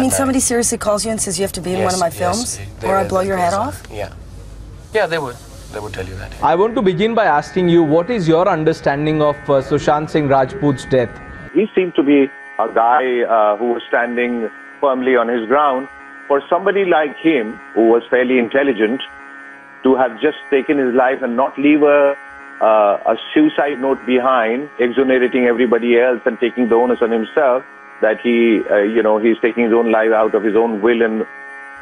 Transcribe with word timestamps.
You 0.00 0.04
mean 0.04 0.12
somebody 0.12 0.40
seriously 0.40 0.78
calls 0.78 1.04
you 1.04 1.10
and 1.10 1.20
says 1.20 1.38
you 1.38 1.42
have 1.42 1.52
to 1.52 1.60
be 1.60 1.72
in 1.72 1.78
yes, 1.80 1.84
one 1.84 1.94
of 1.94 2.00
my 2.00 2.06
yes, 2.06 2.18
films, 2.18 2.58
they- 2.80 2.88
or 2.88 2.96
I 2.96 3.02
they- 3.02 3.08
blow 3.10 3.20
your 3.20 3.36
head 3.36 3.52
off? 3.52 3.82
Yeah. 3.92 4.08
Yeah, 4.94 5.06
they 5.06 5.18
would. 5.18 5.36
They 5.72 5.78
would 5.78 5.92
tell 5.92 6.06
you 6.06 6.16
that. 6.16 6.32
I 6.42 6.54
want 6.54 6.74
to 6.76 6.82
begin 6.82 7.14
by 7.14 7.26
asking 7.26 7.68
you 7.68 7.82
what 7.82 8.08
is 8.10 8.26
your 8.26 8.48
understanding 8.48 9.20
of 9.22 9.36
uh, 9.48 9.60
Sushant 9.60 10.08
Singh 10.08 10.28
Rajput's 10.28 10.86
death? 10.86 11.10
He 11.52 11.66
seemed 11.74 11.94
to 11.96 12.02
be 12.02 12.30
a 12.58 12.68
guy 12.72 13.20
uh, 13.22 13.56
who 13.58 13.74
was 13.74 13.82
standing 13.88 14.48
firmly 14.80 15.16
on 15.16 15.28
his 15.28 15.46
ground. 15.46 15.88
For 16.28 16.42
somebody 16.48 16.84
like 16.86 17.16
him, 17.16 17.58
who 17.74 17.88
was 17.90 18.02
fairly 18.08 18.38
intelligent, 18.38 19.02
to 19.82 19.96
have 19.96 20.18
just 20.20 20.38
taken 20.48 20.78
his 20.78 20.94
life 20.94 21.22
and 21.22 21.36
not 21.36 21.58
leave 21.58 21.82
a, 21.82 22.16
uh, 22.60 23.12
a 23.12 23.16
suicide 23.34 23.80
note 23.80 24.04
behind, 24.06 24.68
exonerating 24.78 25.44
everybody 25.46 25.98
else 26.00 26.20
and 26.24 26.38
taking 26.40 26.68
the 26.68 26.74
onus 26.76 27.02
on 27.02 27.10
himself, 27.10 27.64
that 28.00 28.20
he, 28.20 28.62
uh, 28.70 28.78
you 28.78 29.02
know, 29.02 29.18
he's 29.18 29.38
taking 29.40 29.64
his 29.64 29.72
own 29.72 29.90
life 29.90 30.12
out 30.12 30.34
of 30.34 30.42
his 30.42 30.56
own 30.56 30.80
will 30.80 31.02
and 31.02 31.26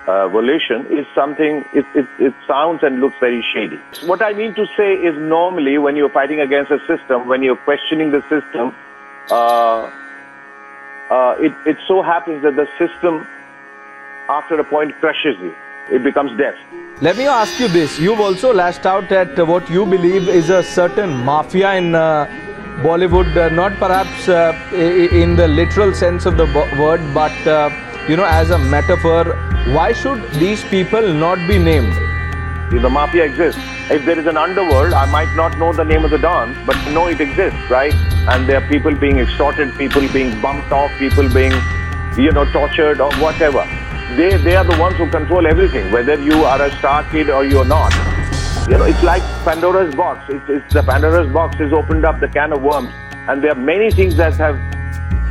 uh, 0.06 0.26
volition 0.28 0.86
is 0.86 1.06
something, 1.14 1.64
it, 1.74 1.84
it, 1.94 2.06
it 2.18 2.34
sounds 2.46 2.82
and 2.82 3.00
looks 3.00 3.16
very 3.20 3.44
shady. 3.52 3.78
What 4.06 4.22
I 4.22 4.32
mean 4.32 4.54
to 4.54 4.66
say 4.76 4.94
is 4.94 5.16
normally 5.18 5.76
when 5.76 5.96
you're 5.96 6.08
fighting 6.08 6.40
against 6.40 6.70
a 6.70 6.78
system, 6.86 7.28
when 7.28 7.42
you're 7.42 7.56
questioning 7.56 8.10
the 8.10 8.22
system, 8.22 8.74
uh, 9.30 9.90
uh, 11.10 11.36
it, 11.38 11.52
it 11.66 11.76
so 11.86 12.02
happens 12.02 12.42
that 12.42 12.56
the 12.56 12.66
system, 12.78 13.26
after 14.28 14.58
a 14.58 14.64
point, 14.64 14.94
crushes 15.00 15.36
you. 15.40 15.54
It 15.90 16.02
becomes 16.02 16.36
death. 16.38 16.56
Let 17.00 17.16
me 17.16 17.26
ask 17.26 17.58
you 17.60 17.68
this. 17.68 17.98
You've 17.98 18.20
also 18.20 18.52
lashed 18.52 18.84
out 18.84 19.10
at 19.12 19.38
what 19.46 19.70
you 19.70 19.86
believe 19.86 20.28
is 20.28 20.50
a 20.50 20.62
certain 20.62 21.10
mafia 21.24 21.74
in 21.74 21.94
uh, 21.94 22.26
Bollywood, 22.82 23.36
uh, 23.36 23.48
not 23.48 23.76
perhaps 23.78 24.28
uh, 24.28 24.52
in 24.72 25.34
the 25.34 25.48
literal 25.48 25.92
sense 25.92 26.26
of 26.26 26.36
the 26.36 26.46
word, 26.78 27.00
but 27.12 27.34
uh, 27.46 27.70
you 28.08 28.16
know, 28.16 28.24
as 28.24 28.50
a 28.50 28.58
metaphor. 28.58 29.24
Why 29.74 29.92
should 29.92 30.22
these 30.34 30.62
people 30.64 31.12
not 31.12 31.38
be 31.48 31.58
named? 31.58 31.92
If 32.72 32.80
The 32.82 32.88
mafia 32.88 33.24
exists. 33.24 33.60
If 33.90 34.04
there 34.04 34.18
is 34.18 34.26
an 34.26 34.36
underworld, 34.36 34.92
I 34.92 35.10
might 35.10 35.34
not 35.34 35.58
know 35.58 35.72
the 35.72 35.84
name 35.84 36.04
of 36.04 36.10
the 36.10 36.18
Don, 36.18 36.54
but 36.64 36.76
know 36.92 37.08
it 37.08 37.20
exists, 37.20 37.58
right? 37.68 37.94
And 38.28 38.48
there 38.48 38.62
are 38.62 38.68
people 38.68 38.94
being 38.94 39.18
extorted, 39.18 39.76
people 39.76 40.06
being 40.12 40.40
bumped 40.40 40.70
off, 40.70 40.90
people 40.98 41.28
being, 41.34 41.52
you 42.16 42.30
know, 42.30 42.44
tortured 42.52 43.00
or 43.00 43.12
whatever. 43.16 43.64
They, 44.16 44.36
they 44.36 44.54
are 44.56 44.64
the 44.64 44.78
ones 44.78 44.96
who 44.96 45.10
control 45.10 45.46
everything, 45.46 45.90
whether 45.90 46.14
you 46.14 46.44
are 46.44 46.62
a 46.62 46.70
star 46.78 47.02
kid 47.10 47.28
or 47.28 47.44
you're 47.44 47.64
not. 47.64 47.92
You 48.68 48.76
know, 48.76 48.84
it's 48.84 49.02
like 49.02 49.22
Pandora's 49.46 49.94
box. 49.94 50.28
It's, 50.28 50.44
it's 50.46 50.74
the 50.74 50.82
Pandora's 50.82 51.32
box 51.32 51.56
has 51.56 51.72
opened 51.72 52.04
up 52.04 52.20
the 52.20 52.28
can 52.28 52.52
of 52.52 52.60
worms, 52.60 52.90
and 53.26 53.42
there 53.42 53.52
are 53.52 53.54
many 53.54 53.90
things 53.90 54.14
that 54.16 54.34
have 54.34 54.56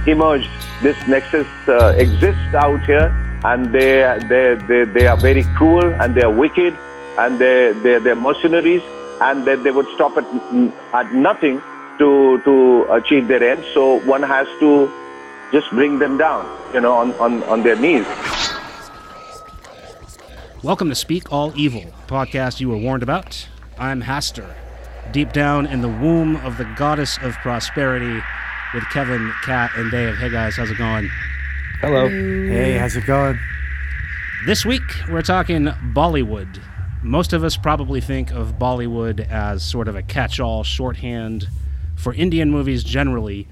emerged. 0.07 0.49
This 0.81 0.97
nexus 1.07 1.45
uh, 1.67 1.93
exists 1.99 2.55
out 2.55 2.83
here, 2.85 3.13
and 3.43 3.71
they, 3.71 4.17
they, 4.27 4.55
they, 4.67 4.85
they 4.85 5.05
are 5.05 5.17
very 5.17 5.43
cruel 5.55 5.85
and 6.01 6.15
they 6.15 6.23
are 6.23 6.31
wicked, 6.31 6.75
and 7.19 7.37
they, 7.37 7.73
they, 7.83 7.99
they're 7.99 8.15
mercenaries, 8.15 8.81
and 9.21 9.45
they, 9.45 9.53
they 9.53 9.69
would 9.69 9.87
stop 9.93 10.17
at, 10.17 10.25
at 10.95 11.13
nothing 11.13 11.61
to, 11.99 12.41
to 12.43 12.87
achieve 12.91 13.27
their 13.27 13.43
ends. 13.43 13.67
So 13.71 13.99
one 13.99 14.23
has 14.23 14.47
to 14.61 14.91
just 15.51 15.69
bring 15.69 15.99
them 15.99 16.17
down, 16.17 16.43
you 16.73 16.81
know, 16.81 16.93
on, 16.93 17.13
on, 17.13 17.43
on 17.43 17.61
their 17.61 17.75
knees. 17.75 18.05
Welcome 20.63 20.89
to 20.89 20.95
Speak 20.95 21.31
All 21.31 21.53
Evil, 21.55 21.83
a 21.83 22.11
podcast 22.11 22.59
you 22.59 22.67
were 22.67 22.77
warned 22.77 23.03
about. 23.03 23.47
I'm 23.77 24.01
Hastar, 24.01 24.55
deep 25.11 25.31
down 25.31 25.67
in 25.67 25.81
the 25.81 25.87
womb 25.87 26.35
of 26.37 26.57
the 26.57 26.63
goddess 26.75 27.19
of 27.21 27.35
prosperity 27.35 28.23
with 28.73 28.83
Kevin, 28.89 29.31
Kat, 29.43 29.69
and 29.75 29.91
Dave. 29.91 30.17
Hey 30.17 30.29
guys, 30.29 30.55
how's 30.55 30.71
it 30.71 30.79
going? 30.79 31.11
Hello. 31.79 32.09
Hey, 32.09 32.75
how's 32.75 32.95
it 32.95 33.05
going? 33.05 33.37
This 34.47 34.65
week, 34.65 34.81
we're 35.09 35.21
talking 35.21 35.65
Bollywood. 35.93 36.59
Most 37.03 37.33
of 37.33 37.43
us 37.43 37.55
probably 37.55 38.01
think 38.01 38.31
of 38.31 38.57
Bollywood 38.57 39.29
as 39.29 39.63
sort 39.63 39.87
of 39.87 39.95
a 39.95 40.01
catch 40.01 40.39
all 40.39 40.63
shorthand 40.63 41.47
for 41.95 42.15
Indian 42.15 42.49
movies 42.49 42.83
generally. 42.83 43.47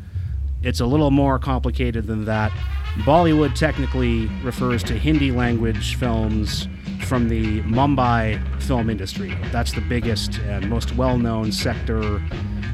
It's 0.63 0.79
a 0.79 0.87
little 0.87 1.11
more 1.11 1.37
complicated 1.37 2.07
than 2.07 2.25
that. 2.25 2.51
Bollywood 3.03 3.53
technically 3.53 4.25
refers 4.43 4.81
to 4.85 4.97
Hindi 4.97 5.29
language 5.29 5.95
films 5.97 6.67
from 7.03 7.29
the 7.29 7.61
Mumbai 7.61 8.39
film 8.61 8.89
industry. 8.89 9.37
That's 9.51 9.71
the 9.71 9.81
biggest 9.81 10.39
and 10.39 10.69
most 10.69 10.95
well 10.95 11.17
known 11.17 11.51
sector 11.51 12.21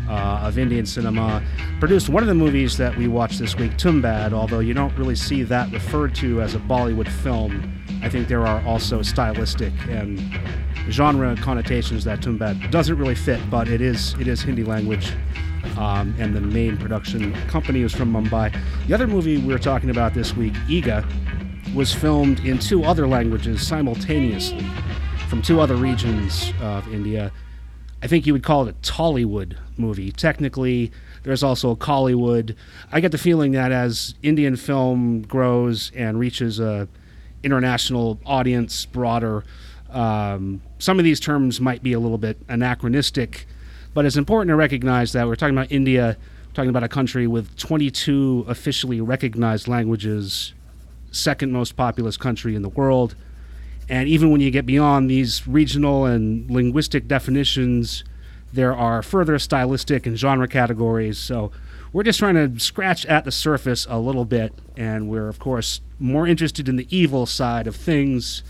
uh, 0.09 0.41
of 0.43 0.57
Indian 0.57 0.85
cinema. 0.85 1.43
Produced 1.79 2.09
one 2.09 2.21
of 2.21 2.27
the 2.27 2.35
movies 2.35 2.77
that 2.77 2.95
we 2.97 3.07
watched 3.07 3.39
this 3.39 3.55
week, 3.55 3.71
Tumbad, 3.73 4.33
although 4.33 4.59
you 4.59 4.73
don't 4.73 4.95
really 4.97 5.15
see 5.15 5.43
that 5.43 5.71
referred 5.71 6.13
to 6.15 6.41
as 6.41 6.53
a 6.55 6.59
Bollywood 6.59 7.07
film. 7.07 7.81
I 8.03 8.09
think 8.09 8.27
there 8.27 8.45
are 8.45 8.61
also 8.65 9.01
stylistic 9.01 9.73
and 9.87 10.19
genre 10.89 11.35
connotations 11.37 12.03
that 12.03 12.19
Tumbad 12.19 12.71
doesn't 12.71 12.97
really 12.97 13.15
fit, 13.15 13.39
but 13.49 13.67
it 13.67 13.81
is 13.81 14.15
it 14.19 14.27
is 14.27 14.41
Hindi 14.41 14.63
language. 14.63 15.13
Um, 15.77 16.15
and 16.19 16.35
the 16.35 16.41
main 16.41 16.75
production 16.75 17.33
company 17.47 17.81
is 17.81 17.93
from 17.93 18.11
Mumbai. 18.11 18.59
The 18.87 18.93
other 18.93 19.07
movie 19.07 19.37
we 19.37 19.53
were 19.53 19.59
talking 19.59 19.89
about 19.91 20.13
this 20.13 20.35
week, 20.35 20.53
Eega, 20.67 21.07
was 21.73 21.93
filmed 21.93 22.39
in 22.41 22.59
two 22.59 22.83
other 22.83 23.07
languages 23.07 23.65
simultaneously 23.65 24.65
from 25.29 25.41
two 25.41 25.61
other 25.61 25.75
regions 25.75 26.51
of 26.61 26.91
India. 26.93 27.31
I 28.03 28.07
think 28.07 28.25
you 28.25 28.33
would 28.33 28.43
call 28.43 28.67
it 28.67 28.75
a 28.75 28.91
Tollywood 28.91 29.55
movie. 29.77 30.11
Technically, 30.11 30.91
there's 31.23 31.43
also 31.43 31.71
a 31.71 31.75
Kollywood. 31.75 32.55
I 32.91 32.99
get 32.99 33.11
the 33.11 33.17
feeling 33.17 33.53
that 33.53 33.71
as 33.71 34.15
Indian 34.21 34.57
film 34.57 35.21
grows 35.21 35.91
and 35.95 36.19
reaches 36.19 36.59
a 36.59 36.89
international 37.43 38.19
audience, 38.25 38.85
broader, 38.85 39.45
um, 39.91 40.61
some 40.79 40.99
of 40.99 41.05
these 41.05 41.19
terms 41.19 41.61
might 41.61 41.81
be 41.81 41.93
a 41.93 41.99
little 41.99 42.17
bit 42.17 42.37
anachronistic. 42.49 43.47
But 43.93 44.05
it's 44.05 44.17
important 44.17 44.49
to 44.49 44.55
recognize 44.55 45.13
that 45.13 45.27
we're 45.27 45.35
talking 45.35 45.55
about 45.57 45.71
India, 45.71 46.17
talking 46.53 46.69
about 46.69 46.83
a 46.83 46.89
country 46.89 47.27
with 47.27 47.55
22 47.57 48.45
officially 48.47 48.99
recognized 48.99 49.67
languages, 49.67 50.53
second 51.11 51.51
most 51.51 51.75
populous 51.75 52.17
country 52.17 52.55
in 52.55 52.61
the 52.61 52.69
world. 52.69 53.15
And 53.89 54.07
even 54.07 54.31
when 54.31 54.41
you 54.41 54.51
get 54.51 54.65
beyond 54.65 55.09
these 55.09 55.47
regional 55.47 56.05
and 56.05 56.49
linguistic 56.49 57.07
definitions, 57.07 58.03
there 58.53 58.75
are 58.75 59.01
further 59.01 59.37
stylistic 59.37 60.05
and 60.05 60.17
genre 60.17 60.47
categories. 60.47 61.17
So 61.17 61.51
we're 61.93 62.03
just 62.03 62.19
trying 62.19 62.35
to 62.35 62.59
scratch 62.59 63.05
at 63.05 63.25
the 63.25 63.31
surface 63.31 63.85
a 63.89 63.99
little 63.99 64.25
bit. 64.25 64.53
And 64.77 65.09
we're, 65.09 65.27
of 65.27 65.39
course, 65.39 65.81
more 65.99 66.25
interested 66.25 66.69
in 66.69 66.77
the 66.77 66.87
evil 66.95 67.25
side 67.25 67.67
of 67.67 67.75
things. 67.75 68.43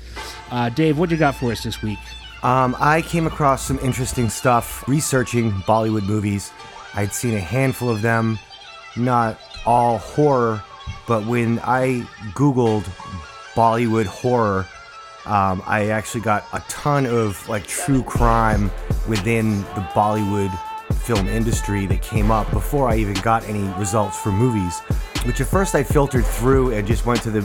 Uh, 0.51 0.69
Dave, 0.69 0.97
what 0.97 1.09
do 1.09 1.16
you 1.16 1.19
got 1.19 1.35
for 1.35 1.51
us 1.51 1.63
this 1.63 1.81
week? 1.81 2.00
Um, 2.44 2.75
I 2.79 3.01
came 3.01 3.27
across 3.27 3.66
some 3.66 3.77
interesting 3.79 4.29
stuff 4.29 4.88
researching 4.88 5.51
Bollywood 5.51 6.07
movies. 6.07 6.51
I'd 6.94 7.13
seen 7.13 7.35
a 7.35 7.39
handful 7.39 7.89
of 7.89 8.01
them, 8.01 8.39
not 8.95 9.39
all 9.66 10.00
horror, 10.00 10.63
but 11.07 11.25
when 11.25 11.59
I 11.59 12.07
Googled 12.34 12.84
Bollywood 13.53 14.06
horror, 14.06 14.67
um, 15.25 15.62
I 15.66 15.89
actually 15.89 16.22
got 16.22 16.45
a 16.53 16.63
ton 16.67 17.06
of 17.06 17.47
like 17.47 17.67
true 17.67 18.03
crime 18.03 18.72
within 19.07 19.62
the 19.62 19.88
Bollywood 19.94 20.51
film 21.01 21.28
industry 21.28 21.85
that 21.88 22.01
came 22.01 22.31
up 22.31 22.50
before 22.51 22.89
I 22.89 22.97
even 22.97 23.13
got 23.16 23.44
any 23.47 23.63
results 23.79 24.17
for 24.17 24.31
movies. 24.31 24.79
Which 25.25 25.39
at 25.41 25.47
first 25.47 25.75
I 25.75 25.84
filtered 25.84 26.25
through 26.25 26.73
and 26.73 26.88
just 26.88 27.06
went 27.06 27.22
to 27.23 27.31
the 27.31 27.41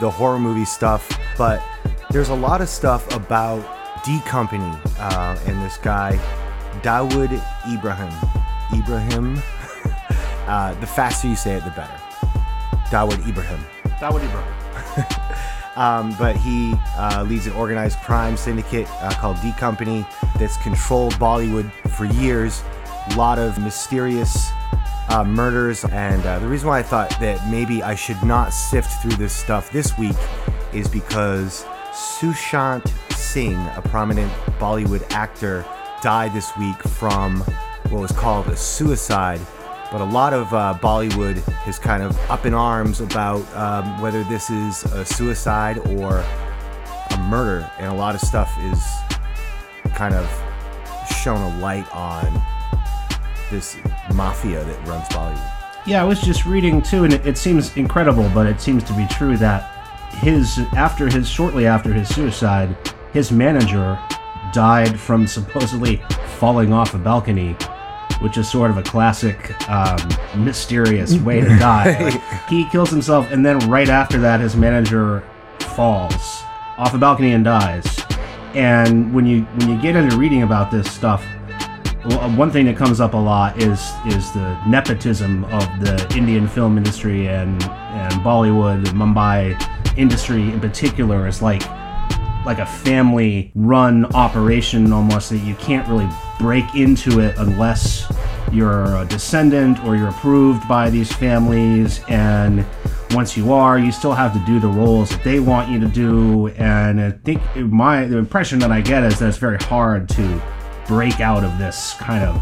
the 0.00 0.10
horror 0.10 0.38
movie 0.38 0.66
stuff, 0.66 1.08
but 1.38 1.62
there's 2.10 2.28
a 2.28 2.34
lot 2.34 2.60
of 2.60 2.68
stuff 2.68 3.14
about 3.14 3.64
D 4.04 4.20
Company 4.26 4.76
uh, 4.98 5.38
and 5.46 5.62
this 5.62 5.78
guy 5.78 6.18
Dawood 6.82 7.32
Ibrahim. 7.72 8.12
Ibrahim. 8.74 9.36
uh, 10.46 10.74
the 10.80 10.86
faster 10.86 11.28
you 11.28 11.36
say 11.36 11.54
it, 11.56 11.64
the 11.64 11.70
better. 11.70 12.05
Dawood 12.90 13.26
Ibrahim. 13.26 13.60
Dawood 14.00 14.24
Ibrahim. 14.24 15.22
Um, 15.76 16.16
but 16.18 16.36
he 16.36 16.74
uh, 16.96 17.24
leads 17.28 17.46
an 17.46 17.52
organized 17.52 17.98
crime 17.98 18.36
syndicate 18.38 18.88
uh, 19.02 19.12
called 19.20 19.36
D 19.42 19.52
Company 19.58 20.06
that's 20.38 20.56
controlled 20.56 21.12
Bollywood 21.14 21.70
for 21.90 22.06
years. 22.06 22.62
A 23.10 23.14
lot 23.14 23.38
of 23.38 23.58
mysterious 23.58 24.50
uh, 25.08 25.24
murders. 25.24 25.84
And 25.84 26.24
uh, 26.24 26.38
the 26.38 26.48
reason 26.48 26.68
why 26.68 26.78
I 26.78 26.82
thought 26.82 27.10
that 27.20 27.48
maybe 27.50 27.82
I 27.82 27.94
should 27.94 28.22
not 28.22 28.52
sift 28.52 29.02
through 29.02 29.16
this 29.16 29.34
stuff 29.34 29.70
this 29.70 29.96
week 29.98 30.16
is 30.72 30.88
because 30.88 31.64
Sushant 31.92 32.90
Singh, 33.12 33.58
a 33.76 33.82
prominent 33.84 34.32
Bollywood 34.58 35.04
actor, 35.12 35.64
died 36.02 36.32
this 36.32 36.56
week 36.56 36.80
from 36.82 37.40
what 37.90 38.00
was 38.00 38.12
called 38.12 38.46
a 38.48 38.56
suicide. 38.56 39.40
But 39.92 40.00
a 40.00 40.04
lot 40.04 40.32
of 40.32 40.52
uh, 40.52 40.78
Bollywood 40.80 41.42
is 41.68 41.78
kind 41.78 42.02
of 42.02 42.18
up 42.30 42.44
in 42.44 42.54
arms 42.54 43.00
about 43.00 43.42
um, 43.54 44.00
whether 44.00 44.24
this 44.24 44.50
is 44.50 44.84
a 44.84 45.04
suicide 45.04 45.78
or 45.78 46.24
a 47.10 47.18
murder, 47.28 47.70
and 47.78 47.92
a 47.92 47.94
lot 47.94 48.14
of 48.14 48.20
stuff 48.20 48.52
is 48.62 48.82
kind 49.94 50.14
of 50.14 50.28
shown 51.22 51.40
a 51.40 51.58
light 51.60 51.86
on 51.94 52.42
this 53.50 53.76
mafia 54.14 54.64
that 54.64 54.88
runs 54.88 55.06
Bollywood. 55.08 55.52
Yeah, 55.86 56.02
I 56.02 56.04
was 56.04 56.20
just 56.20 56.46
reading 56.46 56.82
too, 56.82 57.04
and 57.04 57.12
it, 57.12 57.24
it 57.24 57.38
seems 57.38 57.76
incredible, 57.76 58.28
but 58.34 58.46
it 58.46 58.60
seems 58.60 58.82
to 58.84 58.92
be 58.92 59.06
true 59.06 59.36
that 59.36 59.72
his 60.14 60.58
after 60.74 61.08
his 61.08 61.28
shortly 61.28 61.66
after 61.66 61.92
his 61.92 62.08
suicide, 62.08 62.76
his 63.12 63.30
manager 63.30 63.98
died 64.52 64.98
from 64.98 65.26
supposedly 65.26 66.02
falling 66.38 66.72
off 66.72 66.94
a 66.94 66.98
balcony, 66.98 67.56
which 68.20 68.38
is 68.38 68.50
sort 68.50 68.70
of 68.70 68.78
a 68.78 68.82
classic 68.82 69.54
um, 69.70 69.98
mysterious 70.36 71.14
way 71.20 71.40
to 71.40 71.48
die. 71.58 72.02
Like, 72.02 72.48
he 72.48 72.68
kills 72.70 72.90
himself, 72.90 73.30
and 73.30 73.44
then 73.44 73.58
right 73.68 73.88
after 73.88 74.18
that, 74.18 74.40
his 74.40 74.56
manager 74.56 75.22
falls 75.60 76.42
off 76.78 76.94
a 76.94 76.98
balcony 76.98 77.32
and 77.32 77.44
dies. 77.44 78.00
And 78.54 79.12
when 79.14 79.26
you 79.26 79.42
when 79.42 79.68
you 79.68 79.80
get 79.80 79.96
into 79.96 80.16
reading 80.16 80.42
about 80.42 80.70
this 80.70 80.90
stuff, 80.90 81.24
one 82.36 82.50
thing 82.50 82.66
that 82.66 82.76
comes 82.76 83.00
up 83.00 83.14
a 83.14 83.18
lot 83.18 83.60
is 83.60 83.92
is 84.06 84.32
the 84.32 84.58
nepotism 84.66 85.44
of 85.46 85.62
the 85.80 86.14
Indian 86.16 86.48
film 86.48 86.78
industry 86.78 87.28
and 87.28 87.62
and 87.62 88.12
Bollywood, 88.22 88.84
Mumbai 88.86 89.60
industry 89.96 90.42
in 90.42 90.60
particular 90.60 91.26
is 91.26 91.42
like 91.42 91.62
like 92.46 92.58
a 92.58 92.66
family 92.66 93.50
run 93.54 94.04
operation 94.14 94.92
almost 94.92 95.30
that 95.30 95.38
you 95.38 95.54
can't 95.56 95.86
really 95.88 96.08
break 96.38 96.74
into 96.74 97.20
it 97.20 97.36
unless 97.38 98.12
you're 98.52 98.96
a 98.96 99.04
descendant 99.04 99.82
or 99.84 99.96
you're 99.96 100.08
approved 100.08 100.66
by 100.68 100.90
these 100.90 101.12
families. 101.12 102.00
And 102.08 102.64
once 103.12 103.36
you 103.36 103.52
are 103.52 103.78
you 103.78 103.92
still 103.92 104.12
have 104.12 104.32
to 104.32 104.38
do 104.40 104.58
the 104.58 104.68
roles 104.68 105.10
that 105.10 105.22
they 105.24 105.40
want 105.40 105.70
you 105.70 105.78
to 105.80 105.86
do. 105.86 106.48
And 106.48 107.00
i 107.00 107.10
think 107.10 107.40
my 107.56 108.04
the 108.04 108.18
impression 108.18 108.58
that 108.60 108.72
i 108.72 108.80
get 108.80 109.04
is 109.04 109.18
that 109.18 109.28
it's 109.28 109.38
very 109.38 109.58
hard 109.58 110.08
to 110.10 110.42
break 110.86 111.20
out 111.20 111.44
of 111.44 111.56
this 111.58 111.94
kind 111.94 112.24
of 112.24 112.40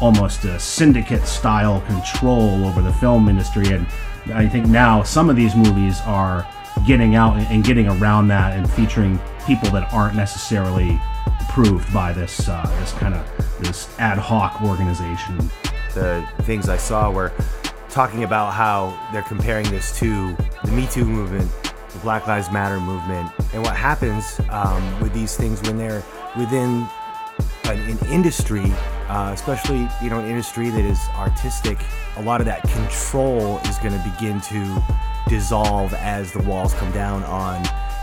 almost 0.00 0.44
a 0.44 0.58
syndicate 0.58 1.26
style 1.26 1.80
control 1.82 2.64
over 2.64 2.82
the 2.82 2.92
film 2.94 3.28
industry. 3.28 3.68
And 3.68 3.86
i 4.34 4.48
think 4.48 4.66
now 4.66 5.02
some 5.02 5.30
of 5.30 5.36
these 5.36 5.54
movies 5.54 6.00
are 6.04 6.46
getting 6.86 7.14
out 7.14 7.36
and 7.36 7.64
getting 7.64 7.88
around 7.88 8.28
that 8.28 8.56
and 8.56 8.70
featuring 8.70 9.20
people 9.46 9.70
that 9.70 9.92
aren't 9.92 10.16
necessarily 10.16 11.00
approved 11.40 11.92
by 11.92 12.12
this 12.12 12.48
uh, 12.48 12.64
this 12.80 12.92
kind 12.92 13.14
of 13.14 13.60
this 13.60 13.88
ad 13.98 14.18
hoc 14.18 14.62
organization. 14.62 15.36
The 15.94 16.26
things 16.42 16.68
I 16.68 16.76
saw 16.76 17.10
were 17.10 17.32
talking 17.88 18.24
about 18.24 18.52
how 18.52 18.96
they're 19.12 19.22
comparing 19.22 19.68
this 19.70 19.98
to 19.98 20.36
the 20.64 20.70
Me 20.70 20.86
Too 20.86 21.04
movement, 21.04 21.50
the 21.62 21.98
Black 21.98 22.26
Lives 22.26 22.50
Matter 22.50 22.78
movement, 22.80 23.30
and 23.52 23.62
what 23.62 23.76
happens 23.76 24.40
um, 24.50 25.00
with 25.00 25.12
these 25.12 25.36
things 25.36 25.60
when 25.62 25.76
they're 25.76 26.04
within 26.38 26.86
an, 27.64 27.78
an 27.78 27.98
industry, 28.10 28.64
uh, 29.08 29.32
especially 29.34 29.88
you 30.02 30.10
know 30.10 30.20
an 30.20 30.26
industry 30.26 30.70
that 30.70 30.84
is 30.84 31.00
artistic. 31.16 31.78
A 32.16 32.22
lot 32.22 32.40
of 32.40 32.46
that 32.46 32.62
control 32.62 33.58
is 33.64 33.78
going 33.78 33.92
to 33.92 34.10
begin 34.14 34.40
to 34.42 34.82
dissolve 35.28 35.92
as 35.94 36.32
the 36.32 36.42
walls 36.42 36.74
come 36.74 36.90
down 36.92 37.22
on 37.24 37.62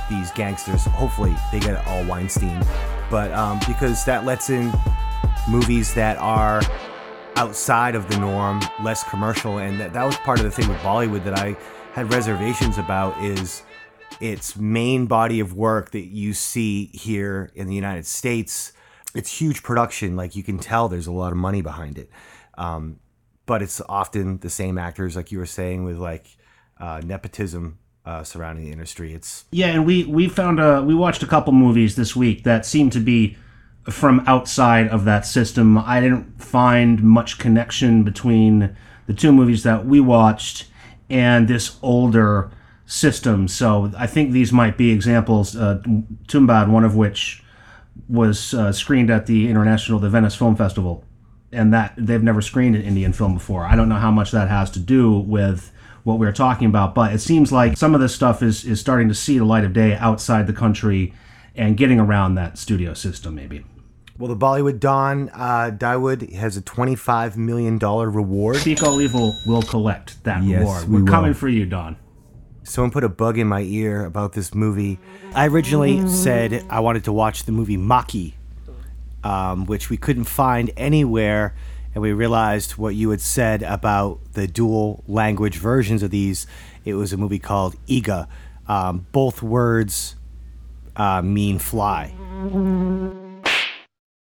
these 0.09 0.31
gangsters. 0.31 0.85
Hopefully, 0.85 1.35
they 1.51 1.59
get 1.59 1.85
all 1.87 2.05
Weinstein, 2.05 2.65
but 3.09 3.31
um, 3.31 3.59
because 3.67 4.05
that 4.05 4.25
lets 4.25 4.49
in 4.49 4.71
movies 5.49 5.93
that 5.93 6.17
are 6.17 6.61
outside 7.35 7.95
of 7.95 8.09
the 8.09 8.17
norm, 8.17 8.61
less 8.81 9.03
commercial, 9.03 9.59
and 9.59 9.79
that, 9.79 9.93
that 9.93 10.03
was 10.03 10.15
part 10.17 10.39
of 10.39 10.45
the 10.45 10.51
thing 10.51 10.67
with 10.67 10.77
Bollywood 10.79 11.23
that 11.23 11.37
I 11.37 11.55
had 11.93 12.11
reservations 12.11 12.77
about 12.77 13.21
is 13.23 13.63
its 14.19 14.55
main 14.55 15.05
body 15.05 15.39
of 15.39 15.53
work 15.53 15.91
that 15.91 16.07
you 16.07 16.33
see 16.33 16.85
here 16.87 17.51
in 17.53 17.67
the 17.67 17.75
United 17.75 18.05
States. 18.05 18.73
It's 19.13 19.39
huge 19.39 19.63
production, 19.63 20.15
like 20.15 20.35
you 20.35 20.43
can 20.43 20.57
tell 20.57 20.89
there's 20.89 21.07
a 21.07 21.11
lot 21.11 21.31
of 21.31 21.37
money 21.37 21.61
behind 21.61 21.97
it. 21.97 22.09
Um, 22.57 22.99
but 23.45 23.61
it's 23.61 23.81
often 23.87 24.39
the 24.39 24.49
same 24.49 24.77
actors, 24.77 25.15
like 25.15 25.31
you 25.31 25.37
were 25.37 25.45
saying, 25.45 25.83
with 25.83 25.97
like 25.97 26.25
uh, 26.79 27.01
nepotism 27.03 27.79
uh, 28.05 28.23
surrounding 28.23 28.65
the 28.65 28.71
industry. 28.71 29.13
It's 29.13 29.45
yeah, 29.51 29.67
and 29.67 29.85
we 29.85 30.05
we 30.05 30.29
found 30.29 30.59
a 30.59 30.81
we 30.81 30.95
watched 30.95 31.23
a 31.23 31.27
couple 31.27 31.53
movies 31.53 31.95
this 31.95 32.15
week 32.15 32.43
that 32.43 32.65
seemed 32.65 32.93
to 32.93 32.99
be 32.99 33.37
from 33.89 34.23
outside 34.27 34.87
of 34.87 35.05
that 35.05 35.25
system. 35.25 35.77
I 35.77 35.99
didn't 36.01 36.41
find 36.41 37.03
much 37.03 37.37
connection 37.37 38.03
between 38.03 38.75
the 39.07 39.13
two 39.13 39.31
movies 39.31 39.63
that 39.63 39.85
we 39.85 39.99
watched 39.99 40.67
and 41.09 41.47
this 41.47 41.77
older 41.81 42.51
system. 42.85 43.47
So 43.47 43.91
I 43.97 44.07
think 44.07 44.31
these 44.31 44.51
might 44.51 44.77
be 44.77 44.91
examples. 44.91 45.55
Uh, 45.55 45.81
Tumbad, 46.27 46.69
one 46.69 46.83
of 46.83 46.95
which 46.95 47.43
was 48.07 48.53
uh, 48.53 48.71
screened 48.71 49.09
at 49.09 49.25
the 49.25 49.49
International 49.49 49.99
the 49.99 50.09
Venice 50.09 50.35
Film 50.35 50.55
Festival, 50.55 51.03
and 51.51 51.73
that 51.73 51.93
they've 51.97 52.23
never 52.23 52.41
screened 52.41 52.75
an 52.75 52.81
Indian 52.81 53.13
film 53.13 53.33
before. 53.33 53.65
I 53.65 53.75
don't 53.75 53.89
know 53.89 53.95
how 53.95 54.11
much 54.11 54.31
that 54.31 54.49
has 54.49 54.71
to 54.71 54.79
do 54.79 55.17
with 55.17 55.71
what 56.07 56.19
we 56.19 56.25
are 56.25 56.31
talking 56.31 56.67
about, 56.69 56.95
but 56.95 57.11
it 57.11 57.19
seems 57.19 57.51
like 57.51 57.75
some 57.75 57.93
of 57.93 57.99
this 57.99 58.15
stuff 58.15 58.41
is 58.41 58.63
is 58.63 58.79
starting 58.79 59.09
to 59.09 59.13
see 59.13 59.37
the 59.37 59.43
light 59.43 59.65
of 59.65 59.73
day 59.73 59.93
outside 59.95 60.47
the 60.47 60.53
country 60.53 61.13
and 61.53 61.75
getting 61.75 61.99
around 61.99 62.35
that 62.35 62.57
studio 62.57 62.93
system, 62.93 63.35
maybe. 63.35 63.65
Well, 64.17 64.29
the 64.29 64.37
Bollywood 64.37 64.79
Don 64.79 65.29
uh, 65.29 65.71
has 65.71 66.57
a 66.57 66.61
$25 66.61 67.35
million 67.35 67.77
reward. 67.77 68.55
Speak 68.55 68.81
All 68.81 69.01
Evil 69.01 69.35
will 69.45 69.61
collect 69.61 70.23
that 70.23 70.43
Yes, 70.43 70.59
reward. 70.59 70.87
we 70.89 71.01
We're 71.01 71.11
coming 71.11 71.33
for 71.33 71.49
you, 71.49 71.65
Don. 71.65 71.97
Someone 72.63 72.91
put 72.91 73.03
a 73.03 73.09
bug 73.09 73.37
in 73.37 73.47
my 73.47 73.61
ear 73.61 74.05
about 74.05 74.33
this 74.33 74.55
movie. 74.55 74.99
I 75.35 75.47
originally 75.47 76.07
said 76.07 76.65
I 76.69 76.79
wanted 76.79 77.03
to 77.03 77.11
watch 77.11 77.43
the 77.43 77.51
movie 77.51 77.77
Makkhi, 77.77 78.33
um, 79.23 79.65
which 79.65 79.89
we 79.89 79.97
couldn't 79.97 80.25
find 80.25 80.71
anywhere. 80.77 81.53
And 81.97 82.03
we 82.03 82.13
realized 82.13 82.73
what 82.73 82.93
you 82.93 83.09
had 83.09 83.21
said 83.21 83.63
about 83.63 84.19
the 84.33 84.45
dual 84.45 85.03
language 85.07 85.57
versions 85.57 86.03
of 86.03 86.11
these. 86.11 86.45
It 86.85 86.93
was 86.93 87.11
a 87.11 87.17
movie 87.17 87.39
called 87.39 87.75
Eega. 87.87 88.27
Um, 88.67 89.07
both 89.11 89.41
words 89.41 90.15
uh, 90.95 91.23
mean 91.23 91.57
fly. 91.57 92.13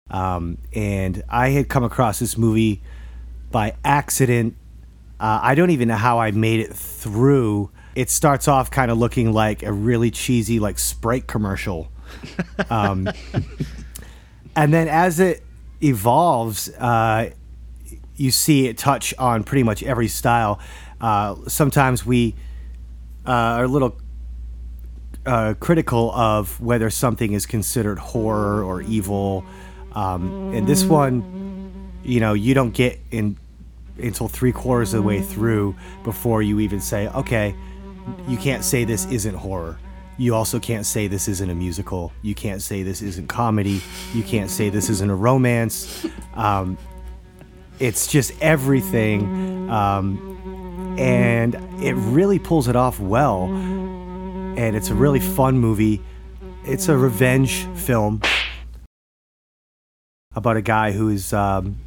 Um, 0.10 0.58
and 0.74 1.22
I 1.28 1.50
had 1.50 1.68
come 1.68 1.84
across 1.84 2.20
this 2.20 2.38
movie 2.38 2.82
by 3.52 3.76
accident. 3.84 4.56
Uh, 5.20 5.42
I 5.44 5.54
don't 5.54 5.72
even 5.72 5.90
know 5.90 5.96
how 5.96 6.20
I 6.20 6.32
made 6.32 6.62
it 6.62 6.72
through. 6.72 7.72
It 7.94 8.10
starts 8.10 8.48
off 8.48 8.72
kind 8.72 8.90
of 8.90 8.98
looking 8.98 9.34
like 9.34 9.64
a 9.64 9.74
really 9.74 10.12
cheesy, 10.12 10.62
like 10.62 10.80
Sprite 10.80 11.28
commercial. 11.28 11.92
Um, 12.70 13.10
and 14.56 14.74
then 14.74 14.88
as 14.88 15.20
it 15.20 15.44
evolves, 15.82 16.70
uh, 16.70 17.32
you 18.18 18.32
see 18.32 18.68
it 18.68 18.78
touch 18.78 19.14
on 19.18 19.44
pretty 19.44 19.64
much 19.64 19.84
every 19.84 20.08
style. 20.08 20.60
Uh, 21.02 21.36
sometimes 21.48 22.06
we 22.06 22.36
uh, 23.28 23.32
are 23.32 23.64
a 23.64 23.68
little 23.68 23.98
uh, 25.26 25.56
critical 25.60 26.12
of 26.12 26.60
whether 26.62 26.90
something 26.90 27.34
is 27.34 27.46
considered 27.46 28.00
horror 28.00 28.64
or 28.64 28.82
evil. 28.82 29.44
Um, 29.94 30.54
and 30.54 30.68
this 30.68 30.84
one, 30.84 31.92
you 32.04 32.20
know, 32.20 32.34
you 32.34 32.54
don't 32.54 32.72
get 32.72 33.00
in 33.12 33.38
until 33.98 34.28
three 34.28 34.52
quarters 34.52 34.94
of 34.94 35.02
the 35.02 35.08
way 35.08 35.22
through 35.22 35.76
before 36.04 36.42
you 36.42 36.60
even 36.60 36.82
say, 36.82 37.08
okay, 37.10 37.56
you 38.28 38.38
can't 38.38 38.64
say 38.64 38.84
this 38.84 39.06
isn't 39.06 39.36
horror. 39.36 39.80
You 40.18 40.36
also 40.36 40.60
can't 40.60 40.86
say 40.86 41.08
this 41.08 41.28
isn't 41.28 41.50
a 41.50 41.56
musical. 41.56 42.12
You 42.22 42.36
can't 42.36 42.62
say 42.62 42.84
this 42.84 43.02
isn't 43.02 43.28
comedy. 43.28 43.82
You 44.14 44.24
can't 44.24 44.50
say 44.50 44.70
this 44.70 44.90
isn't 44.90 45.10
a 45.10 45.16
romance. 45.16 46.06
Um, 46.36 46.78
it's 47.80 48.08
just 48.08 48.34
everything. 48.42 49.70
Um, 49.70 50.96
and 50.98 51.56
it 51.84 51.94
really 51.94 52.40
pulls 52.40 52.68
it 52.68 52.76
off 52.76 53.00
well. 53.00 53.46
And 53.46 54.76
it's 54.76 54.90
a 54.90 54.96
really 54.96 55.20
fun 55.20 55.58
movie. 55.58 56.02
It's 56.64 56.88
a 56.88 56.98
revenge 56.98 57.66
film 57.76 58.22
about 60.34 60.58
a 60.58 60.62
guy 60.62 60.92
who 60.92 61.10
is 61.10 61.34
um, 61.34 61.78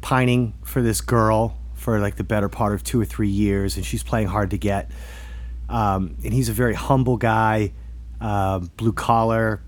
pining 0.00 0.54
for 0.62 0.82
this 0.82 1.00
girl 1.00 1.56
for 1.74 1.98
like 1.98 2.16
the 2.16 2.24
better 2.24 2.48
part 2.48 2.74
of 2.74 2.84
two 2.84 3.00
or 3.00 3.04
three 3.04 3.28
years, 3.28 3.76
and 3.76 3.86
she's 3.86 4.02
playing 4.02 4.28
hard 4.28 4.50
to 4.50 4.58
get. 4.58 4.90
Um, 5.68 6.16
and 6.24 6.34
he's 6.34 6.48
a 6.48 6.52
very 6.52 6.74
humble 6.74 7.16
guy, 7.16 7.72
uh, 8.20 8.58
blue 8.58 8.92
collar, 8.92 9.62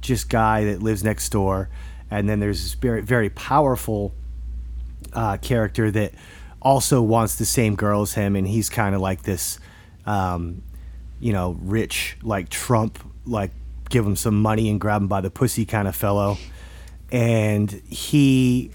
just 0.00 0.28
guy 0.28 0.64
that 0.64 0.82
lives 0.82 1.04
next 1.04 1.28
door. 1.30 1.68
And 2.10 2.28
then 2.28 2.40
there's 2.40 2.62
this 2.62 2.74
very, 2.74 3.02
very 3.02 3.30
powerful 3.30 4.14
uh, 5.12 5.36
character 5.38 5.90
that 5.90 6.12
also 6.60 7.00
wants 7.00 7.36
the 7.36 7.44
same 7.44 7.76
girl 7.76 8.02
as 8.02 8.14
him, 8.14 8.36
and 8.36 8.46
he's 8.46 8.68
kind 8.68 8.94
of 8.94 9.00
like 9.00 9.22
this, 9.22 9.58
um, 10.06 10.62
you 11.20 11.32
know, 11.32 11.56
rich 11.60 12.16
like 12.22 12.48
Trump, 12.48 12.98
like 13.24 13.52
give 13.90 14.04
him 14.04 14.16
some 14.16 14.40
money 14.42 14.68
and 14.68 14.80
grab 14.80 15.02
him 15.02 15.08
by 15.08 15.20
the 15.20 15.30
pussy 15.30 15.64
kind 15.64 15.88
of 15.88 15.96
fellow. 15.96 16.36
And 17.10 17.70
he 17.88 18.72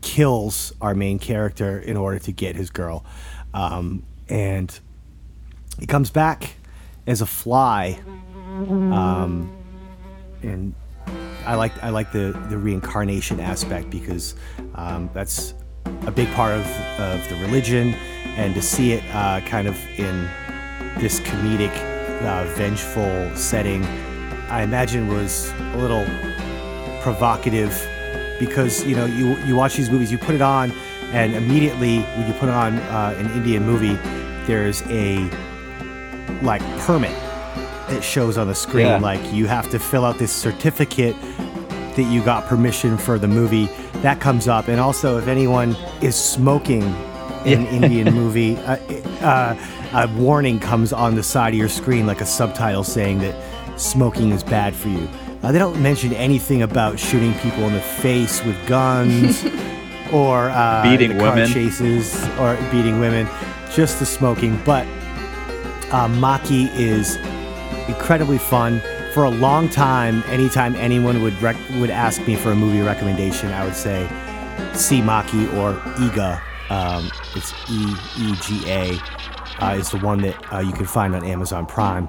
kills 0.00 0.72
our 0.80 0.94
main 0.94 1.18
character 1.18 1.78
in 1.78 1.96
order 1.96 2.18
to 2.20 2.32
get 2.32 2.56
his 2.56 2.70
girl, 2.70 3.04
um, 3.52 4.04
and 4.28 4.78
he 5.78 5.86
comes 5.86 6.10
back 6.10 6.54
as 7.06 7.20
a 7.20 7.26
fly, 7.26 7.98
um, 8.68 9.52
and 10.42 10.74
I 11.48 11.54
like 11.54 11.82
I 11.82 11.88
like 11.88 12.12
the 12.12 12.38
the 12.50 12.58
reincarnation 12.58 13.40
aspect 13.40 13.88
because 13.88 14.34
um, 14.74 15.08
that's 15.14 15.54
a 16.02 16.10
big 16.10 16.30
part 16.34 16.52
of 16.52 16.66
of 17.00 17.26
the 17.30 17.36
religion, 17.36 17.94
and 18.36 18.54
to 18.54 18.60
see 18.60 18.92
it 18.92 19.02
uh, 19.14 19.40
kind 19.46 19.66
of 19.66 19.74
in 19.98 20.28
this 20.98 21.20
comedic 21.20 21.74
uh, 22.22 22.44
vengeful 22.54 23.34
setting. 23.34 23.82
I 24.50 24.60
imagine 24.62 25.08
was 25.08 25.50
a 25.72 25.76
little 25.78 26.04
provocative 27.00 27.72
because 28.38 28.84
you 28.84 28.94
know 28.94 29.06
you 29.06 29.34
you 29.46 29.56
watch 29.56 29.74
these 29.74 29.88
movies, 29.88 30.12
you 30.12 30.18
put 30.18 30.34
it 30.34 30.42
on, 30.42 30.70
and 31.12 31.34
immediately 31.34 32.00
when 32.00 32.26
you 32.26 32.34
put 32.34 32.50
on 32.50 32.76
uh, 32.76 33.14
an 33.16 33.30
Indian 33.32 33.64
movie, 33.64 33.94
there's 34.46 34.82
a 34.88 35.30
like 36.42 36.60
permit 36.80 37.27
that 37.90 38.02
shows 38.02 38.36
on 38.38 38.46
the 38.48 38.54
screen. 38.54 38.86
Yeah. 38.86 38.98
Like 38.98 39.32
you 39.32 39.46
have 39.46 39.70
to 39.70 39.78
fill 39.78 40.04
out 40.04 40.18
this 40.18 40.32
certificate 40.32 41.16
that 41.96 42.06
you 42.12 42.22
got 42.22 42.46
permission 42.46 42.96
for 42.98 43.18
the 43.18 43.28
movie. 43.28 43.66
That 44.02 44.20
comes 44.20 44.46
up, 44.46 44.68
and 44.68 44.78
also 44.80 45.18
if 45.18 45.26
anyone 45.26 45.74
is 46.00 46.14
smoking 46.14 46.82
in 47.44 47.66
an 47.66 47.82
Indian 47.84 48.14
movie, 48.22 48.56
uh, 48.58 48.76
uh, 49.20 49.56
a 49.92 50.08
warning 50.16 50.60
comes 50.60 50.92
on 50.92 51.14
the 51.16 51.22
side 51.22 51.52
of 51.54 51.58
your 51.58 51.68
screen, 51.68 52.06
like 52.06 52.20
a 52.20 52.26
subtitle 52.26 52.84
saying 52.84 53.18
that 53.18 53.34
smoking 53.80 54.30
is 54.30 54.42
bad 54.44 54.74
for 54.74 54.88
you. 54.88 55.08
Uh, 55.42 55.50
they 55.52 55.58
don't 55.58 55.80
mention 55.82 56.12
anything 56.12 56.62
about 56.62 56.98
shooting 56.98 57.32
people 57.34 57.64
in 57.64 57.72
the 57.72 57.80
face 57.80 58.44
with 58.44 58.56
guns 58.68 59.44
or 60.12 60.50
uh, 60.50 60.82
Beating 60.82 61.16
women. 61.18 61.48
chases 61.48 62.22
or 62.38 62.56
beating 62.70 63.00
women. 63.00 63.26
Just 63.72 63.98
the 63.98 64.06
smoking, 64.06 64.60
but 64.64 64.84
uh, 65.92 66.08
Makkhi 66.08 66.68
is 66.76 67.16
incredibly 67.88 68.38
fun. 68.38 68.80
For 69.14 69.24
a 69.24 69.30
long 69.30 69.68
time, 69.68 70.22
anytime 70.26 70.76
anyone 70.76 71.22
would 71.22 71.40
rec- 71.42 71.56
would 71.80 71.90
ask 71.90 72.24
me 72.26 72.36
for 72.36 72.52
a 72.52 72.54
movie 72.54 72.82
recommendation, 72.82 73.50
I 73.52 73.64
would 73.64 73.74
say 73.74 74.06
see 74.74 75.00
Makkhi 75.00 75.52
or 75.56 75.74
Eega. 75.96 76.40
Um, 76.70 77.10
it's 77.34 77.52
E 77.70 77.94
E 78.18 78.34
G 78.42 78.70
A. 78.70 78.98
Uh, 79.60 79.76
the 79.76 79.98
one 79.98 80.20
that 80.22 80.52
uh, 80.52 80.60
you 80.60 80.72
can 80.72 80.86
find 80.86 81.16
on 81.16 81.24
Amazon 81.24 81.66
Prime. 81.66 82.08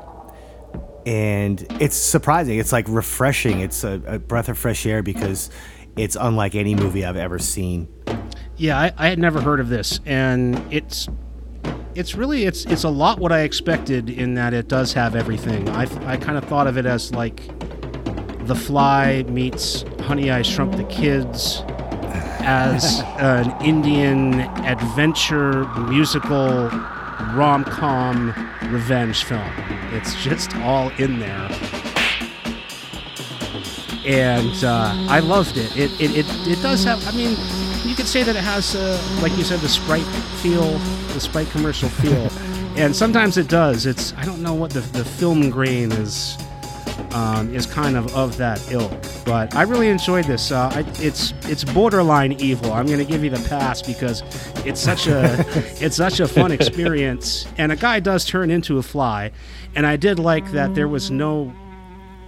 And 1.06 1.66
it's 1.82 1.96
surprising. 1.96 2.60
It's 2.60 2.72
like 2.72 2.86
refreshing. 2.88 3.62
It's 3.62 3.84
a, 3.84 4.02
a 4.06 4.20
breath 4.20 4.50
of 4.50 4.58
fresh 4.60 4.86
air 4.86 5.02
because 5.02 5.50
it's 5.98 6.16
unlike 6.20 6.54
any 6.54 6.76
movie 6.76 7.04
I've 7.04 7.16
ever 7.16 7.40
seen. 7.40 7.88
Yeah, 8.58 8.78
I, 8.78 8.94
I 8.98 9.08
had 9.08 9.18
never 9.18 9.42
heard 9.42 9.60
of 9.62 9.70
this, 9.70 10.00
and 10.06 10.62
it's 10.72 11.08
it's 12.00 12.16
really 12.16 12.46
it's 12.46 12.64
it's 12.66 12.86
a 12.86 12.90
lot 12.90 13.20
what 13.20 13.34
I 13.34 13.42
expected 13.42 14.10
in 14.10 14.36
that 14.36 14.54
it 14.54 14.70
does 14.70 14.94
have 14.94 15.16
everything. 15.18 15.68
I 15.68 15.82
I 16.10 16.16
kind 16.16 16.38
of 16.38 16.46
thought 16.46 16.66
of 16.66 16.78
it 16.78 16.86
as 16.86 17.14
like 17.14 17.42
The 18.48 18.56
Fly 18.56 19.24
meets 19.28 19.84
Honey 20.00 20.32
I 20.32 20.42
Shrunk 20.42 20.78
the 20.78 20.86
Kids 20.86 21.62
as 22.42 23.02
an 23.20 23.54
Indian 23.62 24.40
adventure 24.66 25.66
musical 25.90 26.70
rom 27.34 27.66
com 27.66 28.30
revenge 28.72 29.26
film. 29.26 29.52
It's 29.92 30.16
just 30.24 30.56
all 30.58 30.90
in 30.92 31.20
there. 31.20 31.50
And 34.06 34.64
uh, 34.64 34.94
I 35.10 35.20
loved 35.20 35.58
it. 35.58 35.76
It, 35.76 35.92
it. 36.00 36.18
it 36.18 36.26
it 36.48 36.62
does 36.62 36.86
have, 36.86 37.06
I 37.06 37.12
mean, 37.12 37.36
could 38.00 38.08
say 38.08 38.24
that 38.24 38.38
it 38.38 38.44
has, 38.44 38.78
uh, 38.78 39.20
like 39.22 39.36
you 39.38 39.44
said, 39.44 39.60
the 39.60 39.68
Sprite 39.68 40.06
feel, 40.42 40.78
the 41.14 41.20
Sprite 41.20 41.50
commercial 41.50 41.90
feel. 41.90 42.30
and 42.78 42.96
sometimes 42.96 43.38
it 43.38 43.50
does. 43.50 43.86
It's, 43.86 44.14
I 44.14 44.24
don't 44.24 44.42
know 44.42 44.54
what 44.54 44.72
the, 44.72 44.80
the 44.80 45.04
film 45.04 45.50
grain 45.50 45.92
is 45.92 46.38
um, 47.12 47.54
is 47.54 47.66
kind 47.66 47.98
of 47.98 48.16
of 48.16 48.38
that 48.38 48.72
ilk. 48.72 48.90
But 49.26 49.54
I 49.54 49.64
really 49.64 49.90
enjoyed 49.90 50.24
this. 50.24 50.50
Uh, 50.50 50.72
I, 50.74 50.86
it's 51.04 51.34
it's 51.44 51.66
borderline 51.66 52.32
evil. 52.34 52.72
I'm 52.72 52.86
going 52.86 53.00
to 53.00 53.06
give 53.06 53.22
you 53.22 53.32
the 53.32 53.50
pass 53.50 53.82
because 53.82 54.24
it's 54.66 54.80
such 54.80 55.08
a 55.08 55.44
it's 55.84 55.98
such 55.98 56.22
a 56.22 56.28
fun 56.28 56.54
experience. 56.54 57.48
And 57.58 57.74
a 57.74 57.76
guy 57.76 58.00
does 58.00 58.24
turn 58.24 58.50
into 58.50 58.78
a 58.78 58.82
fly, 58.82 59.32
and 59.76 59.86
I 59.86 59.98
did 59.98 60.20
like 60.20 60.50
that 60.52 60.74
there 60.74 60.88
was 60.88 61.12
no 61.12 61.54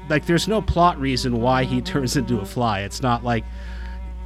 like 0.10 0.26
there's 0.26 0.50
no 0.50 0.62
plot 0.62 1.00
reason 1.00 1.40
why 1.40 1.64
he 1.64 1.80
turns 1.94 2.18
into 2.18 2.42
a 2.42 2.46
fly. 2.46 2.82
It's 2.82 3.02
not 3.02 3.24
like 3.24 3.46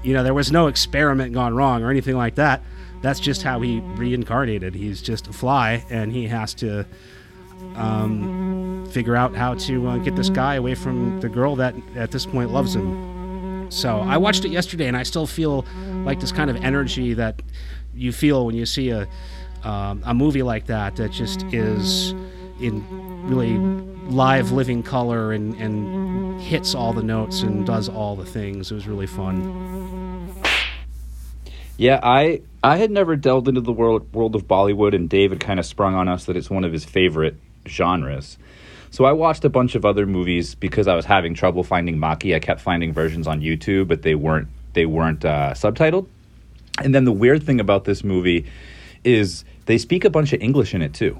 you 0.05 0.13
know 0.13 0.23
there 0.23 0.33
was 0.33 0.51
no 0.51 0.67
experiment 0.67 1.33
gone 1.33 1.55
wrong 1.55 1.83
or 1.83 1.89
anything 1.89 2.15
like 2.15 2.35
that. 2.35 2.61
That's 3.01 3.19
just 3.19 3.43
how 3.43 3.59
he 3.59 3.79
reincarnated. 3.79 4.75
He's 4.75 5.01
just 5.01 5.27
a 5.27 5.33
fly, 5.33 5.83
and 5.89 6.11
he 6.11 6.27
has 6.27 6.53
to 6.55 6.85
um, 7.75 8.87
figure 8.91 9.15
out 9.15 9.35
how 9.35 9.55
to 9.55 9.87
uh, 9.87 9.97
get 9.97 10.15
this 10.15 10.29
guy 10.29 10.55
away 10.55 10.75
from 10.75 11.19
the 11.21 11.29
girl 11.29 11.55
that 11.57 11.75
at 11.95 12.11
this 12.11 12.25
point 12.25 12.51
loves 12.51 12.75
him. 12.75 13.71
So 13.71 13.99
I 13.99 14.17
watched 14.17 14.45
it 14.45 14.49
yesterday, 14.49 14.87
and 14.87 14.95
I 14.95 15.03
still 15.03 15.27
feel 15.27 15.65
like 16.05 16.19
this 16.19 16.31
kind 16.31 16.49
of 16.49 16.57
energy 16.57 17.15
that 17.15 17.41
you 17.95 18.11
feel 18.11 18.45
when 18.45 18.55
you 18.55 18.65
see 18.65 18.91
a 18.91 19.07
um, 19.63 20.03
a 20.05 20.13
movie 20.13 20.43
like 20.43 20.67
that 20.67 20.95
that 20.97 21.11
just 21.11 21.41
is 21.51 22.11
in 22.59 22.85
really 23.27 23.57
live, 24.09 24.51
living 24.51 24.83
color 24.83 25.33
and 25.33 25.55
and 25.55 26.41
hits 26.41 26.75
all 26.75 26.93
the 26.93 27.03
notes 27.03 27.41
and 27.41 27.65
does 27.65 27.89
all 27.89 28.15
the 28.15 28.25
things. 28.25 28.71
It 28.71 28.75
was 28.75 28.87
really 28.87 29.07
fun. 29.07 30.33
Yeah, 31.77 31.99
I 32.01 32.41
I 32.63 32.77
had 32.77 32.91
never 32.91 33.15
delved 33.15 33.47
into 33.47 33.61
the 33.61 33.73
world 33.73 34.13
world 34.13 34.35
of 34.35 34.47
Bollywood, 34.47 34.95
and 34.95 35.09
David 35.09 35.39
kind 35.39 35.59
of 35.59 35.65
sprung 35.65 35.93
on 35.93 36.07
us 36.07 36.25
that 36.25 36.37
it's 36.37 36.49
one 36.49 36.63
of 36.63 36.71
his 36.71 36.85
favorite 36.85 37.35
genres. 37.67 38.37
So 38.91 39.03
I 39.03 39.11
watched 39.11 39.43
a 39.43 39.49
bunch 39.49 39.75
of 39.75 39.83
other 39.83 40.05
movies 40.05 40.55
because 40.55 40.87
I 40.87 40.95
was 40.95 41.03
having 41.03 41.33
trouble 41.33 41.63
finding 41.63 41.97
Makkhi. 41.97 42.33
I 42.33 42.39
kept 42.39 42.61
finding 42.61 42.93
versions 42.93 43.27
on 43.27 43.41
YouTube, 43.41 43.89
but 43.89 44.03
they 44.03 44.15
weren't 44.15 44.47
they 44.73 44.85
weren't 44.85 45.25
uh, 45.25 45.53
subtitled. 45.53 46.07
And 46.81 46.93
then 46.93 47.05
the 47.05 47.11
weird 47.11 47.43
thing 47.43 47.59
about 47.59 47.85
this 47.85 48.03
movie 48.03 48.45
is 49.03 49.43
they 49.65 49.77
speak 49.77 50.05
a 50.05 50.09
bunch 50.09 50.33
of 50.33 50.41
English 50.41 50.73
in 50.73 50.81
it 50.81 50.93
too. 50.93 51.19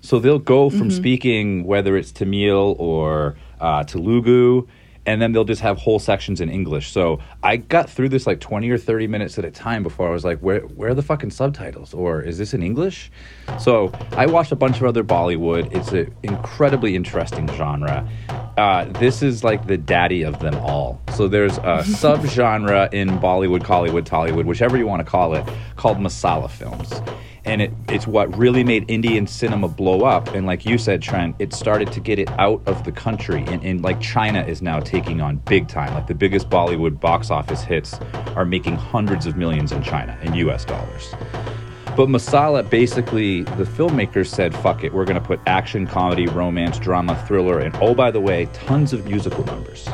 So 0.00 0.18
they'll 0.18 0.38
go 0.38 0.70
from 0.70 0.90
speaking 0.90 1.64
whether 1.64 1.96
it's 1.96 2.10
Tamil 2.12 2.76
or 2.78 3.36
uh, 3.60 3.84
Telugu, 3.84 4.66
and 5.06 5.20
then 5.20 5.32
they'll 5.32 5.44
just 5.44 5.62
have 5.62 5.78
whole 5.78 5.98
sections 5.98 6.40
in 6.40 6.50
English. 6.50 6.92
So 6.92 7.20
I 7.42 7.56
got 7.56 7.88
through 7.88 8.10
this 8.10 8.26
like 8.26 8.40
20 8.40 8.68
or 8.70 8.78
30 8.78 9.06
minutes 9.06 9.38
at 9.38 9.44
a 9.44 9.50
time 9.50 9.82
before 9.82 10.08
I 10.08 10.12
was 10.12 10.24
like, 10.24 10.38
where, 10.40 10.60
where 10.60 10.90
are 10.90 10.94
the 10.94 11.02
fucking 11.02 11.30
subtitles? 11.30 11.94
Or 11.94 12.20
is 12.20 12.38
this 12.38 12.54
in 12.54 12.62
English? 12.62 13.10
So 13.58 13.92
I 14.12 14.26
watched 14.26 14.52
a 14.52 14.56
bunch 14.56 14.76
of 14.76 14.84
other 14.84 15.02
Bollywood. 15.02 15.74
It's 15.74 15.92
an 15.92 16.14
incredibly 16.22 16.96
interesting 16.96 17.48
genre. 17.48 18.08
Uh, 18.56 18.84
this 18.98 19.22
is 19.22 19.42
like 19.42 19.66
the 19.66 19.78
daddy 19.78 20.22
of 20.22 20.38
them 20.40 20.54
all. 20.56 21.00
So 21.16 21.28
there's 21.28 21.56
a 21.58 21.60
subgenre 21.82 22.92
in 22.92 23.08
Bollywood, 23.08 23.62
Kollywood, 23.62 24.04
Tollywood, 24.04 24.44
whichever 24.44 24.76
you 24.76 24.86
want 24.86 25.00
to 25.00 25.10
call 25.10 25.34
it, 25.34 25.46
called 25.76 25.98
masala 25.98 26.50
films 26.50 26.92
and 27.50 27.60
it, 27.60 27.72
it's 27.88 28.06
what 28.06 28.34
really 28.38 28.62
made 28.62 28.88
Indian 28.88 29.26
cinema 29.26 29.66
blow 29.66 30.04
up. 30.04 30.28
And 30.28 30.46
like 30.46 30.64
you 30.64 30.78
said, 30.78 31.02
Trent, 31.02 31.34
it 31.40 31.52
started 31.52 31.90
to 31.90 31.98
get 31.98 32.20
it 32.20 32.30
out 32.38 32.62
of 32.66 32.84
the 32.84 32.92
country, 32.92 33.42
and, 33.48 33.60
and 33.64 33.82
like 33.82 34.00
China 34.00 34.42
is 34.44 34.62
now 34.62 34.78
taking 34.78 35.20
on 35.20 35.38
big 35.38 35.66
time. 35.66 35.92
Like 35.92 36.06
the 36.06 36.14
biggest 36.14 36.48
Bollywood 36.48 37.00
box 37.00 37.28
office 37.28 37.62
hits 37.62 37.94
are 38.36 38.44
making 38.44 38.76
hundreds 38.76 39.26
of 39.26 39.36
millions 39.36 39.72
in 39.72 39.82
China 39.82 40.16
in 40.22 40.34
U.S. 40.34 40.64
dollars. 40.64 41.12
But 41.96 42.08
Masala 42.08 42.70
basically, 42.70 43.42
the 43.42 43.64
filmmakers 43.64 44.28
said, 44.28 44.54
fuck 44.54 44.84
it, 44.84 44.94
we're 44.94 45.04
going 45.04 45.20
to 45.20 45.26
put 45.26 45.40
action, 45.46 45.88
comedy, 45.88 46.28
romance, 46.28 46.78
drama, 46.78 47.20
thriller, 47.26 47.58
and 47.58 47.74
oh, 47.80 47.96
by 47.96 48.12
the 48.12 48.20
way, 48.20 48.46
tons 48.52 48.92
of 48.92 49.04
musical 49.06 49.44
numbers. 49.46 49.88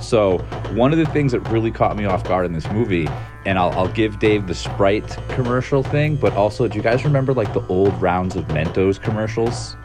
So, 0.00 0.38
one 0.74 0.92
of 0.92 0.98
the 0.98 1.06
things 1.06 1.32
that 1.32 1.40
really 1.48 1.70
caught 1.70 1.96
me 1.96 2.04
off 2.04 2.24
guard 2.24 2.46
in 2.46 2.52
this 2.52 2.70
movie, 2.70 3.08
and 3.44 3.58
I'll, 3.58 3.70
I'll 3.72 3.88
give 3.88 4.18
Dave 4.18 4.46
the 4.46 4.54
Sprite 4.54 5.18
commercial 5.28 5.82
thing, 5.82 6.16
but 6.16 6.32
also, 6.34 6.68
do 6.68 6.76
you 6.76 6.82
guys 6.82 7.04
remember 7.04 7.34
like 7.34 7.52
the 7.52 7.66
old 7.66 8.00
rounds 8.00 8.36
of 8.36 8.46
Mentos 8.48 9.00
commercials 9.00 9.76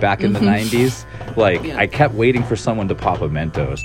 back 0.00 0.22
in 0.22 0.32
the 0.32 0.40
mm-hmm. 0.40 0.76
90s? 0.76 1.36
Like, 1.36 1.60
I 1.76 1.86
kept 1.86 2.14
waiting 2.14 2.42
for 2.42 2.56
someone 2.56 2.88
to 2.88 2.94
pop 2.94 3.20
a 3.20 3.28
Mentos 3.28 3.82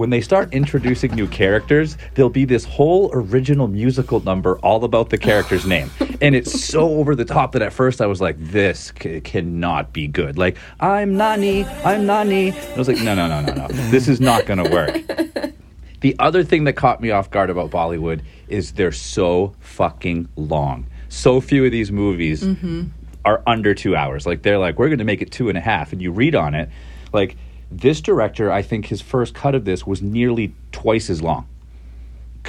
when 0.00 0.08
they 0.08 0.22
start 0.22 0.50
introducing 0.54 1.14
new 1.14 1.28
characters, 1.28 1.98
there'll 2.14 2.30
be 2.30 2.46
this 2.46 2.64
whole 2.64 3.10
original 3.12 3.68
musical 3.68 4.18
number 4.20 4.58
all 4.60 4.82
about 4.82 5.10
the 5.10 5.18
character's 5.18 5.66
name. 5.66 5.90
And 6.22 6.34
it's 6.34 6.62
so 6.62 6.86
over 6.96 7.14
the 7.14 7.24
top 7.24 7.52
that 7.52 7.62
at 7.62 7.72
first 7.72 8.02
I 8.02 8.06
was 8.06 8.20
like, 8.20 8.36
this 8.38 8.92
c- 9.00 9.22
cannot 9.22 9.94
be 9.94 10.06
good. 10.06 10.36
Like, 10.36 10.58
I'm 10.78 11.16
Nani, 11.16 11.64
I'm 11.64 12.04
Nani. 12.04 12.50
And 12.50 12.74
I 12.74 12.76
was 12.76 12.88
like, 12.88 12.98
no, 12.98 13.14
no, 13.14 13.26
no, 13.26 13.40
no, 13.40 13.54
no. 13.54 13.68
This 13.90 14.06
is 14.06 14.20
not 14.20 14.44
going 14.44 14.62
to 14.62 14.70
work. 14.70 14.96
The 16.00 16.16
other 16.18 16.42
thing 16.44 16.64
that 16.64 16.74
caught 16.74 17.02
me 17.02 17.10
off 17.10 17.30
guard 17.30 17.50
about 17.50 17.70
Bollywood 17.70 18.22
is 18.48 18.72
they're 18.72 18.90
so 18.90 19.54
fucking 19.60 20.30
long. 20.34 20.86
So 21.10 21.42
few 21.42 21.66
of 21.66 21.72
these 21.72 21.92
movies 21.92 22.42
mm-hmm. 22.42 22.84
are 23.26 23.42
under 23.46 23.74
two 23.74 23.94
hours. 23.94 24.26
Like 24.26 24.40
they're 24.40 24.56
like, 24.56 24.78
we're 24.78 24.88
going 24.88 25.00
to 25.00 25.04
make 25.04 25.20
it 25.20 25.30
two 25.30 25.50
and 25.50 25.58
a 25.58 25.60
half, 25.60 25.92
and 25.92 26.00
you 26.00 26.10
read 26.10 26.34
on 26.34 26.54
it, 26.54 26.70
like 27.12 27.36
this 27.70 28.00
director, 28.00 28.50
I 28.50 28.62
think 28.62 28.86
his 28.86 29.00
first 29.00 29.34
cut 29.34 29.54
of 29.54 29.64
this 29.64 29.86
was 29.86 30.02
nearly 30.02 30.54
twice 30.72 31.08
as 31.10 31.22
long. 31.22 31.46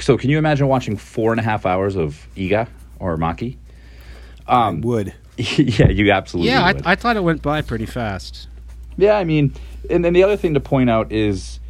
So 0.00 0.16
can 0.16 0.30
you 0.30 0.38
imagine 0.38 0.68
watching 0.68 0.96
four 0.96 1.32
and 1.32 1.40
a 1.40 1.44
half 1.44 1.66
hours 1.66 1.96
of 1.96 2.26
Eega 2.36 2.68
or 2.98 3.16
Makkhi? 3.16 3.56
Um, 4.46 4.80
Would. 4.80 5.14
yeah, 5.36 5.88
you 5.88 6.10
absolutely. 6.10 6.50
Yeah, 6.50 6.64
I, 6.64 6.72
would. 6.72 6.86
I 6.86 6.94
thought 6.94 7.16
it 7.16 7.22
went 7.22 7.42
by 7.42 7.62
pretty 7.62 7.86
fast. 7.86 8.48
Yeah, 8.96 9.16
I 9.16 9.24
mean, 9.24 9.54
and 9.88 10.04
then 10.04 10.12
the 10.12 10.22
other 10.22 10.36
thing 10.36 10.54
to 10.54 10.60
point 10.60 10.90
out 10.90 11.10
is 11.12 11.60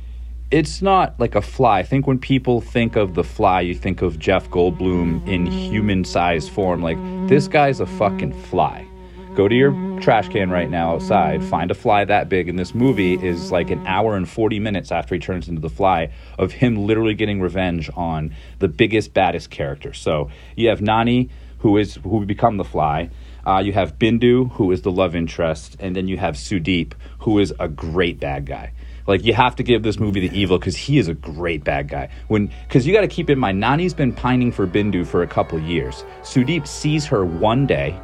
it's 0.51 0.83
not 0.83 1.19
like 1.19 1.35
a 1.35 1.43
fly. 1.43 1.79
I 1.79 1.83
think 1.83 2.07
when 2.07 2.19
people 2.19 2.61
think 2.61 2.97
of 2.97 3.15
the 3.15 3.25
fly, 3.25 3.61
you 3.61 3.75
think 3.75 4.03
of 4.03 4.19
Jeff 4.19 4.49
Goldblum 4.51 5.27
in 5.27 5.47
human 5.47 6.05
sized 6.05 6.51
form. 6.51 6.83
Like, 6.83 6.99
this 7.29 7.49
guy's 7.49 7.81
a 7.81 7.87
fucking 7.87 8.33
fly. 8.45 8.87
Go 9.35 9.49
to 9.49 9.55
your 9.55 9.73
trash 10.01 10.29
can 10.29 10.51
right 10.51 10.69
now 10.69 10.93
outside, 10.95 11.43
find 11.43 11.71
a 11.71 11.75
fly 11.75 12.05
that 12.05 12.29
big, 12.29 12.51
and 12.51 12.59
this 12.59 12.75
movie 12.75 13.15
is 13.15 13.51
like 13.51 13.71
an 13.71 13.87
hour 13.87 14.15
and 14.15 14.29
40 14.29 14.59
minutes 14.59 14.93
after 14.93 15.15
he 15.15 15.19
turns 15.19 15.49
into 15.49 15.63
the 15.63 15.71
fly 15.71 16.13
of 16.39 16.53
him 16.53 16.77
literally 16.77 17.15
getting 17.15 17.41
revenge 17.41 17.89
on 17.97 18.35
the 18.59 18.69
biggest, 18.69 19.15
baddest 19.15 19.49
character. 19.49 19.95
So 19.95 20.31
you 20.55 20.69
have 20.69 20.83
Nani, 20.83 21.31
who 21.61 21.79
is 21.79 21.95
who 22.03 22.27
become 22.27 22.59
the 22.59 22.65
fly. 22.65 23.09
Uh, 23.47 23.63
you 23.65 23.73
have 23.73 23.99
Bindu, 23.99 24.53
who 24.53 24.71
is 24.71 24.83
the 24.83 24.93
love 24.93 25.17
interest, 25.17 25.77
and 25.81 25.97
then 25.97 26.09
you 26.09 26.19
have 26.19 26.35
Sudeep, 26.35 26.93
who 27.21 27.39
is 27.39 27.55
a 27.59 27.69
great 27.69 28.21
bad 28.21 28.45
guy. 28.45 28.75
Like 29.07 29.25
you 29.25 29.33
have 29.33 29.57
to 29.57 29.63
give 29.63 29.83
this 29.83 29.99
movie 29.99 30.29
the 30.29 30.39
evil 30.39 30.59
because 30.59 30.77
he 30.77 30.99
is 30.99 31.09
a 31.09 31.15
great 31.15 31.65
bad 31.65 31.89
guy. 31.89 32.11
When 32.29 32.51
because 32.69 32.87
you 32.87 32.93
got 32.93 33.01
to 33.01 33.09
keep 33.09 33.31
in 33.31 33.39
mind, 33.39 33.59
Nani's 33.59 33.95
been 33.95 34.13
pining 34.13 34.53
for 34.53 34.67
Bindu 34.67 35.07
for 35.07 35.23
a 35.23 35.27
couple 35.27 35.59
years. 35.59 36.05
Sudeep 36.21 36.67
sees 36.67 37.07
her 37.07 37.25
one 37.25 37.67
day, 37.67 37.99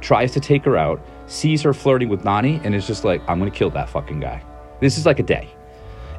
tries 0.00 0.32
to 0.32 0.40
take 0.40 0.64
her 0.64 0.76
out, 0.76 1.00
sees 1.26 1.62
her 1.62 1.72
flirting 1.72 2.08
with 2.08 2.24
Nani, 2.24 2.60
and 2.64 2.74
is 2.74 2.86
just 2.86 3.04
like, 3.04 3.22
I'm 3.28 3.38
gonna 3.38 3.50
kill 3.50 3.70
that 3.70 3.88
fucking 3.88 4.20
guy. 4.20 4.42
This 4.80 4.98
is 4.98 5.06
like 5.06 5.18
a 5.18 5.24
day. 5.24 5.48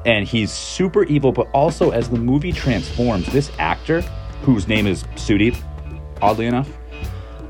And 0.05 0.27
he's 0.27 0.51
super 0.51 1.03
evil, 1.03 1.31
but 1.31 1.47
also 1.51 1.91
as 1.91 2.09
the 2.09 2.17
movie 2.17 2.51
transforms, 2.51 3.31
this 3.31 3.51
actor, 3.59 4.01
whose 4.41 4.67
name 4.67 4.87
is 4.87 5.03
Sudeep, 5.15 5.55
oddly 6.21 6.47
enough, 6.47 6.69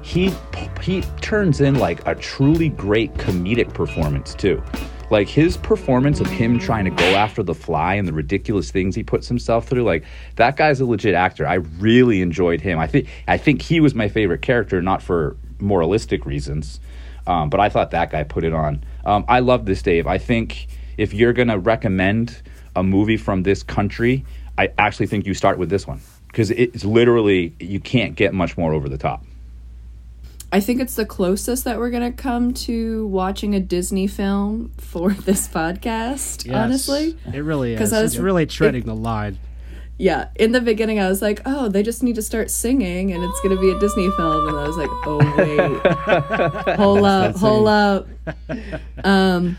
he 0.01 0.33
he 0.81 1.01
turns 1.21 1.61
in 1.61 1.75
like 1.75 2.05
a 2.07 2.15
truly 2.15 2.69
great 2.69 3.13
comedic 3.15 3.73
performance 3.73 4.33
too. 4.33 4.61
Like 5.09 5.27
his 5.27 5.57
performance 5.57 6.21
of 6.21 6.27
him 6.27 6.57
trying 6.57 6.85
to 6.85 6.91
go 6.91 7.05
after 7.15 7.43
the 7.43 7.53
fly 7.53 7.95
and 7.95 8.07
the 8.07 8.13
ridiculous 8.13 8.71
things 8.71 8.95
he 8.95 9.03
puts 9.03 9.27
himself 9.27 9.67
through, 9.67 9.83
like 9.83 10.05
that 10.37 10.55
guy's 10.55 10.79
a 10.79 10.85
legit 10.85 11.13
actor. 11.13 11.45
I 11.45 11.55
really 11.55 12.21
enjoyed 12.21 12.61
him. 12.61 12.79
I 12.79 12.87
think 12.87 13.07
I 13.27 13.37
think 13.37 13.61
he 13.61 13.79
was 13.79 13.93
my 13.93 14.07
favorite 14.07 14.41
character, 14.41 14.81
not 14.81 15.01
for 15.01 15.35
moralistic 15.61 16.25
reasons, 16.25 16.79
um, 17.27 17.49
but 17.49 17.59
I 17.59 17.69
thought 17.69 17.91
that 17.91 18.11
guy 18.11 18.23
put 18.23 18.43
it 18.43 18.53
on. 18.53 18.83
Um, 19.05 19.25
I 19.27 19.39
love 19.39 19.65
this, 19.65 19.81
Dave. 19.81 20.07
I 20.07 20.17
think 20.17 20.67
if 20.97 21.13
you're 21.13 21.33
gonna 21.33 21.57
recommend 21.57 22.41
a 22.75 22.83
movie 22.83 23.17
from 23.17 23.43
this 23.43 23.63
country, 23.63 24.25
I 24.57 24.69
actually 24.77 25.07
think 25.07 25.25
you 25.25 25.33
start 25.33 25.57
with 25.57 25.69
this 25.69 25.85
one 25.87 26.01
because 26.27 26.51
it's 26.51 26.85
literally 26.85 27.53
you 27.59 27.79
can't 27.79 28.15
get 28.15 28.33
much 28.33 28.57
more 28.57 28.73
over 28.73 28.87
the 28.89 28.97
top. 28.97 29.23
I 30.53 30.59
think 30.59 30.81
it's 30.81 30.95
the 30.95 31.05
closest 31.05 31.63
that 31.63 31.77
we're 31.79 31.89
gonna 31.91 32.11
come 32.11 32.53
to 32.65 33.07
watching 33.07 33.55
a 33.55 33.59
Disney 33.61 34.07
film 34.07 34.71
for 34.77 35.11
this 35.25 35.47
podcast. 35.47 36.45
Yes, 36.45 36.55
Honestly, 36.55 37.17
it 37.33 37.39
really 37.39 37.73
is. 37.75 37.93
I 37.93 38.01
was- 38.01 38.15
it's 38.15 38.21
really 38.21 38.43
it- 38.43 38.49
treading 38.49 38.83
the 38.83 38.95
line. 38.95 39.39
Yeah. 40.01 40.29
In 40.35 40.51
the 40.51 40.61
beginning, 40.61 40.99
I 40.99 41.07
was 41.07 41.21
like, 41.21 41.41
"Oh, 41.45 41.69
they 41.69 41.83
just 41.83 42.01
need 42.01 42.15
to 42.15 42.23
start 42.23 42.49
singing, 42.49 43.11
and 43.13 43.23
it's 43.23 43.39
gonna 43.41 43.59
be 43.61 43.69
a 43.69 43.79
Disney 43.79 44.09
film." 44.17 44.47
And 44.47 44.57
I 44.57 44.67
was 44.67 44.75
like, 44.75 44.89
"Oh 45.05 45.19
wait, 45.37 46.75
hold 46.77 47.05
up, 47.05 47.35
hold 47.35 47.67
up." 47.67 48.07
Um, 49.03 49.57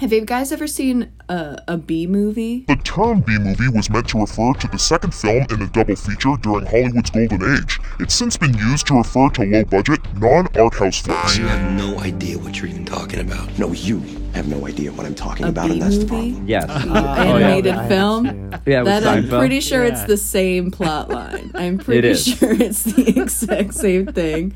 have 0.00 0.12
you 0.12 0.24
guys 0.24 0.52
ever 0.52 0.66
seen 0.66 1.10
a, 1.28 1.62
a 1.68 1.76
B 1.76 2.06
movie? 2.06 2.64
The 2.68 2.76
term 2.76 3.20
B 3.20 3.38
movie 3.38 3.68
was 3.68 3.90
meant 3.90 4.08
to 4.10 4.20
refer 4.20 4.52
to 4.54 4.68
the 4.68 4.78
second 4.78 5.14
film 5.14 5.46
in 5.50 5.62
a 5.62 5.66
double 5.68 5.96
feature 5.96 6.34
during 6.40 6.66
Hollywood's 6.66 7.10
golden 7.10 7.42
age. 7.56 7.78
It's 8.00 8.14
since 8.14 8.36
been 8.36 8.54
used 8.54 8.86
to 8.88 8.94
refer 8.98 9.28
to 9.30 9.44
low 9.44 9.64
budget, 9.64 10.00
non 10.16 10.48
art 10.56 10.74
house 10.74 11.00
films. 11.00 11.36
You 11.38 11.46
have 11.46 11.72
no 11.72 11.98
idea 12.00 12.38
what 12.38 12.58
you're 12.58 12.68
even 12.68 12.84
talking 12.84 13.20
about. 13.20 13.58
No, 13.58 13.72
you 13.72 13.98
have 14.34 14.46
no 14.48 14.66
idea 14.66 14.92
what 14.92 15.04
I'm 15.06 15.14
talking 15.14 15.46
A 15.46 15.48
about, 15.48 15.66
B 15.66 15.72
and 15.74 15.82
that's 15.82 15.98
the 15.98 16.06
movie? 16.06 16.30
problem. 16.32 16.48
Yes. 16.48 16.66
Oh, 16.70 17.14
animated 17.16 17.74
I- 17.74 17.88
film. 17.88 18.26
Yeah, 18.66 18.82
with 18.82 18.86
That 18.86 19.06
I'm 19.06 19.24
Seinfeld. 19.24 19.38
pretty 19.38 19.60
sure 19.60 19.84
it's 19.84 20.04
the 20.04 20.16
same 20.16 20.70
plot 20.70 21.08
line. 21.10 21.50
I'm 21.54 21.78
pretty 21.78 22.08
is. 22.08 22.24
sure 22.26 22.52
it's 22.52 22.84
the 22.84 23.18
exact 23.20 23.74
same 23.74 24.06
thing, 24.06 24.54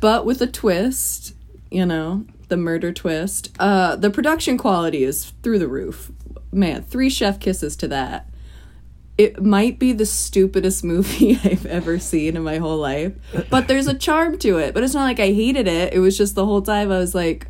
but 0.00 0.24
with 0.26 0.40
a 0.42 0.46
twist. 0.46 1.34
You 1.72 1.86
know, 1.86 2.24
the 2.50 2.56
murder 2.56 2.92
twist. 2.92 3.50
Uh, 3.58 3.96
the 3.96 4.10
production 4.10 4.58
quality 4.58 5.02
is 5.02 5.32
through 5.42 5.58
the 5.58 5.68
roof. 5.68 6.12
Man, 6.52 6.82
three 6.82 7.08
chef 7.08 7.40
kisses 7.40 7.76
to 7.76 7.88
that. 7.88 8.28
It 9.16 9.42
might 9.42 9.78
be 9.78 9.92
the 9.92 10.06
stupidest 10.06 10.84
movie 10.92 11.38
I've 11.42 11.66
ever 11.66 11.98
seen 11.98 12.36
in 12.36 12.42
my 12.42 12.58
whole 12.58 12.78
life, 12.78 13.12
but 13.48 13.68
there's 13.68 13.86
a 13.86 13.94
charm 13.94 14.38
to 14.38 14.58
it. 14.58 14.74
But 14.74 14.82
it's 14.82 14.94
not 14.94 15.04
like 15.04 15.20
I 15.20 15.32
hated 15.32 15.66
it. 15.66 15.94
It 15.94 16.00
was 16.00 16.18
just 16.18 16.34
the 16.34 16.44
whole 16.44 16.62
time 16.62 16.90
I 16.92 16.98
was 16.98 17.14
like, 17.14 17.46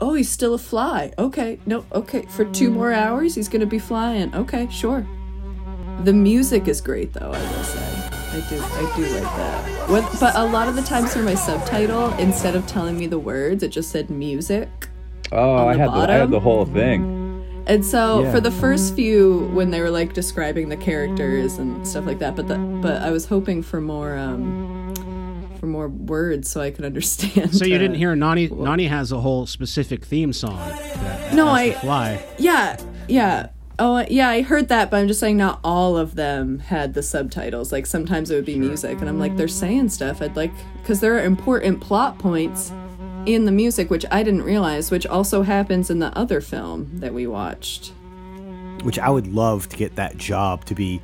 oh, 0.00 0.14
he's 0.14 0.30
still 0.30 0.54
a 0.54 0.58
fly. 0.58 1.12
Okay, 1.18 1.58
no, 1.66 1.84
okay. 1.92 2.22
For 2.30 2.44
two 2.44 2.70
more 2.70 2.92
hours, 2.92 3.34
he's 3.34 3.48
gonna 3.48 3.66
be 3.66 3.78
flying. 3.78 4.34
Okay, 4.34 4.68
sure. 4.70 5.06
The 6.04 6.12
music 6.12 6.68
is 6.68 6.80
great, 6.80 7.12
though. 7.12 7.32
I 7.32 7.56
will 7.56 7.64
say, 7.64 7.87
I 8.30 8.40
do, 8.48 8.60
I 8.60 8.92
do 8.96 9.02
like 9.14 9.22
that. 9.22 9.88
What, 9.90 10.16
but 10.20 10.36
a 10.36 10.44
lot 10.44 10.68
of 10.68 10.76
the 10.76 10.82
times 10.82 11.12
for 11.14 11.22
my 11.22 11.34
subtitle, 11.34 12.12
instead 12.14 12.54
of 12.54 12.66
telling 12.66 12.98
me 12.98 13.06
the 13.06 13.18
words, 13.18 13.62
it 13.62 13.68
just 13.68 13.90
said 13.90 14.10
music. 14.10 14.68
Oh, 15.32 15.66
I 15.66 15.72
the 15.74 15.78
had 15.80 15.88
the, 15.88 15.92
I 15.94 16.12
had 16.14 16.30
the 16.30 16.40
whole 16.40 16.64
thing. 16.66 17.16
And 17.66 17.84
so 17.84 18.22
Yeah. 18.22 18.32
for 18.32 18.40
the 18.40 18.50
first 18.50 18.94
few, 18.94 19.50
when 19.52 19.70
they 19.70 19.80
were 19.80 19.90
like 19.90 20.14
describing 20.14 20.68
the 20.70 20.76
characters 20.76 21.58
and 21.58 21.86
stuff 21.86 22.06
like 22.06 22.18
that, 22.20 22.34
but 22.36 22.48
the, 22.48 22.56
but 22.56 23.02
I 23.02 23.10
was 23.10 23.26
hoping 23.26 23.62
for 23.62 23.80
more 23.80 24.16
um 24.16 24.94
for 25.60 25.66
more 25.66 25.88
words 25.88 26.48
so 26.48 26.60
I 26.60 26.70
could 26.70 26.84
understand. 26.84 27.54
So 27.54 27.64
you 27.64 27.74
uh, 27.74 27.78
didn't 27.78 27.96
hear 27.96 28.14
Nani? 28.14 28.46
Nani 28.48 28.86
has 28.86 29.10
a 29.12 29.18
whole 29.20 29.44
specific 29.46 30.04
theme 30.04 30.32
song. 30.32 30.56
That 30.56 31.34
No, 31.34 31.46
has 31.46 31.54
I- 31.56 31.68
the 31.70 31.78
fly. 31.80 32.24
Yeah, 32.38 32.76
yeah. 33.08 33.48
Oh, 33.80 34.04
yeah, 34.10 34.28
I 34.28 34.42
heard 34.42 34.68
that, 34.68 34.90
but 34.90 34.96
I'm 34.96 35.06
just 35.08 35.20
saying 35.20 35.36
not 35.36 35.60
all 35.62 35.96
of 35.96 36.16
them 36.16 36.58
had 36.58 36.94
the 36.94 37.02
subtitles. 37.02 37.70
Like 37.70 37.86
sometimes 37.86 38.30
it 38.30 38.34
would 38.34 38.44
be 38.44 38.58
music, 38.58 38.98
and 39.00 39.08
I'm 39.08 39.20
like, 39.20 39.36
they're 39.36 39.46
saying 39.46 39.90
stuff. 39.90 40.20
I'd 40.20 40.34
like, 40.34 40.50
because 40.82 40.98
there 41.00 41.14
are 41.16 41.22
important 41.22 41.80
plot 41.80 42.18
points 42.18 42.72
in 43.26 43.44
the 43.44 43.52
music, 43.52 43.88
which 43.90 44.04
I 44.10 44.22
didn't 44.24 44.42
realize, 44.42 44.90
which 44.90 45.06
also 45.06 45.42
happens 45.42 45.90
in 45.90 46.00
the 46.00 46.16
other 46.18 46.40
film 46.40 46.88
that 47.00 47.14
we 47.14 47.26
watched. 47.26 47.92
which 48.84 48.98
I 48.98 49.10
would 49.10 49.26
love 49.26 49.68
to 49.70 49.76
get 49.76 49.96
that 49.96 50.16
job 50.16 50.64
to 50.66 50.74
be 50.74 51.00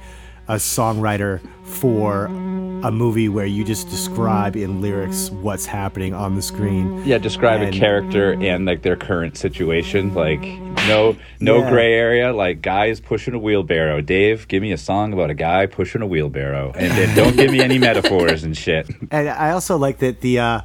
a 0.46 0.54
songwriter 0.54 1.40
for 1.64 2.26
a 2.26 2.90
movie 2.92 3.28
where 3.28 3.46
you 3.46 3.64
just 3.64 3.88
describe 3.90 4.54
in 4.56 4.80
lyrics 4.80 5.30
what's 5.30 5.66
happening 5.66 6.14
on 6.14 6.37
the 6.37 6.42
screen. 6.42 7.02
Yeah, 7.04 7.18
describe 7.18 7.62
And- 7.62 7.74
a 7.74 7.78
character 7.78 8.32
and 8.40 8.64
like 8.64 8.82
their 8.82 8.94
current 8.96 9.37
situation. 9.37 10.14
Like 10.14 10.40
no 10.88 11.16
no 11.40 11.59
Yeah. 11.61 11.70
gray 11.70 11.92
area. 11.94 12.33
Like 12.33 12.62
guys 12.62 13.01
pushing 13.01 13.35
a 13.35 13.38
wheelbarrow. 13.38 14.01
Dave, 14.01 14.47
give 14.49 14.62
me 14.62 14.73
a 14.73 14.79
song 14.79 15.12
about 15.12 15.31
a 15.31 15.35
guy 15.35 15.66
pushing 15.66 16.03
a 16.03 16.07
wheelbarrow, 16.07 16.73
and 16.75 16.90
then 16.92 17.16
don't 17.16 17.37
give 17.37 17.51
me 17.51 17.61
any 17.61 17.79
metaphors 17.79 18.44
and 18.44 18.57
shit. 18.57 18.88
And 19.11 19.29
I 19.29 19.51
also 19.51 19.77
like 19.77 19.99
that 19.99 20.20
the 20.20 20.38
uh, 20.38 20.61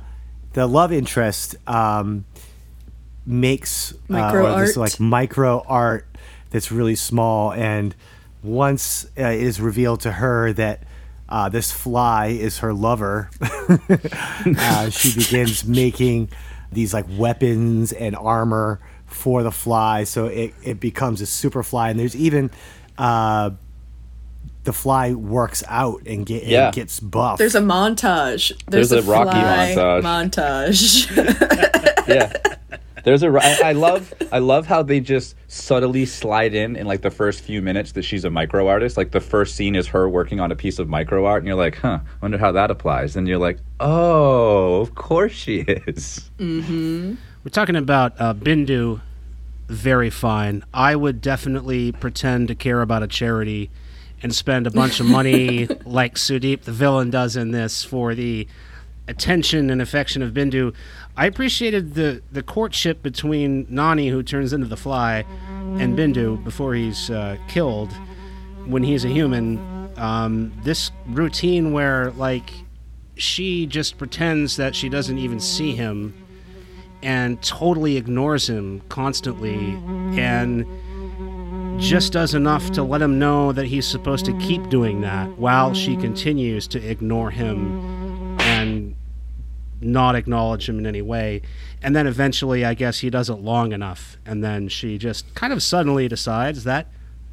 the 0.54 0.68
love 0.68 0.92
interest 0.92 1.56
um, 1.68 2.26
makes 3.26 3.94
Micro 4.08 4.46
uh, 4.48 4.56
or 4.58 4.66
this, 4.66 4.78
like 4.78 5.00
micro 5.00 5.64
art 5.68 6.08
that's 6.52 6.72
really 6.72 6.96
small. 6.96 7.52
And 7.54 7.96
once 8.44 9.06
uh, 9.18 9.24
it 9.26 9.42
is 9.42 9.62
revealed 9.62 10.02
to 10.02 10.14
her 10.14 10.54
that 10.54 10.84
uh, 11.28 11.50
this 11.50 11.72
fly 11.72 12.28
is 12.28 12.60
her 12.60 12.74
lover, 12.74 13.30
uh, 14.58 14.90
she 14.90 15.14
begins 15.14 15.66
making 15.66 16.30
these 16.72 16.94
like 16.94 17.06
weapons 17.18 17.92
and 17.92 18.16
armor 18.16 18.80
for 19.20 19.44
the 19.44 19.52
fly. 19.52 20.04
So 20.06 20.26
it, 20.28 20.54
it 20.64 20.80
becomes 20.80 21.22
a 21.22 21.26
super 21.26 21.62
fly. 21.64 21.90
And 21.92 22.00
there's 22.00 22.16
even 22.16 22.50
uh, 22.98 23.52
the 24.64 24.74
fly 24.74 25.14
works 25.14 25.64
out 25.68 26.02
and, 26.08 26.26
get, 26.26 26.44
Yeah. 26.44 26.68
and 26.68 26.76
gets 26.76 27.00
buff. 27.00 27.38
There's 27.38 27.56
a 27.56 27.62
montage. 27.62 28.52
There's 28.68 28.92
a 28.92 29.02
Rocky 29.02 29.32
fly 29.32 29.74
montage. 30.02 31.08
montage. 31.08 32.08
yeah. 32.08 32.34
There's 33.06 33.24
a. 33.24 33.30
I 33.30 33.70
I 33.70 33.72
love. 33.72 34.14
I 34.30 34.40
love 34.40 34.66
how 34.68 34.84
they 34.84 35.00
just 35.00 35.34
subtly 35.48 36.06
slide 36.06 36.54
in 36.54 36.76
in 36.76 36.86
like 36.86 37.02
the 37.02 37.10
first 37.10 37.42
few 37.42 37.62
minutes 37.62 37.94
that 37.94 38.04
she's 38.04 38.26
a 38.26 38.30
micro 38.30 38.68
artist. 38.68 38.98
Like 38.98 39.12
the 39.12 39.22
first 39.22 39.56
scene 39.56 39.76
is 39.76 39.88
her 39.88 40.10
working 40.10 40.42
on 40.42 40.52
a 40.52 40.56
piece 40.56 40.80
of 40.80 40.90
micro 40.90 41.26
art, 41.26 41.42
and 41.42 41.48
you're 41.48 41.56
like, 41.56 41.78
huh. 41.78 42.00
Wonder 42.22 42.38
how 42.38 42.52
that 42.52 42.70
applies. 42.70 43.16
And 43.16 43.26
you're 43.26 43.38
like, 43.38 43.60
oh, 43.80 44.82
of 44.82 44.96
course 44.96 45.32
she 45.32 45.62
is. 45.62 46.30
We're 46.40 47.16
talking 47.52 47.78
about 47.78 48.20
uh, 48.20 48.34
Bindu. 48.34 49.00
Very 49.70 50.10
fine. 50.10 50.66
I 50.74 50.96
would 50.96 51.22
definitely 51.22 51.92
pretend 51.92 52.48
to 52.48 52.56
care 52.56 52.82
about 52.82 53.04
a 53.04 53.08
charity 53.08 53.70
and 54.24 54.34
spend 54.34 54.66
a 54.66 54.72
bunch 54.72 55.00
of 55.00 55.06
money 55.06 55.68
like 55.86 56.16
Sudeep, 56.16 56.64
the 56.64 56.72
villain, 56.72 57.12
does 57.12 57.36
in 57.36 57.52
this 57.52 57.84
for 57.84 58.16
the 58.16 58.48
attention 59.08 59.70
and 59.70 59.80
affection 59.80 60.24
of 60.24 60.34
Bindu. 60.34 60.74
I 61.16 61.28
appreciated 61.28 61.94
the, 61.94 62.24
the 62.32 62.42
courtship 62.42 63.04
between 63.04 63.68
Nani, 63.70 64.10
who 64.10 64.24
turns 64.24 64.54
into 64.54 64.66
the 64.66 64.76
fly, 64.76 65.24
and 65.78 65.96
Bindu 65.96 66.44
before 66.44 66.74
he's 66.74 67.12
uh, 67.12 67.38
killed 67.48 67.94
when 68.66 68.82
he's 68.82 69.06
a 69.06 69.10
human. 69.10 69.60
Um, 69.98 70.52
this 70.64 70.90
routine 71.06 71.74
where, 71.74 72.10
like, 72.12 72.50
she 73.18 73.68
just 73.68 74.00
pretends 74.00 74.58
that 74.58 74.76
she 74.76 74.90
doesn't 74.90 75.20
even 75.20 75.40
see 75.40 75.76
him 75.76 76.14
and 77.02 77.42
totally 77.42 77.98
ignores 77.98 78.50
him 78.50 78.82
constantly 78.90 79.78
and 80.20 80.66
just 81.80 82.12
does 82.14 82.34
enough 82.34 82.72
to 82.72 82.84
let 82.84 83.02
him 83.02 83.20
know 83.20 83.54
that 83.54 83.66
he's 83.66 83.88
supposed 83.88 84.26
to 84.26 84.34
keep 84.40 84.70
doing 84.70 85.02
that 85.02 85.30
while 85.38 85.74
she 85.74 85.96
continues 85.96 86.68
to 86.68 86.90
ignore 86.90 87.32
him 87.32 88.38
and 88.42 88.96
not 89.82 90.16
acknowledge 90.16 90.68
him 90.68 90.78
in 90.78 90.86
any 90.86 91.02
way. 91.02 91.42
And 91.82 91.96
then 91.96 92.06
eventually, 92.06 92.66
I 92.66 92.74
guess 92.74 93.00
he 93.00 93.10
does 93.10 93.30
it 93.30 93.36
long 93.36 93.72
enough, 93.72 94.18
and 94.26 94.44
then 94.44 94.68
she 94.68 94.98
just 94.98 95.34
kind 95.36 95.54
of 95.54 95.64
suddenly 95.64 96.10
decides 96.10 96.66
that 96.66 96.88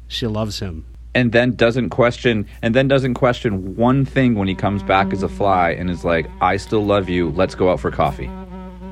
she 0.07 0.27
loves 0.27 0.59
him. 0.59 0.85
and 1.13 1.31
then 1.31 1.55
doesn't 1.55 1.89
question 1.89 2.45
and 2.61 2.75
then 2.75 2.87
doesn't 2.87 3.15
question 3.15 3.75
one 3.75 4.05
thing 4.05 4.35
when 4.35 4.47
he 4.47 4.55
comes 4.55 4.83
back 4.83 5.11
as 5.11 5.23
a 5.23 5.29
fly 5.29 5.71
and 5.71 5.89
is 5.89 6.05
like 6.05 6.29
i 6.41 6.55
still 6.57 6.85
love 6.85 7.09
you 7.09 7.31
let's 7.31 7.55
go 7.55 7.71
out 7.71 7.79
for 7.79 7.89
coffee 7.89 8.29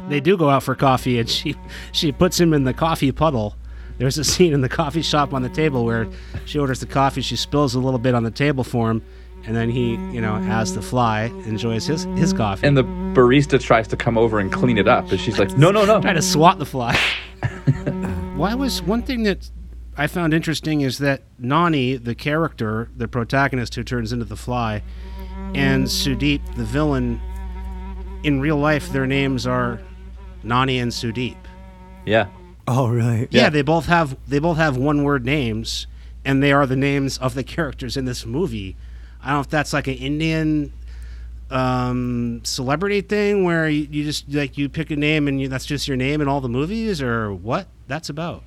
They 0.09 0.19
do 0.19 0.37
go 0.37 0.49
out 0.49 0.63
for 0.63 0.75
coffee, 0.75 1.19
and 1.19 1.29
she 1.29 1.55
she 1.91 2.11
puts 2.11 2.39
him 2.39 2.53
in 2.53 2.63
the 2.63 2.73
coffee 2.73 3.11
puddle. 3.11 3.55
There's 3.97 4.17
a 4.17 4.23
scene 4.23 4.53
in 4.53 4.61
the 4.61 4.69
coffee 4.69 5.01
shop 5.01 5.33
on 5.33 5.41
the 5.41 5.49
table 5.49 5.85
where 5.85 6.07
she 6.45 6.59
orders 6.59 6.79
the 6.79 6.85
coffee, 6.85 7.21
she 7.21 7.35
spills 7.35 7.75
a 7.75 7.79
little 7.79 7.99
bit 7.99 8.13
on 8.13 8.23
the 8.23 8.31
table 8.31 8.63
for 8.63 8.91
him, 8.91 9.01
and 9.45 9.55
then 9.55 9.69
he, 9.69 9.91
you 9.91 10.19
know, 10.21 10.35
as 10.35 10.75
the 10.75 10.81
fly, 10.81 11.25
enjoys 11.45 11.85
his 11.87 12.03
his 12.15 12.33
coffee. 12.33 12.67
and 12.67 12.77
the 12.77 12.83
barista 12.83 13.59
tries 13.59 13.87
to 13.87 13.97
come 13.97 14.17
over 14.17 14.39
and 14.39 14.51
clean 14.51 14.77
it 14.77 14.87
up 14.87 15.09
and 15.09 15.19
she's 15.19 15.39
like 15.39 15.57
no 15.57 15.71
no 15.71 15.85
no 15.85 16.01
try 16.01 16.13
to 16.13 16.21
swat 16.21 16.59
the 16.59 16.65
fly. 16.65 16.95
Why 18.35 18.53
was 18.53 18.81
one 18.81 19.01
thing 19.03 19.23
that 19.23 19.49
I 19.97 20.07
found 20.07 20.33
interesting 20.33 20.81
is 20.81 20.97
that 20.97 21.21
Nani, 21.39 21.95
the 21.95 22.15
character, 22.15 22.89
the 22.97 23.07
protagonist 23.07 23.75
who 23.75 23.83
turns 23.83 24.11
into 24.11 24.25
the 24.25 24.35
fly, 24.35 24.83
and 25.53 25.85
Sudeep, 25.85 26.41
the 26.55 26.65
villain, 26.65 27.21
in 28.23 28.41
real 28.41 28.57
life, 28.57 28.91
their 28.91 29.07
names 29.07 29.47
are 29.47 29.79
Nani 30.45 30.79
and 30.79 30.91
Sudeep. 30.91 31.37
yeah 32.05 32.27
Oh, 32.67 32.87
really? 32.87 33.27
Yeah, 33.29 33.49
they 33.49 33.61
both 33.61 33.85
have 33.85 34.17
they 34.27 34.39
both 34.39 34.57
have 34.57 34.75
one 34.77 35.03
word 35.03 35.25
names, 35.25 35.87
and 36.23 36.41
they 36.41 36.51
are 36.51 36.65
the 36.65 36.75
names 36.75 37.17
of 37.17 37.35
the 37.35 37.43
characters 37.43 37.95
in 37.95 38.05
this 38.05 38.25
movie. 38.25 38.75
I 39.21 39.27
don't 39.27 39.35
know 39.35 39.41
if 39.41 39.49
that's 39.49 39.73
like 39.73 39.87
an 39.87 39.95
Indian 39.95 40.73
um, 41.51 42.41
celebrity 42.43 43.01
thing 43.01 43.43
where 43.43 43.69
you, 43.69 43.87
you 43.91 44.03
just 44.03 44.27
like 44.33 44.57
you 44.57 44.67
pick 44.67 44.89
a 44.89 44.95
name 44.95 45.27
and 45.27 45.39
you, 45.39 45.47
that's 45.47 45.65
just 45.65 45.87
your 45.87 45.97
name 45.97 46.21
in 46.21 46.27
all 46.27 46.41
the 46.41 46.49
movies, 46.49 47.01
or 47.01 47.31
what 47.33 47.67
that's 47.87 48.09
about. 48.09 48.43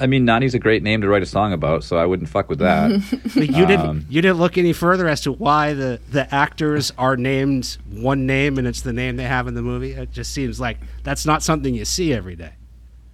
I 0.00 0.06
mean 0.06 0.24
nani's 0.24 0.54
a 0.54 0.58
great 0.58 0.82
name 0.82 1.00
to 1.02 1.08
write 1.08 1.22
a 1.22 1.26
song 1.26 1.52
about 1.52 1.84
so 1.84 1.96
i 1.98 2.06
wouldn't 2.06 2.28
fuck 2.28 2.48
with 2.48 2.58
that 2.60 2.90
you 3.34 3.64
Um, 3.64 3.68
didn't 3.68 4.10
you 4.10 4.22
didn't 4.22 4.38
look 4.38 4.56
any 4.58 4.72
further 4.72 5.06
as 5.08 5.20
to 5.22 5.32
why 5.32 5.74
the 5.74 6.00
the 6.10 6.32
actors 6.34 6.92
are 6.98 7.16
named 7.16 7.76
one 7.90 8.26
name 8.26 8.58
and 8.58 8.66
it's 8.66 8.80
the 8.82 8.92
name 8.92 9.16
they 9.16 9.24
have 9.24 9.46
in 9.46 9.54
the 9.54 9.62
movie. 9.62 9.92
It 9.92 10.10
just 10.12 10.32
seems 10.32 10.58
like 10.60 10.78
that's 11.02 11.24
not 11.26 11.42
something 11.42 11.74
you 11.74 11.84
see 11.84 12.12
every 12.12 12.36
day, 12.36 12.52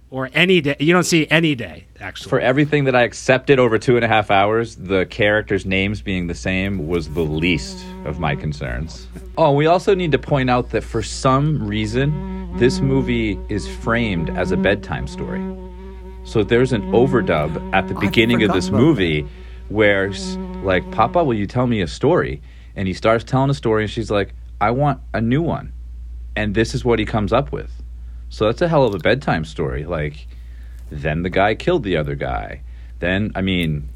or 0.09 0.29
any 0.33 0.61
day. 0.61 0.75
You 0.79 0.93
don't 0.93 1.03
see 1.03 1.27
any 1.29 1.53
day 1.55 1.85
actually. 1.99 2.29
for 2.29 2.39
everything 2.39 2.85
that 2.85 2.95
i 2.95 3.03
accepted 3.03 3.59
over 3.59 3.77
two 3.77 3.95
and 3.97 4.05
a 4.05 4.07
half 4.07 4.31
hours 4.31 4.75
the 4.77 5.05
characters 5.07 5.65
names 5.65 6.01
being 6.01 6.27
the 6.27 6.35
same 6.35 6.87
was 6.87 7.09
the 7.09 7.21
least 7.21 7.77
of 8.05 8.19
my 8.19 8.35
concerns 8.35 9.07
oh 9.37 9.51
we 9.51 9.65
also 9.67 9.93
need 9.93 10.11
to 10.13 10.19
point 10.19 10.49
out 10.49 10.69
that 10.71 10.83
for 10.83 11.03
some 11.03 11.61
reason 11.67 12.09
this 12.57 12.79
movie 12.79 13.37
is 13.49 13.67
framed 13.67 14.29
as 14.31 14.51
a 14.51 14.57
bedtime 14.57 15.07
story 15.07 15.41
so 16.29 16.43
there's 16.43 16.71
an 16.73 16.83
overdub 16.91 17.73
at 17.73 17.87
the 17.87 17.95
beginning 17.95 18.43
of 18.43 18.53
this 18.53 18.67
about 18.69 18.79
movie 18.81 19.27
where 19.69 20.09
s- 20.09 20.37
like 20.63 20.89
papa 20.91 21.23
will 21.23 21.33
you 21.33 21.47
tell 21.47 21.67
me 21.67 21.81
a 21.81 21.87
story? 21.87 22.41
And 22.75 22.87
he 22.87 22.93
starts 22.93 23.23
telling 23.23 23.49
a 23.49 23.53
story 23.53 23.83
and 23.83 23.91
she's 23.91 24.11
like 24.11 24.33
i 24.61 24.71
want 24.71 24.99
a 25.13 25.21
new 25.21 25.41
one. 25.41 25.73
And 26.35 26.53
this 26.55 26.73
is 26.75 26.85
what 26.85 26.99
he 26.99 27.05
comes 27.05 27.33
up 27.33 27.51
with. 27.51 27.71
So 28.29 28.45
that's 28.45 28.61
a 28.61 28.67
hell 28.67 28.83
of 28.85 28.93
a 28.93 28.99
bedtime 28.99 29.43
story. 29.43 29.85
Like 29.85 30.27
then 30.91 31.23
the 31.23 31.29
guy 31.29 31.55
killed 31.55 31.83
the 31.83 31.97
other 31.97 32.15
guy. 32.15 32.61
Then 32.99 33.31
i 33.35 33.41
mean 33.41 33.89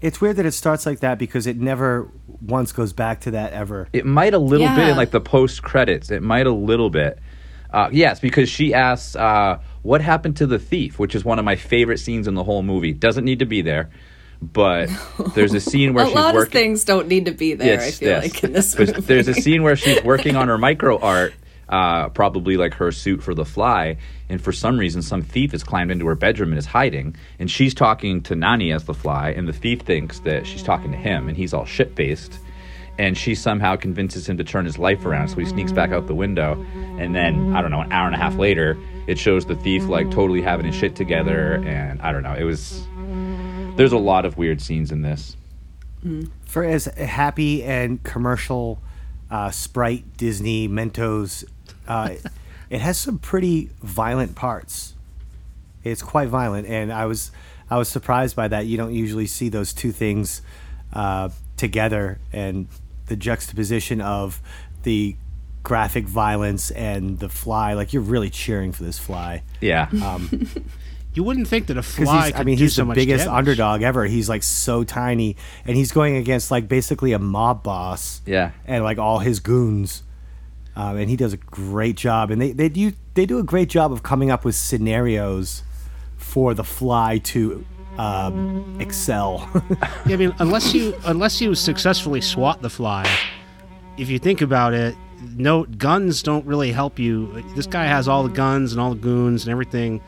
It's 0.00 0.20
weird 0.20 0.36
that 0.36 0.46
it 0.46 0.52
starts 0.52 0.84
like 0.86 1.00
that 1.00 1.18
because 1.18 1.46
it 1.46 1.56
never 1.58 2.08
once 2.46 2.72
goes 2.72 2.92
back 2.92 3.20
to 3.20 3.30
that 3.32 3.52
ever. 3.52 3.88
it 3.92 4.04
might 4.06 4.34
a 4.34 4.38
little 4.38 4.68
bit 4.74 4.88
in 4.88 4.96
like 4.96 5.10
the 5.10 5.20
post 5.20 5.62
credits 5.62 6.10
it 6.10 6.22
might 6.22 6.46
a 6.46 6.52
little 6.52 6.90
bit 6.90 7.18
uh, 7.72 7.88
yes 7.92 8.20
because 8.20 8.48
she 8.48 8.74
asks 8.74 9.16
uh, 9.16 9.58
what 9.82 10.00
happened 10.00 10.36
to 10.36 10.46
the 10.46 10.58
thief 10.58 10.98
which 10.98 11.14
is 11.14 11.24
one 11.24 11.38
of 11.38 11.44
my 11.44 11.56
favorite 11.56 11.98
scenes 11.98 12.26
in 12.28 12.34
the 12.34 12.44
whole 12.44 12.62
movie 12.62 12.92
doesn't 12.92 13.24
need 13.24 13.38
to 13.40 13.46
be 13.46 13.62
there 13.62 13.90
but 14.42 14.88
there's 15.34 15.52
a 15.54 15.60
scene 15.60 15.92
where 15.92 16.04
a 16.04 16.08
she's 16.08 16.14
lot 16.16 16.34
working 16.34 16.46
of 16.46 16.52
things 16.52 16.84
don't 16.84 17.08
need 17.08 17.26
to 17.26 17.32
be 17.32 17.52
there. 17.54 17.78
I 17.78 17.84
Yes, 17.84 17.98
feel 17.98 18.08
yes. 18.08 18.22
like 18.22 18.44
in 18.44 18.52
this 18.54 18.72
There's- 18.72 18.94
movie. 18.94 19.02
There's 19.06 19.28
a 19.28 19.34
scene 19.34 19.62
where 19.62 19.76
she's 19.76 20.02
working 20.02 20.34
on 20.34 20.48
her 20.48 20.56
micro 20.68 20.98
art, 20.98 21.34
uh, 21.68 22.08
probably 22.08 22.56
like 22.56 22.72
her 22.74 22.90
suit 22.90 23.22
for 23.22 23.34
the 23.34 23.44
fly, 23.44 23.98
and 24.30 24.40
for 24.40 24.50
some 24.50 24.78
reason, 24.78 25.02
some 25.02 25.20
thief 25.20 25.52
has 25.52 25.62
climbed 25.62 25.90
into 25.90 26.06
her 26.06 26.14
bedroom 26.14 26.52
and 26.52 26.58
is 26.58 26.64
hiding. 26.64 27.16
And 27.38 27.50
she's 27.50 27.74
talking 27.74 28.22
to 28.22 28.34
Nani 28.34 28.72
as 28.72 28.84
the 28.84 28.94
fly, 28.94 29.28
and 29.32 29.46
the 29.46 29.52
thief 29.52 29.82
thinks 29.82 30.20
that 30.20 30.46
she's 30.46 30.62
talking 30.62 30.90
to 30.92 30.96
him, 30.96 31.28
and 31.28 31.36
he's 31.36 31.52
all 31.52 31.66
shit 31.66 31.94
faced. 31.94 32.38
And 33.00 33.16
she 33.16 33.34
somehow 33.34 33.76
convinces 33.76 34.28
him 34.28 34.36
to 34.36 34.44
turn 34.44 34.66
his 34.66 34.76
life 34.76 35.06
around, 35.06 35.28
so 35.28 35.36
he 35.36 35.46
sneaks 35.46 35.72
back 35.72 35.90
out 35.90 36.06
the 36.06 36.14
window. 36.14 36.62
And 36.98 37.14
then, 37.14 37.56
I 37.56 37.62
don't 37.62 37.70
know, 37.70 37.80
an 37.80 37.90
hour 37.90 38.04
and 38.04 38.14
a 38.14 38.18
half 38.18 38.36
later, 38.36 38.76
it 39.06 39.18
shows 39.18 39.46
the 39.46 39.56
thief 39.56 39.84
like 39.84 40.10
totally 40.10 40.42
having 40.42 40.66
his 40.66 40.74
shit 40.74 40.94
together. 40.94 41.54
And 41.64 42.02
I 42.02 42.12
don't 42.12 42.22
know, 42.22 42.34
it 42.34 42.44
was. 42.44 42.86
There's 43.76 43.92
a 43.92 43.98
lot 43.98 44.26
of 44.26 44.36
weird 44.36 44.60
scenes 44.60 44.92
in 44.92 45.00
this. 45.00 45.34
For 46.44 46.62
as 46.62 46.84
happy 46.84 47.62
and 47.62 48.02
commercial 48.02 48.82
uh, 49.30 49.50
Sprite, 49.50 50.16
Disney, 50.18 50.68
Mentos, 50.68 51.44
uh, 51.88 52.16
it 52.70 52.82
has 52.82 52.98
some 52.98 53.18
pretty 53.18 53.70
violent 53.82 54.34
parts. 54.34 54.94
It's 55.84 56.02
quite 56.02 56.28
violent, 56.28 56.66
and 56.66 56.92
I 56.92 57.06
was 57.06 57.30
I 57.70 57.78
was 57.78 57.88
surprised 57.88 58.36
by 58.36 58.48
that. 58.48 58.66
You 58.66 58.76
don't 58.76 58.92
usually 58.92 59.26
see 59.26 59.48
those 59.48 59.72
two 59.72 59.92
things 59.92 60.42
uh, 60.92 61.30
together, 61.56 62.18
and 62.32 62.68
the 63.10 63.16
juxtaposition 63.16 64.00
of 64.00 64.40
the 64.84 65.14
graphic 65.62 66.06
violence 66.06 66.70
and 66.70 67.18
the 67.18 67.28
fly. 67.28 67.74
Like 67.74 67.92
you're 67.92 68.02
really 68.02 68.30
cheering 68.30 68.72
for 68.72 68.82
this 68.84 68.98
fly. 68.98 69.42
Yeah. 69.60 69.88
Um, 70.02 70.48
You 71.12 71.24
wouldn't 71.24 71.48
think 71.48 71.66
that 71.66 71.76
a 71.76 71.82
fly 71.98 72.30
could 72.30 72.40
I 72.40 72.44
mean, 72.44 72.56
do 72.56 72.62
he's 72.62 72.76
so 72.76 72.82
the 72.82 72.86
much 72.86 72.94
biggest 72.94 73.24
damage. 73.24 73.38
underdog 73.38 73.82
ever. 73.82 74.04
He's 74.04 74.28
like 74.28 74.44
so 74.44 74.84
tiny, 74.84 75.36
and 75.66 75.76
he's 75.76 75.90
going 75.90 76.14
against 76.14 76.52
like 76.52 76.68
basically 76.68 77.12
a 77.12 77.18
mob 77.18 77.64
boss. 77.64 78.22
Yeah. 78.26 78.52
and 78.64 78.84
like 78.84 78.98
all 78.98 79.18
his 79.18 79.40
goons, 79.40 80.04
um, 80.76 80.96
and 80.98 81.10
he 81.10 81.16
does 81.16 81.32
a 81.32 81.36
great 81.36 81.96
job. 81.96 82.30
And 82.30 82.40
they 82.40 82.52
they 82.52 82.68
do 82.68 82.92
they 83.14 83.26
do 83.26 83.40
a 83.40 83.42
great 83.42 83.68
job 83.68 83.90
of 83.90 84.04
coming 84.04 84.30
up 84.30 84.44
with 84.44 84.54
scenarios 84.54 85.64
for 86.16 86.54
the 86.54 86.62
fly 86.62 87.18
to 87.18 87.66
um, 87.98 88.76
excel. 88.80 89.48
Yeah, 90.06 90.14
I 90.14 90.16
mean, 90.16 90.34
unless 90.38 90.74
you 90.74 90.94
unless 91.04 91.40
you 91.40 91.54
successfully 91.54 92.20
swat 92.20 92.62
the 92.62 92.70
fly, 92.70 93.08
if 93.96 94.08
you 94.08 94.18
think 94.18 94.40
about 94.40 94.72
it, 94.74 94.96
no 95.36 95.64
guns 95.64 96.22
don't 96.22 96.44
really 96.46 96.72
help 96.72 96.98
you. 96.98 97.42
This 97.54 97.66
guy 97.66 97.84
has 97.84 98.08
all 98.08 98.22
the 98.22 98.30
guns 98.34 98.72
and 98.72 98.80
all 98.80 98.90
the 98.90 99.00
goons 99.00 99.44
and 99.44 99.52
everything. 99.52 100.00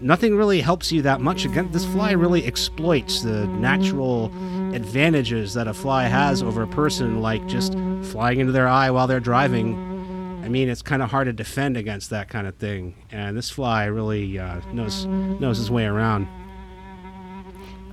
Nothing 0.00 0.36
really 0.36 0.60
helps 0.60 0.92
you 0.92 1.02
that 1.02 1.20
much. 1.20 1.44
Again, 1.44 1.70
this 1.72 1.84
fly 1.86 2.12
really 2.12 2.44
exploits 2.44 3.22
the 3.22 3.46
natural 3.46 4.26
advantages 4.74 5.54
that 5.54 5.66
a 5.66 5.74
fly 5.74 6.04
has 6.04 6.42
over 6.42 6.62
a 6.62 6.66
person, 6.68 7.20
like 7.22 7.46
just 7.46 7.72
flying 8.02 8.40
into 8.40 8.52
their 8.52 8.68
eye 8.68 8.90
while 8.90 9.06
they're 9.06 9.20
driving. 9.20 9.74
I 10.44 10.48
mean, 10.48 10.68
it's 10.68 10.82
kind 10.82 11.02
of 11.02 11.10
hard 11.10 11.26
to 11.26 11.32
defend 11.32 11.76
against 11.76 12.10
that 12.10 12.28
kind 12.28 12.46
of 12.46 12.54
thing, 12.56 12.94
and 13.10 13.36
this 13.36 13.50
fly 13.50 13.86
really 13.86 14.38
uh, 14.38 14.60
knows 14.72 15.06
knows 15.06 15.58
his 15.58 15.70
way 15.70 15.86
around. 15.86 16.28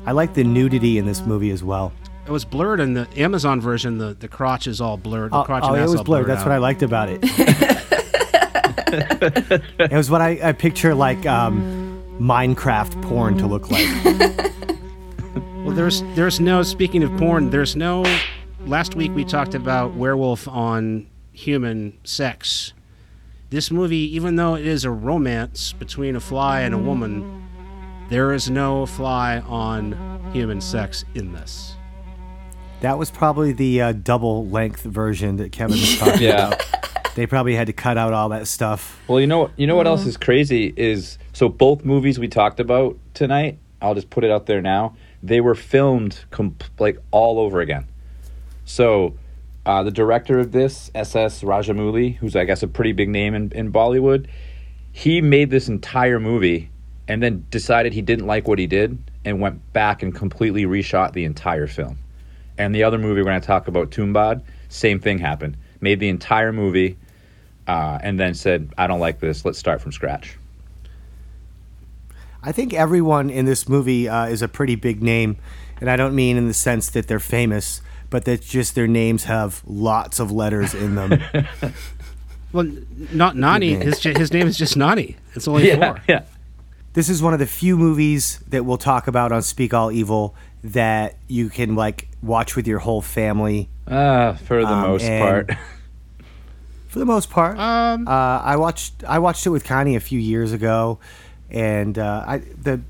I 0.05 0.11
like 0.11 0.33
the 0.33 0.43
nudity 0.43 0.97
in 0.97 1.05
this 1.05 1.21
movie 1.21 1.51
as 1.51 1.63
well. 1.63 1.93
It 2.25 2.31
was 2.31 2.45
blurred 2.45 2.79
in 2.79 2.93
the 2.93 3.07
Amazon 3.17 3.59
version. 3.61 3.97
The 3.97 4.13
the 4.13 4.27
crotch 4.27 4.67
is 4.67 4.79
all 4.81 4.97
blurred. 4.97 5.31
The 5.31 5.37
Oh, 5.37 5.43
crotch 5.43 5.63
oh, 5.65 5.73
it 5.75 5.81
was 5.81 5.95
all 5.95 6.03
blurred. 6.03 6.27
That's 6.27 6.41
out. 6.41 6.47
what 6.47 6.53
I 6.53 6.57
liked 6.57 6.81
about 6.81 7.09
it. 7.09 7.19
it 9.79 9.91
was 9.91 10.09
what 10.09 10.21
I, 10.21 10.39
I 10.41 10.51
picture 10.53 10.93
like 10.95 11.25
um, 11.25 12.01
Minecraft 12.19 13.01
porn 13.03 13.37
to 13.37 13.47
look 13.47 13.69
like. 13.71 13.87
Well, 15.65 15.73
there's 15.73 16.01
there's 16.15 16.41
no. 16.41 16.61
Speaking 16.61 17.03
of 17.03 17.17
porn, 17.17 17.49
there's 17.49 17.73
no. 17.73 18.03
Last 18.65 18.95
week 18.95 19.15
we 19.15 19.23
talked 19.23 19.55
about 19.55 19.93
werewolf 19.93 20.45
on 20.45 21.07
human 21.31 21.97
sex. 22.03 22.73
This 23.49 23.71
movie, 23.71 24.13
even 24.13 24.35
though 24.35 24.55
it 24.55 24.65
is 24.67 24.83
a 24.83 24.91
romance 24.91 25.71
between 25.71 26.17
a 26.17 26.19
fly 26.19 26.59
and 26.61 26.75
a 26.75 26.77
woman, 26.77 27.42
there 28.09 28.33
is 28.33 28.49
no 28.49 28.85
fly 28.85 29.39
on 29.39 30.31
human 30.33 30.61
sex 30.61 31.05
in 31.15 31.33
this. 31.33 31.75
That 32.81 32.97
was 32.97 33.09
probably 33.11 33.53
the 33.53 33.81
uh, 33.81 33.91
double 33.93 34.47
length 34.47 34.81
version 34.83 35.37
that 35.37 35.51
Kevin 35.51 35.77
was 35.79 35.97
talking 35.97 36.21
Yeah. 36.21 36.47
about. 36.47 36.63
They 37.15 37.27
probably 37.27 37.55
had 37.55 37.67
to 37.67 37.73
cut 37.73 37.97
out 37.97 38.11
all 38.11 38.29
that 38.29 38.47
stuff. 38.47 38.99
Well, 39.07 39.19
you 39.19 39.27
know, 39.27 39.51
you 39.55 39.67
know 39.67 39.75
what 39.75 39.85
else 39.87 40.05
is 40.05 40.17
crazy 40.17 40.73
is 40.75 41.17
so 41.31 41.47
both 41.47 41.85
movies 41.85 42.17
we 42.19 42.27
talked 42.27 42.59
about 42.59 42.97
tonight. 43.13 43.59
I'll 43.81 43.93
just 43.95 44.09
put 44.09 44.23
it 44.23 44.31
out 44.31 44.47
there 44.47 44.61
now. 44.61 44.95
They 45.21 45.39
were 45.39 45.55
filmed 45.55 46.25
com- 46.31 46.57
like 46.79 46.97
all 47.11 47.39
over 47.39 47.61
again. 47.61 47.85
So, 48.65 49.15
uh, 49.65 49.83
the 49.83 49.91
director 49.91 50.39
of 50.39 50.51
this, 50.51 50.89
S.S. 50.95 51.41
Rajamouli, 51.43 52.15
who's 52.17 52.35
I 52.35 52.43
guess 52.45 52.63
a 52.63 52.67
pretty 52.67 52.91
big 52.93 53.09
name 53.09 53.33
in, 53.33 53.51
in 53.53 53.71
Bollywood, 53.71 54.27
he 54.91 55.21
made 55.21 55.49
this 55.51 55.67
entire 55.69 56.19
movie 56.19 56.69
and 57.07 57.21
then 57.21 57.45
decided 57.49 57.93
he 57.93 58.01
didn't 58.01 58.27
like 58.27 58.47
what 58.47 58.59
he 58.59 58.67
did 58.67 58.97
and 59.25 59.39
went 59.39 59.73
back 59.73 60.03
and 60.03 60.13
completely 60.15 60.65
reshot 60.65 61.13
the 61.13 61.25
entire 61.25 61.67
film. 61.67 61.97
And 62.57 62.73
the 62.73 62.83
other 62.83 62.97
movie 62.97 63.21
we're 63.21 63.25
going 63.25 63.41
to 63.41 63.45
talk 63.47 63.67
about, 63.67 63.89
Tumbad, 63.91 64.41
same 64.69 64.99
thing 64.99 65.17
happened. 65.19 65.57
Made 65.81 65.99
the 65.99 66.09
entire 66.09 66.53
movie, 66.53 66.97
uh, 67.67 67.99
and 68.01 68.19
then 68.19 68.33
said, 68.35 68.69
"I 68.77 68.87
don't 68.87 68.99
like 68.99 69.19
this. 69.19 69.43
Let's 69.43 69.57
start 69.59 69.81
from 69.81 69.91
scratch." 69.91 70.37
I 72.41 72.51
think 72.51 72.73
everyone 72.73 73.29
in 73.29 73.45
this 73.45 73.67
movie 73.69 74.07
uh, 74.09 74.25
is 74.27 74.41
a 74.41 74.47
pretty 74.47 74.75
big 74.75 75.01
name, 75.01 75.37
and 75.79 75.89
I 75.89 75.95
don't 75.95 76.13
mean 76.15 76.37
in 76.37 76.47
the 76.47 76.53
sense 76.53 76.89
that 76.91 77.07
they're 77.07 77.19
famous, 77.19 77.81
but 78.09 78.25
that 78.25 78.41
just 78.41 78.75
their 78.75 78.87
names 78.87 79.23
have 79.25 79.61
lots 79.65 80.19
of 80.19 80.31
letters 80.31 80.73
in 80.73 80.95
them. 80.95 81.21
Well, 82.53 82.71
not 83.11 83.35
Nani. 83.35 83.73
His 83.73 83.97
his 84.03 84.31
name 84.31 84.45
is 84.45 84.55
just 84.55 84.77
Nani. 84.77 85.15
It's 85.33 85.47
only 85.47 85.67
Yeah, 85.69 85.93
four. 85.93 86.01
yeah. 86.07 86.21
This 86.93 87.09
is 87.09 87.21
one 87.21 87.33
of 87.33 87.39
the 87.39 87.45
few 87.47 87.77
movies 87.77 88.39
that 88.49 88.65
we'll 88.65 88.77
talk 88.77 89.07
about 89.07 89.31
on 89.31 89.41
Speak 89.41 89.73
All 89.73 89.91
Evil 89.91 90.35
that 90.63 91.15
you 91.27 91.49
can 91.49 91.75
like 91.75 92.07
watch 92.21 92.55
with 92.55 92.67
your 92.67 92.79
whole 92.79 93.01
family. 93.01 93.69
Uh, 93.87 94.33
for 94.33 94.61
the 94.61 94.67
Um, 94.67 94.81
most 94.81 95.07
part. 95.07 95.51
For 96.87 96.99
the 96.99 97.05
most 97.05 97.31
part, 97.31 97.57
Um, 97.57 98.07
uh, 98.07 98.11
I 98.11 98.55
watched 98.55 99.03
I 99.07 99.17
watched 99.17 99.47
it 99.47 99.49
with 99.49 99.65
Connie 99.65 99.95
a 99.95 99.99
few 99.99 100.19
years 100.19 100.51
ago, 100.53 100.99
and 101.49 101.97
uh, 101.97 102.23
I 102.27 102.37
the 102.61 102.81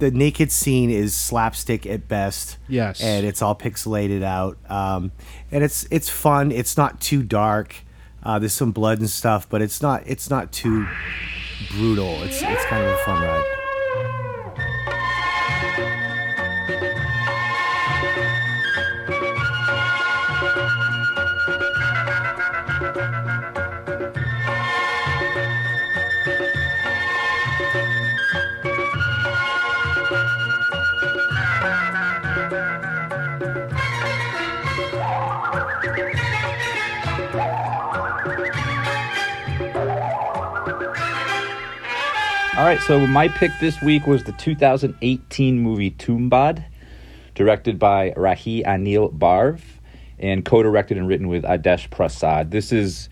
the 0.00 0.10
naked 0.10 0.50
scene 0.50 0.90
is 0.90 1.14
slapstick 1.14 1.86
at 1.86 2.08
best. 2.08 2.58
Yes. 2.66 3.00
and 3.00 3.24
it's 3.24 3.40
all 3.40 3.54
pixelated 3.54 4.24
out, 4.24 4.58
um, 4.68 5.12
and 5.52 5.62
it's 5.62 5.86
it's 5.92 6.08
fun. 6.08 6.50
It's 6.50 6.76
not 6.76 7.00
too 7.00 7.22
dark. 7.22 7.76
Uh, 8.24 8.38
there's 8.38 8.52
some 8.52 8.70
blood 8.72 9.00
and 9.00 9.10
stuff, 9.10 9.48
but 9.48 9.60
it's 9.62 9.82
not 9.82 10.02
it's 10.06 10.30
not 10.30 10.52
too 10.52 10.86
brutal. 11.72 12.22
It's 12.22 12.42
it's 12.42 12.64
kind 12.66 12.84
of 12.84 12.92
a 12.92 12.98
fun 12.98 13.22
ride. 13.22 13.61
All 42.54 42.68
right, 42.68 42.80
so 42.80 43.06
my 43.06 43.28
pick 43.28 43.50
this 43.60 43.80
week 43.80 44.06
was 44.06 44.24
the 44.24 44.32
2018 44.32 45.58
movie 45.58 45.90
Tumbad, 45.90 46.64
directed 47.34 47.78
by 47.78 48.10
Rahi 48.10 48.62
Anil 48.62 49.10
Barve, 49.10 49.62
and 50.18 50.44
co-directed 50.44 50.98
and 50.98 51.08
written 51.08 51.28
with 51.28 51.44
Adesh 51.44 51.88
Prasad. 51.88 52.50
This 52.50 52.70
is 52.70 53.08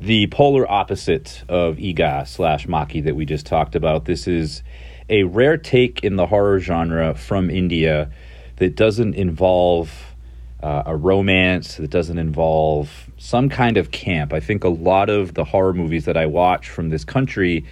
the 0.00 0.28
polar 0.28 0.70
opposite 0.70 1.42
of 1.48 1.76
Eega 1.76 2.26
slash 2.28 2.68
Maki 2.68 3.02
that 3.04 3.16
we 3.16 3.24
just 3.24 3.46
talked 3.46 3.74
about. 3.74 4.04
This 4.04 4.28
is 4.28 4.62
a 5.08 5.24
rare 5.24 5.56
take 5.56 6.04
in 6.04 6.14
the 6.14 6.26
horror 6.26 6.60
genre 6.60 7.14
from 7.14 7.50
India 7.50 8.10
that 8.56 8.76
doesn't 8.76 9.14
involve 9.14 10.14
uh, 10.66 10.82
a 10.86 10.96
romance, 10.96 11.76
that 11.76 11.90
doesn't 11.90 12.18
involve 12.18 13.08
some 13.18 13.48
kind 13.48 13.76
of 13.76 13.92
camp. 13.92 14.32
I 14.32 14.40
think 14.40 14.64
a 14.64 14.68
lot 14.68 15.08
of 15.08 15.34
the 15.34 15.44
horror 15.44 15.72
movies 15.72 16.06
that 16.06 16.16
I 16.16 16.26
watch 16.26 16.68
from 16.68 16.88
this 16.88 17.04
country, 17.04 17.64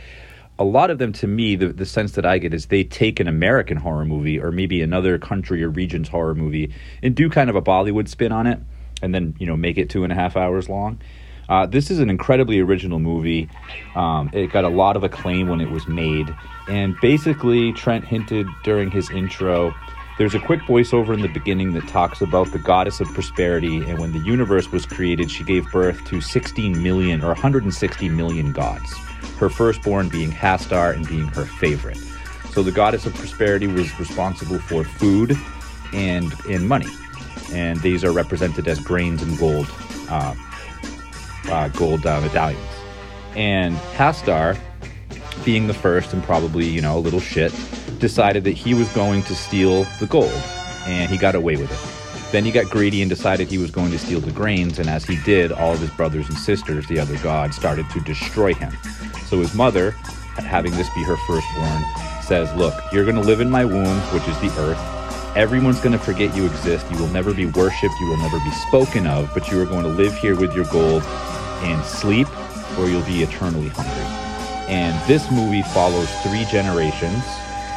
a 0.61 0.64
lot 0.64 0.90
of 0.90 0.98
them 0.98 1.12
to 1.14 1.26
me, 1.26 1.57
the, 1.57 1.72
the 1.72 1.87
sense 1.87 2.12
that 2.12 2.24
I 2.24 2.38
get 2.38 2.54
is 2.54 2.66
they 2.66 2.85
take 2.85 3.18
an 3.18 3.26
American 3.26 3.78
horror 3.78 4.04
movie 4.04 4.38
or 4.38 4.52
maybe 4.52 4.80
another 4.80 5.18
country 5.18 5.64
or 5.64 5.70
region's 5.70 6.09
horror 6.09 6.37
movie 6.37 6.72
and 7.02 7.16
do 7.16 7.28
kind 7.28 7.50
of 7.50 7.57
a 7.57 7.62
Bollywood 7.62 8.07
spin 8.07 8.30
on 8.30 8.46
it 8.46 8.61
and 9.02 9.12
then, 9.12 9.35
you 9.40 9.46
know, 9.48 9.57
make 9.57 9.76
it 9.76 9.90
two 9.90 10.04
and 10.04 10.12
a 10.12 10.14
half 10.14 10.37
hours 10.37 10.68
long. 10.68 11.00
Uh, 11.48 11.66
this 11.66 11.90
is 11.90 11.98
an 11.98 12.11
incredibly 12.11 12.61
original 12.61 13.00
movie. 13.00 13.48
Um, 13.96 14.30
it 14.33 14.52
got 14.52 14.62
a 14.62 14.68
lot 14.68 14.94
of 14.96 15.02
acclaim 15.02 15.48
when 15.48 15.61
it 15.61 15.68
was 15.68 15.88
made. 15.88 16.33
And 16.68 16.94
basically, 17.00 17.72
Trent 17.72 18.04
hinted 18.04 18.46
during 18.62 18.92
his 18.92 19.11
intro 19.11 19.74
there's 20.16 20.35
a 20.35 20.40
quick 20.40 20.61
voiceover 20.61 21.12
in 21.12 21.22
the 21.22 21.29
beginning 21.29 21.72
that 21.72 21.88
talks 21.88 22.20
about 22.20 22.53
the 22.53 22.59
goddess 22.59 23.00
of 23.00 23.09
prosperity. 23.09 23.79
And 23.79 23.98
when 23.98 24.12
the 24.12 24.20
universe 24.20 24.70
was 24.70 24.87
created, 24.87 25.31
she 25.31 25.42
gave 25.42 25.70
birth 25.72 26.05
to 26.07 26.20
16 26.20 26.81
million 26.83 27.22
or 27.24 27.29
160 27.29 28.09
million 28.11 28.53
gods. 28.53 28.92
Her 29.38 29.48
firstborn 29.48 30.09
being 30.09 30.31
Hastar 30.31 30.94
and 30.94 31.07
being 31.09 31.27
her 31.29 31.44
favorite. 31.44 31.98
So 32.53 32.62
the 32.62 32.70
goddess 32.70 33.07
of 33.07 33.14
prosperity 33.14 33.66
was 33.66 33.98
responsible 33.98 34.61
for 34.61 34.85
food 34.85 35.37
and, 35.92 36.33
and 36.48 36.68
money. 36.68 36.88
And 37.53 37.81
these 37.81 38.05
are 38.05 38.12
represented 38.12 38.68
as 38.68 38.79
grains 38.79 39.22
and 39.22 39.37
gold. 39.37 39.66
Uh, 40.09 40.35
uh, 41.48 41.68
gold 41.68 42.07
uh, 42.07 42.20
medallions. 42.20 42.61
And 43.35 43.77
Hastar, 43.96 44.57
being 45.44 45.66
the 45.66 45.74
first 45.74 46.12
and 46.12 46.22
probably, 46.22 46.66
you 46.66 46.81
know, 46.81 46.96
a 46.96 47.00
little 47.00 47.20
shit, 47.20 47.53
decided 48.04 48.44
that 48.44 48.50
he 48.50 48.74
was 48.74 48.86
going 48.90 49.22
to 49.22 49.34
steal 49.34 49.84
the 49.98 50.04
gold. 50.06 50.30
And 50.84 51.10
he 51.10 51.16
got 51.16 51.34
away 51.34 51.56
with 51.56 51.72
it. 51.72 52.32
Then 52.32 52.44
he 52.44 52.50
got 52.50 52.66
greedy 52.66 53.00
and 53.00 53.08
decided 53.08 53.48
he 53.48 53.56
was 53.56 53.70
going 53.70 53.90
to 53.92 53.98
steal 53.98 54.20
the 54.20 54.30
grains. 54.30 54.78
And 54.78 54.90
as 54.90 55.06
he 55.06 55.16
did, 55.22 55.50
all 55.52 55.72
of 55.72 55.78
his 55.78 55.88
brothers 55.92 56.28
and 56.28 56.36
sisters, 56.36 56.86
the 56.86 56.98
other 56.98 57.16
gods, 57.22 57.56
started 57.56 57.88
to 57.92 58.00
destroy 58.00 58.52
him. 58.52 58.76
So 59.24 59.40
his 59.40 59.54
mother, 59.54 59.92
having 60.36 60.72
this 60.72 60.86
be 60.94 61.02
her 61.04 61.16
firstborn, 61.26 61.82
says, 62.22 62.54
Look, 62.56 62.74
you're 62.92 63.04
going 63.04 63.16
to 63.16 63.22
live 63.22 63.40
in 63.40 63.48
my 63.48 63.64
womb, 63.64 63.98
which 64.12 64.28
is 64.28 64.38
the 64.40 64.52
earth. 64.60 65.34
Everyone's 65.34 65.80
going 65.80 65.98
to 65.98 66.04
forget 66.04 66.36
you 66.36 66.44
exist. 66.44 66.84
You 66.90 66.98
will 66.98 67.08
never 67.08 67.32
be 67.32 67.46
worshipped. 67.46 67.94
You 68.00 68.08
will 68.08 68.18
never 68.18 68.38
be 68.40 68.50
spoken 68.68 69.06
of, 69.06 69.30
but 69.32 69.50
you 69.50 69.58
are 69.62 69.66
going 69.66 69.84
to 69.84 69.88
live 69.88 70.14
here 70.18 70.36
with 70.36 70.54
your 70.54 70.66
gold 70.66 71.02
and 71.64 71.82
sleep, 71.82 72.28
or 72.78 72.86
you'll 72.86 73.06
be 73.06 73.22
eternally 73.22 73.68
hungry. 73.68 74.04
And 74.68 74.94
this 75.08 75.30
movie 75.30 75.62
follows 75.62 76.10
three 76.22 76.44
generations 76.44 77.24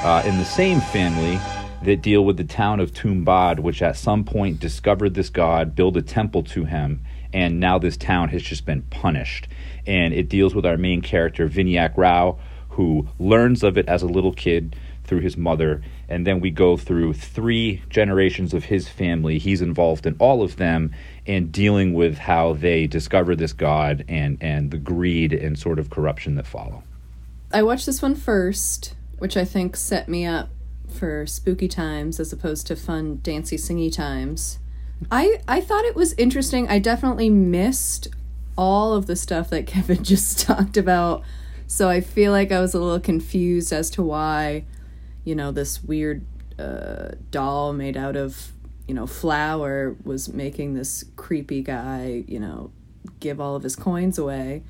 uh, 0.03 0.23
in 0.25 0.38
the 0.38 0.45
same 0.45 0.79
family 0.79 1.39
that 1.83 2.01
deal 2.01 2.25
with 2.25 2.38
the 2.38 2.43
town 2.43 2.79
of 2.79 2.91
Tumbad, 2.93 3.60
which 3.60 3.81
at 3.81 3.97
some 3.97 4.23
point 4.23 4.60
discovered 4.60 5.13
this 5.13 5.29
god, 5.29 5.75
built 5.75 5.97
a 5.97 6.01
temple 6.01 6.43
to 6.43 6.65
him, 6.65 7.01
and 7.33 7.60
now 7.60 7.77
this 7.77 7.97
town 7.97 8.29
has 8.29 8.41
just 8.41 8.65
been 8.65 8.81
punished. 8.83 9.47
And 9.86 10.13
it 10.13 10.29
deals 10.29 10.55
with 10.55 10.65
our 10.65 10.77
main 10.77 11.01
character, 11.01 11.47
Vinayak 11.47 11.95
Rao, 11.97 12.39
who 12.69 13.07
learns 13.19 13.63
of 13.63 13.77
it 13.77 13.88
as 13.88 14.03
a 14.03 14.07
little 14.07 14.33
kid 14.33 14.75
through 15.03 15.21
his 15.21 15.38
mother. 15.38 15.81
And 16.10 16.27
then 16.27 16.39
we 16.39 16.51
go 16.51 16.77
through 16.77 17.13
three 17.13 17.81
generations 17.89 18.53
of 18.53 18.65
his 18.65 18.88
family. 18.88 19.39
He's 19.39 19.62
involved 19.62 20.05
in 20.05 20.15
all 20.19 20.43
of 20.43 20.57
them 20.57 20.93
and 21.25 21.51
dealing 21.51 21.93
with 21.93 22.17
how 22.17 22.53
they 22.53 22.88
discover 22.88 23.36
this 23.36 23.53
god 23.53 24.05
and, 24.07 24.38
and 24.41 24.71
the 24.71 24.77
greed 24.77 25.33
and 25.33 25.57
sort 25.57 25.79
of 25.79 25.89
corruption 25.89 26.36
that 26.36 26.47
follow. 26.47 26.83
I 27.51 27.63
watched 27.63 27.86
this 27.86 28.01
one 28.01 28.15
first, 28.15 28.93
which 29.17 29.38
I 29.38 29.45
think 29.45 29.75
set 29.75 30.08
me 30.08 30.25
up 30.25 30.49
for 30.88 31.25
spooky 31.25 31.67
times 31.67 32.19
as 32.19 32.32
opposed 32.32 32.67
to 32.67 32.75
fun 32.75 33.19
dancy, 33.21 33.58
singy 33.58 33.93
times. 33.93 34.60
I 35.12 35.41
I 35.47 35.62
thought 35.62 35.86
it 35.86 35.95
was 35.95 36.13
interesting. 36.13 36.67
I 36.67 36.80
definitely 36.80 37.30
missed 37.30 38.08
all 38.58 38.93
of 38.93 39.06
the 39.06 39.15
stuff 39.15 39.49
that 39.51 39.67
Kevin 39.67 40.03
just 40.03 40.39
talked 40.39 40.77
about. 40.77 41.23
So 41.67 41.89
I 41.89 42.01
feel 42.01 42.32
like 42.32 42.51
I 42.51 42.62
was 42.62 42.73
a 42.73 42.80
little 42.80 42.99
confused 42.99 43.73
as 43.73 43.89
to 43.91 44.03
why, 44.03 44.65
you 45.25 45.36
know, 45.36 45.51
this 45.51 45.84
weird 45.84 46.25
uh, 46.58 47.10
doll 47.30 47.73
made 47.73 47.97
out 47.97 48.15
of, 48.15 48.51
you 48.88 48.93
know, 48.93 49.06
flour 49.06 49.95
was 50.03 50.32
making 50.34 50.73
this 50.75 51.03
creepy 51.17 51.62
guy, 51.62 52.23
you 52.25 52.39
know, 52.39 52.71
give 53.19 53.41
all 53.41 53.56
of 53.56 53.63
his 53.63 53.75
coins 53.75 54.17
away. 54.17 54.63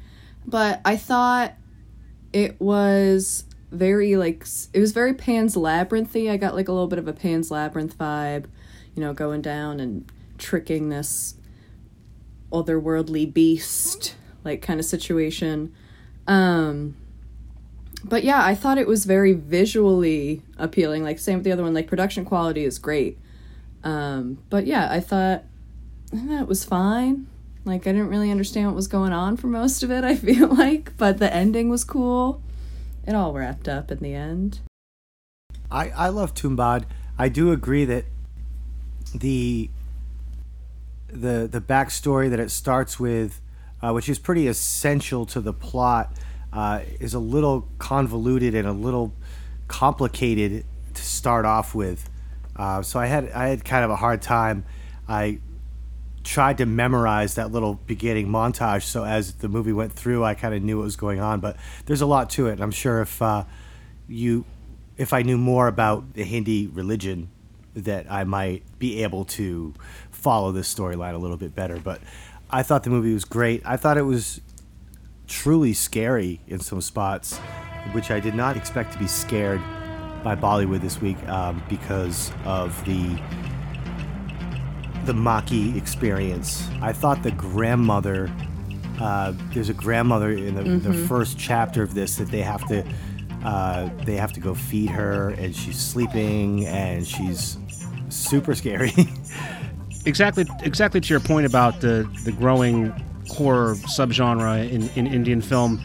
But 0.45 0.81
I 0.83 0.97
thought 0.97 1.53
it 2.33 2.59
was 2.59 3.43
very 3.71 4.15
like 4.15 4.45
it 4.73 4.79
was 4.79 4.91
very 4.91 5.13
Pan's 5.13 5.55
Labyrinthy. 5.55 6.29
I 6.29 6.37
got 6.37 6.55
like 6.55 6.67
a 6.67 6.71
little 6.71 6.87
bit 6.87 6.99
of 6.99 7.07
a 7.07 7.13
Pan's 7.13 7.51
Labyrinth 7.51 7.97
vibe, 7.97 8.45
you 8.95 9.01
know, 9.01 9.13
going 9.13 9.41
down 9.41 9.79
and 9.79 10.09
tricking 10.37 10.89
this 10.89 11.35
otherworldly 12.51 13.31
beast 13.33 14.15
like 14.43 14.61
kind 14.61 14.79
of 14.79 14.85
situation. 14.85 15.73
Um 16.27 16.95
but 18.03 18.23
yeah, 18.23 18.45
I 18.45 18.55
thought 18.55 18.77
it 18.77 18.87
was 18.87 19.05
very 19.05 19.33
visually 19.33 20.43
appealing. 20.57 21.03
Like 21.03 21.19
same 21.19 21.39
with 21.39 21.43
the 21.43 21.51
other 21.51 21.63
one, 21.63 21.73
like 21.73 21.87
production 21.87 22.23
quality 22.23 22.63
is 22.63 22.79
great. 22.79 23.17
Um 23.83 24.37
but 24.49 24.65
yeah, 24.65 24.87
I 24.89 25.01
thought 25.01 25.43
that 26.13 26.47
was 26.47 26.63
fine. 26.63 27.27
Like 27.65 27.85
I 27.85 27.91
didn't 27.91 28.07
really 28.07 28.31
understand 28.31 28.67
what 28.67 28.75
was 28.75 28.87
going 28.87 29.11
on 29.11 29.35
for 29.35 29.47
most 29.47 29.83
of 29.83 29.91
it, 29.91 30.05
I 30.05 30.15
feel 30.15 30.47
like, 30.47 30.95
but 30.95 31.17
the 31.17 31.33
ending 31.33 31.67
was 31.67 31.83
cool. 31.83 32.41
It 33.07 33.15
all 33.15 33.31
wrapped 33.31 33.69
up 33.69 33.89
in 33.89 33.99
the 33.99 34.13
end. 34.13 34.59
I, 35.71 35.89
I 35.91 36.09
love 36.09 36.33
Tumbad. 36.33 36.83
I 37.17 37.29
do 37.29 37.53
agree 37.53 37.85
that 37.85 38.03
the 39.15 39.69
the 41.07 41.47
the 41.49 41.61
backstory 41.61 42.29
that 42.29 42.39
it 42.39 42.51
starts 42.51 42.99
with, 42.99 43.39
uh, 43.81 43.93
which 43.93 44.09
is 44.09 44.19
pretty 44.19 44.47
essential 44.47 45.25
to 45.27 45.39
the 45.39 45.53
plot, 45.53 46.13
uh, 46.51 46.81
is 46.99 47.13
a 47.13 47.19
little 47.19 47.69
convoluted 47.79 48.53
and 48.53 48.67
a 48.67 48.73
little 48.73 49.13
complicated 49.69 50.65
to 50.93 51.01
start 51.01 51.45
off 51.45 51.73
with. 51.73 52.09
Uh, 52.57 52.81
so 52.81 52.99
I 52.99 53.05
had 53.05 53.31
I 53.31 53.47
had 53.47 53.63
kind 53.63 53.85
of 53.85 53.89
a 53.89 53.95
hard 53.95 54.21
time. 54.21 54.65
I 55.07 55.39
tried 56.27 56.57
to 56.57 56.65
memorize 56.65 57.35
that 57.35 57.51
little 57.51 57.75
beginning 57.87 58.27
montage. 58.27 58.83
So 58.83 59.05
as 59.05 59.35
the 59.35 59.47
movie 59.47 59.71
went 59.71 59.93
through, 59.93 60.25
I 60.25 60.33
kind 60.33 60.53
of 60.53 60.61
knew 60.61 60.77
what 60.77 60.83
was 60.83 60.97
going 60.97 61.21
on. 61.21 61.39
But 61.39 61.55
there's 61.85 62.01
a 62.01 62.05
lot 62.05 62.29
to 62.31 62.47
it. 62.47 62.53
And 62.53 62.61
I'm 62.61 62.71
sure 62.71 63.01
if 63.01 63.21
uh, 63.21 63.45
you, 64.09 64.43
if 64.97 65.13
I 65.13 65.21
knew 65.21 65.37
more 65.37 65.67
about 65.67 66.13
the 66.13 66.23
Hindi 66.23 66.67
religion, 66.67 67.29
that 67.75 68.11
I 68.11 68.23
might 68.25 68.63
be 68.77 69.03
able 69.03 69.23
to 69.25 69.73
follow 70.11 70.51
this 70.51 70.73
storyline 70.73 71.13
a 71.13 71.17
little 71.17 71.37
bit 71.37 71.55
better. 71.55 71.77
But 71.77 72.01
I 72.49 72.61
thought 72.61 72.83
the 72.83 72.89
movie 72.89 73.13
was 73.13 73.23
great. 73.23 73.61
I 73.65 73.77
thought 73.77 73.97
it 73.97 74.03
was 74.03 74.41
truly 75.27 75.73
scary 75.73 76.41
in 76.47 76.59
some 76.59 76.81
spots, 76.81 77.37
which 77.93 78.11
I 78.11 78.19
did 78.19 78.35
not 78.35 78.57
expect 78.57 78.93
to 78.93 78.99
be 78.99 79.07
scared 79.07 79.61
by 80.23 80.35
Bollywood 80.35 80.81
this 80.81 80.99
week 80.99 81.17
um, 81.29 81.63
because 81.69 82.31
of 82.43 82.83
the 82.85 83.17
the 85.07 85.13
Makkhi 85.13 85.75
experience. 85.77 86.67
I 86.81 86.91
thought 86.93 87.23
the 87.23 87.31
grandmother. 87.31 88.29
Uh, 88.99 89.33
there's 89.53 89.69
a 89.69 89.73
grandmother 89.73 90.31
in 90.31 90.53
the, 90.55 90.63
the 90.63 90.89
Mhm. 90.89 91.07
first 91.07 91.37
chapter 91.39 91.81
of 91.81 91.93
this 91.93 92.17
that 92.17 92.29
they 92.29 92.41
have 92.41 92.67
to 92.67 92.83
uh, 93.45 93.89
they 94.03 94.15
have 94.17 94.33
to 94.33 94.39
go 94.41 94.53
feed 94.53 94.89
her, 94.89 95.29
and 95.29 95.55
she's 95.55 95.77
sleeping, 95.79 96.65
and 96.65 97.07
she's 97.07 97.57
super 98.09 98.53
scary. 98.55 98.91
exactly 100.05 100.45
exactly 100.63 100.99
to 100.99 101.09
your 101.09 101.19
point 101.21 101.45
about 101.45 101.79
the 101.79 102.07
the 102.25 102.31
growing 102.31 102.87
horror 103.29 103.75
subgenre 103.75 104.69
in, 104.69 104.89
in 104.95 105.07
Indian 105.07 105.41
film. 105.41 105.81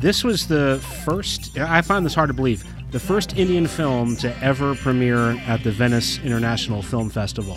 This 0.00 0.22
was 0.22 0.46
the 0.46 0.80
first 1.04 1.58
I 1.58 1.80
find 1.82 2.06
this 2.06 2.14
hard 2.14 2.28
to 2.28 2.34
believe. 2.34 2.64
The 2.90 2.98
first 2.98 3.36
Indian 3.36 3.68
film 3.68 4.16
to 4.16 4.36
ever 4.42 4.74
premiere 4.74 5.38
at 5.46 5.62
the 5.62 5.70
Venice 5.70 6.18
International 6.18 6.82
Film 6.82 7.08
Festival, 7.08 7.54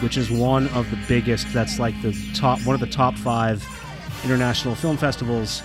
which 0.00 0.18
is 0.18 0.30
one 0.30 0.68
of 0.68 0.90
the 0.90 0.98
biggest 1.08 1.50
that's 1.54 1.78
like 1.78 1.94
the 2.02 2.14
top 2.34 2.60
one 2.66 2.74
of 2.74 2.80
the 2.80 2.86
top 2.86 3.16
5 3.16 3.66
international 4.24 4.74
film 4.74 4.98
festivals. 4.98 5.62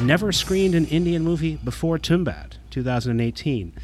Never 0.00 0.32
screened 0.32 0.74
an 0.74 0.86
Indian 0.86 1.22
movie 1.22 1.54
before 1.62 1.98
Tumbad, 1.98 2.54
2018. 2.70 3.74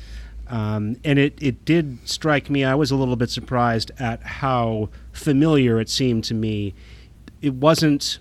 Um, 0.49 0.97
and 1.05 1.21
it, 1.21 1.40
it 1.40 1.64
did 1.64 2.09
strike 2.09 2.51
me, 2.51 2.64
I 2.64 2.75
was 2.75 2.90
a 2.90 2.97
little 2.97 3.16
bit 3.16 3.31
surprised 3.31 3.92
at 4.01 4.21
how 4.25 4.88
familiar 5.12 5.79
it 5.79 5.88
seemed 5.88 6.25
to 6.25 6.35
me. 6.35 6.75
It 7.40 7.55
wasn't, 7.55 8.18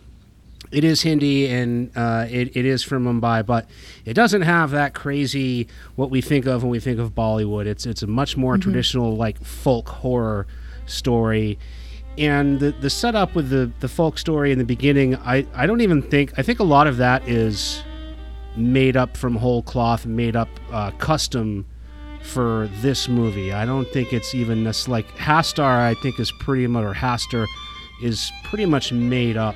it 0.71 0.83
is 0.83 1.01
Hindi 1.01 1.47
and 1.47 1.91
uh, 1.95 2.25
it, 2.29 2.55
it 2.55 2.65
is 2.65 2.83
from 2.83 3.05
Mumbai, 3.05 3.45
but 3.45 3.69
it 4.05 4.13
doesn't 4.13 4.41
have 4.43 4.71
that 4.71 4.93
crazy, 4.93 5.67
what 5.95 6.09
we 6.09 6.21
think 6.21 6.45
of 6.45 6.63
when 6.63 6.69
we 6.71 6.79
think 6.79 6.99
of 6.99 7.13
Bollywood. 7.15 7.65
It's, 7.65 7.85
it's 7.85 8.03
a 8.03 8.07
much 8.07 8.35
more 8.37 8.57
Mhm. 8.57 8.61
traditional, 8.61 9.15
like 9.15 9.41
folk 9.43 9.87
horror 9.89 10.45
story. 10.85 11.57
And 12.17 12.59
the, 12.59 12.71
the 12.71 12.89
setup 12.89 13.35
with 13.35 13.49
the, 13.49 13.71
the 13.79 13.87
folk 13.87 14.17
story 14.17 14.51
in 14.51 14.57
the 14.57 14.65
beginning, 14.65 15.15
I, 15.17 15.45
I 15.53 15.67
don't 15.67 15.81
even 15.81 16.01
think, 16.01 16.33
I 16.37 16.41
think 16.41 16.59
a 16.59 16.63
lot 16.63 16.87
of 16.87 16.97
that 16.97 17.27
is 17.27 17.83
made 18.55 18.97
up 18.97 19.15
from 19.15 19.35
whole 19.35 19.61
cloth, 19.61 20.05
made 20.05 20.35
up 20.35 20.49
uh, 20.71 20.89
custom 20.91 21.65
for 22.23 22.67
this 22.81 23.07
movie. 23.07 23.53
I 23.53 23.65
don't 23.65 23.87
think 23.89 24.11
it's 24.13 24.33
even 24.35 24.63
this 24.63 24.87
like 24.87 25.07
Hastar. 25.17 25.79
I 25.79 25.93
think 26.01 26.19
is 26.19 26.31
pretty 26.39 26.65
much 26.67 26.83
or 26.83 26.93
Haster 26.93 27.45
is 28.01 28.31
pretty 28.43 28.65
much 28.65 28.91
made 28.91 29.37
up. 29.37 29.55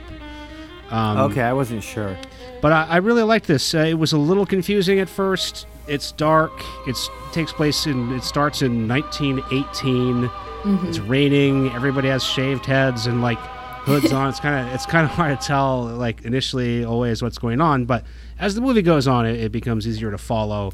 Um, 0.92 1.32
okay, 1.32 1.42
I 1.42 1.54
wasn't 1.54 1.84
sure. 1.84 2.18
but 2.62 2.72
I, 2.72 2.84
I 2.86 2.98
really 2.98 3.24
liked 3.24 3.48
this. 3.48 3.74
Uh, 3.74 3.80
it 3.80 3.94
was 3.98 4.12
a 4.14 4.18
little 4.18 4.46
confusing 4.46 5.00
at 5.00 5.08
first. 5.10 5.66
It's 5.88 6.12
dark. 6.12 6.52
It's 6.88 7.10
takes 7.32 7.52
place 7.54 7.86
in. 7.86 8.12
It 8.14 8.24
starts 8.24 8.62
in 8.62 8.88
1918. 8.88 10.30
Mhm. 10.64 10.88
It's 10.88 11.00
raining. 11.00 11.70
Everybody 11.72 12.08
has 12.10 12.24
shaved 12.24 12.66
heads 12.66 13.08
and 13.08 13.22
like 13.22 13.40
hoods 13.40 14.12
on. 14.14 14.30
It's 14.30 14.40
kind 14.40 14.68
of 14.68 14.74
it's 14.76 14.86
kind 14.86 15.06
of 15.06 15.12
hard 15.12 15.40
to 15.40 15.46
tell 15.48 15.84
like 15.86 16.22
initially 16.24 16.86
always 16.86 17.22
what's 17.24 17.38
going 17.38 17.62
on. 17.62 17.86
But 17.86 18.06
as 18.40 18.56
the 18.56 18.62
movie 18.62 18.82
goes 18.82 19.08
on, 19.08 19.26
it, 19.26 19.40
it 19.40 19.52
becomes 19.52 19.88
easier 19.88 20.12
to 20.12 20.18
follow. 20.18 20.74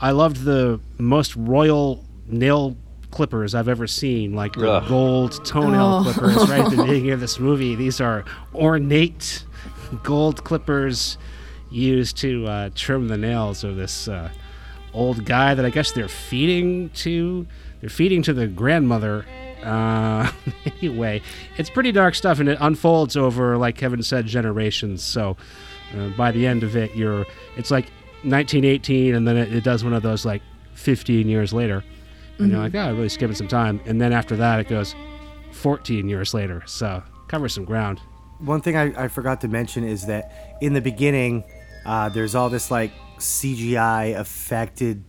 I 0.00 0.10
loved 0.10 0.42
the 0.44 0.80
most 0.98 1.34
royal 1.36 2.04
nail 2.26 2.76
clippers 3.14 3.54
I've 3.54 3.68
ever 3.68 3.86
seen, 3.86 4.34
like 4.34 4.52
the 4.54 4.70
Ugh. 4.70 4.88
gold 4.88 5.44
toenail 5.44 6.02
Oh. 6.06 6.12
clippers 6.12 6.36
right 6.50 6.60
at 6.60 6.70
the 6.70 6.76
beginning 6.76 7.10
of 7.10 7.20
this 7.20 7.38
movie. 7.38 7.74
These 7.74 8.00
are 8.00 8.24
ornate 8.54 9.44
gold 10.02 10.44
clippers 10.44 11.16
used 11.70 12.16
to 12.18 12.46
uh, 12.46 12.70
trim 12.74 13.08
the 13.08 13.16
nails 13.16 13.64
of 13.64 13.76
this 13.76 14.08
uh, 14.08 14.30
old 14.92 15.24
guy 15.24 15.54
that 15.54 15.64
I 15.64 15.70
guess 15.70 15.92
they're 15.92 16.08
feeding 16.08 16.90
to. 16.90 17.46
They're 17.80 17.90
feeding 17.90 18.22
to 18.22 18.32
the 18.32 18.46
grandmother. 18.46 19.24
Uh, 19.62 20.30
anyway, 20.82 21.22
it's 21.56 21.70
pretty 21.70 21.92
dark 21.92 22.14
stuff, 22.14 22.38
and 22.40 22.48
it 22.48 22.58
unfolds 22.60 23.16
over, 23.16 23.56
like 23.56 23.76
Kevin 23.76 24.02
said, 24.02 24.26
generations. 24.26 25.02
So 25.02 25.36
uh, 25.96 26.08
by 26.16 26.30
the 26.32 26.46
end 26.46 26.62
of 26.62 26.76
it, 26.76 26.94
you're 26.96 27.26
it's 27.56 27.70
like 27.70 27.86
1918, 28.24 29.14
and 29.14 29.26
then 29.26 29.36
it, 29.36 29.52
it 29.54 29.64
does 29.64 29.84
one 29.84 29.92
of 29.92 30.02
those 30.02 30.24
like 30.24 30.42
15 30.74 31.28
years 31.28 31.52
later, 31.52 31.84
and 32.38 32.50
you're 32.50 32.58
Mhm. 32.60 32.62
like, 32.62 32.74
oh, 32.74 32.80
I 32.80 32.90
really 32.90 33.08
skipping 33.08 33.36
some 33.36 33.48
time. 33.48 33.80
And 33.86 34.00
then 34.00 34.12
after 34.12 34.36
that, 34.36 34.60
it 34.60 34.68
goes 34.68 34.94
14 35.52 36.08
years 36.08 36.34
later. 36.34 36.62
So 36.66 37.02
covers 37.28 37.54
some 37.54 37.64
ground. 37.64 38.00
One 38.38 38.60
thing 38.60 38.76
I, 38.76 39.04
I 39.04 39.08
forgot 39.08 39.40
to 39.42 39.48
mention 39.48 39.84
is 39.84 40.06
that 40.06 40.56
in 40.60 40.72
the 40.74 40.80
beginning, 40.80 41.44
uh, 41.86 42.08
there's 42.08 42.34
all 42.34 42.50
this 42.50 42.70
like 42.70 42.92
CGI 43.18 44.18
affected, 44.18 45.04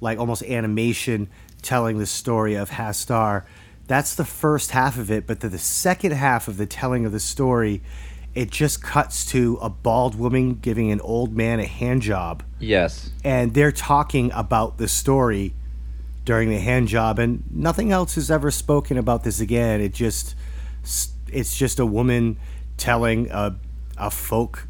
like 0.00 0.18
almost 0.18 0.42
animation 0.42 1.28
telling 1.62 1.98
the 1.98 2.06
story 2.06 2.54
of 2.54 2.70
Hastar. 2.70 3.44
That's 3.86 4.14
the 4.14 4.24
first 4.24 4.70
half 4.72 4.98
of 4.98 5.10
it, 5.10 5.26
but 5.26 5.40
the, 5.40 5.48
the 5.48 5.58
second 5.58 6.12
half 6.12 6.48
of 6.48 6.56
the 6.56 6.66
telling 6.66 7.04
of 7.06 7.12
the 7.12 7.20
story, 7.20 7.82
it 8.34 8.50
just 8.50 8.82
cuts 8.82 9.24
to 9.26 9.58
a 9.62 9.68
bald 9.70 10.14
woman 10.16 10.54
giving 10.54 10.90
an 10.90 11.00
old 11.02 11.34
man 11.36 11.60
a 11.60 11.66
hand 11.66 12.02
job. 12.02 12.42
Yes. 12.58 13.10
And 13.22 13.54
they're 13.54 13.72
talking 13.72 14.32
about 14.34 14.78
the 14.78 14.88
story 14.88 15.54
during 16.24 16.48
the 16.50 16.58
hand 16.58 16.88
job, 16.88 17.18
and 17.18 17.42
nothing 17.50 17.92
else 17.92 18.16
is 18.16 18.30
ever 18.30 18.50
spoken 18.50 18.96
about 18.98 19.24
this 19.24 19.40
again. 19.40 19.80
It 19.80 19.92
just, 19.92 20.34
it's 21.30 21.56
just 21.56 21.78
a 21.78 21.86
woman 21.86 22.38
telling 22.76 23.30
a, 23.30 23.56
a 23.98 24.10
folk 24.10 24.66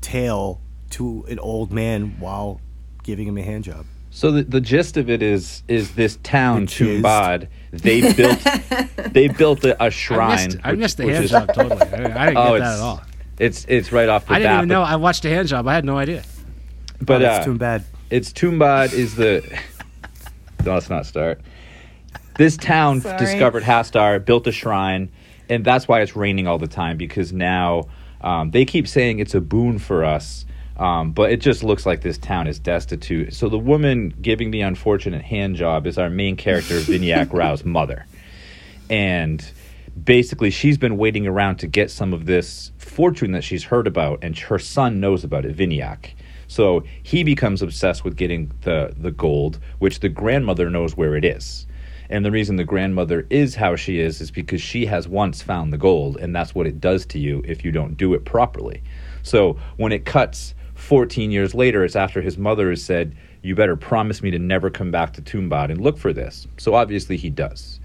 tale 0.00 0.60
to 0.90 1.24
an 1.28 1.38
old 1.38 1.72
man 1.72 2.16
while 2.18 2.60
giving 3.02 3.26
him 3.26 3.38
a 3.38 3.42
hand 3.42 3.64
job. 3.64 3.84
So 4.10 4.30
the, 4.32 4.42
the 4.42 4.60
gist 4.60 4.96
of 4.96 5.08
it 5.10 5.22
is 5.22 5.62
is 5.68 5.94
this 5.94 6.16
town 6.22 6.62
Which 6.62 6.80
is- 6.80 7.02
Tumbad 7.02 7.48
they 7.70 8.12
built 8.14 8.38
they 9.12 9.28
built 9.28 9.64
a, 9.64 9.84
a 9.84 9.90
shrine. 9.90 10.60
I 10.64 10.70
which- 10.70 10.80
missed 10.80 10.96
the 10.96 11.04
hand 11.04 11.24
is- 11.24 11.30
job 11.30 11.52
totally. 11.54 11.80
I 11.80 11.84
didn't, 11.84 12.12
I 12.16 12.26
didn't 12.26 12.36
oh, 12.38 12.58
get 12.58 12.58
that 12.60 12.72
it's, 12.72 12.80
at 12.80 12.80
all. 12.80 13.02
It's 13.38 13.64
it's 13.68 13.92
right 13.92 14.08
off 14.08 14.26
the 14.26 14.32
I 14.32 14.38
didn't 14.38 14.50
bat. 14.50 14.56
even 14.58 14.68
but- 14.70 14.74
know. 14.74 14.82
I 14.82 14.96
watched 14.96 15.24
a 15.24 15.28
hand 15.28 15.48
job. 15.48 15.68
I 15.68 15.74
had 15.74 15.84
no 15.84 15.98
idea. 15.98 16.24
But 17.00 17.16
Oh, 17.16 17.18
that's 17.20 17.46
uh, 17.46 17.50
Tumbad. 17.50 17.84
It's 18.10 18.32
Tumbad 18.32 18.92
is 18.92 19.14
the. 19.14 19.58
Let's 20.64 20.90
not 20.90 21.06
start. 21.06 21.40
This 22.36 22.56
town 22.58 23.00
Sorry. 23.00 23.18
discovered 23.18 23.62
Hastar, 23.62 24.18
built 24.24 24.46
a 24.46 24.52
shrine, 24.52 25.10
and 25.48 25.64
that's 25.64 25.88
why 25.88 26.00
it's 26.00 26.16
raining 26.16 26.46
all 26.46 26.58
the 26.58 26.68
time 26.68 26.96
because 26.96 27.32
now 27.32 27.88
um, 28.20 28.50
they 28.50 28.64
keep 28.64 28.88
saying 28.88 29.18
it's 29.18 29.34
a 29.34 29.40
boon 29.40 29.78
for 29.78 30.04
us. 30.04 30.44
Um, 30.76 31.10
but 31.10 31.32
it 31.32 31.40
just 31.40 31.64
looks 31.64 31.86
like 31.86 32.02
this 32.02 32.18
town 32.18 32.46
is 32.46 32.60
destitute. 32.60 33.34
So 33.34 33.48
the 33.48 33.58
woman 33.58 34.14
giving 34.22 34.52
the 34.52 34.60
unfortunate 34.60 35.22
hand 35.22 35.56
job 35.56 35.88
is 35.88 35.98
our 35.98 36.08
main 36.08 36.36
character, 36.36 36.74
Vinayak 36.78 37.32
Rao's 37.32 37.64
mother. 37.64 38.06
And 38.88 39.44
basically, 40.04 40.50
she's 40.50 40.78
been 40.78 40.96
waiting 40.96 41.26
around 41.26 41.56
to 41.56 41.66
get 41.66 41.90
some 41.90 42.12
of 42.12 42.26
this 42.26 42.70
fortune 42.78 43.32
that 43.32 43.42
she's 43.42 43.64
heard 43.64 43.88
about, 43.88 44.20
and 44.22 44.38
her 44.38 44.58
son 44.58 45.00
knows 45.00 45.24
about 45.24 45.44
it, 45.44 45.56
Vinayak. 45.56 46.10
So 46.48 46.82
he 47.02 47.22
becomes 47.22 47.62
obsessed 47.62 48.04
with 48.04 48.16
getting 48.16 48.50
the, 48.62 48.92
the 48.96 49.10
gold, 49.10 49.60
which 49.78 50.00
the 50.00 50.08
grandmother 50.08 50.70
knows 50.70 50.96
where 50.96 51.14
it 51.14 51.24
is. 51.24 51.66
And 52.10 52.24
the 52.24 52.30
reason 52.30 52.56
the 52.56 52.64
grandmother 52.64 53.26
is 53.28 53.54
how 53.54 53.76
she 53.76 54.00
is 54.00 54.20
is 54.22 54.30
because 54.30 54.62
she 54.62 54.86
has 54.86 55.06
once 55.06 55.42
found 55.42 55.72
the 55.72 55.78
gold, 55.78 56.16
and 56.16 56.34
that's 56.34 56.54
what 56.54 56.66
it 56.66 56.80
does 56.80 57.04
to 57.06 57.18
you 57.18 57.42
if 57.46 57.64
you 57.64 57.70
don't 57.70 57.98
do 57.98 58.14
it 58.14 58.24
properly. 58.24 58.82
So 59.22 59.58
when 59.76 59.92
it 59.92 60.06
cuts 60.06 60.54
14 60.74 61.30
years 61.30 61.54
later, 61.54 61.84
it's 61.84 61.96
after 61.96 62.22
his 62.22 62.38
mother 62.38 62.70
has 62.70 62.82
said, 62.82 63.14
You 63.42 63.54
better 63.54 63.76
promise 63.76 64.22
me 64.22 64.30
to 64.30 64.38
never 64.38 64.70
come 64.70 64.90
back 64.90 65.12
to 65.14 65.22
Tumbad 65.22 65.70
and 65.70 65.82
look 65.82 65.98
for 65.98 66.14
this. 66.14 66.46
So 66.56 66.74
obviously 66.74 67.18
he 67.18 67.28
does. 67.28 67.78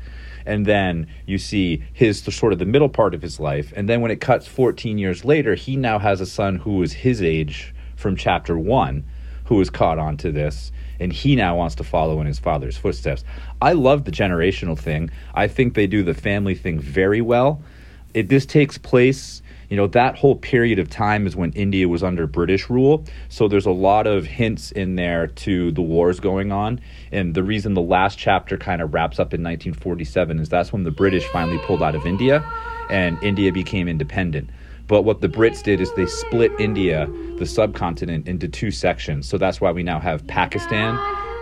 And 0.45 0.66
then 0.66 1.07
you 1.26 1.38
see 1.38 1.84
his 1.91 2.22
sort 2.22 2.53
of 2.53 2.59
the 2.59 2.66
middle 2.66 2.89
part 2.89 3.14
of 3.14 3.22
his 3.22 3.39
life. 3.41 3.74
And 3.76 3.89
then 3.89 3.99
when 4.01 4.11
it 4.11 4.22
cuts 4.22 4.47
14 4.47 4.97
years 4.97 5.26
later, 5.26 5.55
he 5.55 5.76
now 5.76 5.99
has 5.99 6.22
a 6.22 6.26
son 6.26 6.57
who 6.57 6.82
is 6.82 6.93
his 6.93 7.22
age 7.22 7.74
from 7.96 8.16
chapter 8.16 8.58
one, 8.58 9.06
who 9.46 9.60
is 9.62 9.70
caught 9.70 10.00
on 10.00 10.18
to 10.18 10.32
this. 10.32 10.72
And 11.00 11.12
he 11.12 11.36
now 11.36 11.58
wants 11.58 11.76
to 11.76 11.84
follow 11.84 12.22
in 12.22 12.28
his 12.28 12.39
father's 12.39 12.78
footsteps. 12.78 13.24
I 13.62 13.74
love 13.74 14.06
the 14.06 14.12
generational 14.12 14.78
thing. 14.78 15.10
I 15.34 15.48
think 15.48 15.74
they 15.74 15.88
do 15.88 16.04
the 16.04 16.14
family 16.14 16.56
thing 16.56 16.80
very 16.80 17.22
well. 17.22 17.62
It 18.14 18.30
this 18.30 18.46
takes 18.46 18.78
place 18.78 19.41
you 19.74 19.78
know 19.78 19.88
that 19.88 20.16
whole 20.18 20.36
period 20.36 20.78
of 20.78 20.88
time 20.88 21.26
is 21.26 21.36
when 21.36 21.52
India 21.54 21.89
was 21.89 22.04
under 22.04 22.28
British 22.28 22.70
rule. 22.70 23.06
So 23.28 23.48
there's 23.48 23.66
a 23.66 23.72
lot 23.72 24.06
of 24.06 24.28
hints 24.28 24.72
in 24.72 24.98
there 24.98 25.26
to 25.26 25.72
the 25.72 25.82
wars 25.82 26.20
going 26.20 26.52
on. 26.52 26.80
And 27.12 27.34
the 27.34 27.41
reason 27.41 27.74
the 27.74 27.82
last 27.82 28.20
chapter 28.20 28.56
kind 28.56 28.84
of 28.84 28.94
wraps 28.94 29.18
up 29.18 29.34
in 29.34 29.41
1947 29.41 30.38
is 30.38 30.50
that's 30.50 30.72
when 30.72 30.84
the 30.84 30.91
British 30.91 31.26
finally 31.30 31.58
pulled 31.66 31.82
out 31.82 31.96
of 31.96 32.06
India. 32.06 32.46
and 32.91 33.18
India 33.24 33.52
became 33.52 33.88
independent. 33.88 34.52
But 34.88 35.04
what 35.04 35.22
the 35.22 35.30
Brits 35.30 35.64
did 35.64 35.80
is 35.80 35.94
they 35.94 36.06
split 36.06 36.52
India, 36.60 37.08
the 37.38 37.46
subcontinent, 37.46 38.28
into 38.28 38.48
two 38.48 38.70
sections. 38.72 39.28
So 39.28 39.38
that's 39.38 39.62
why 39.62 39.72
we 39.72 39.84
now 39.84 40.00
have 40.00 40.26
Pakistan 40.28 40.98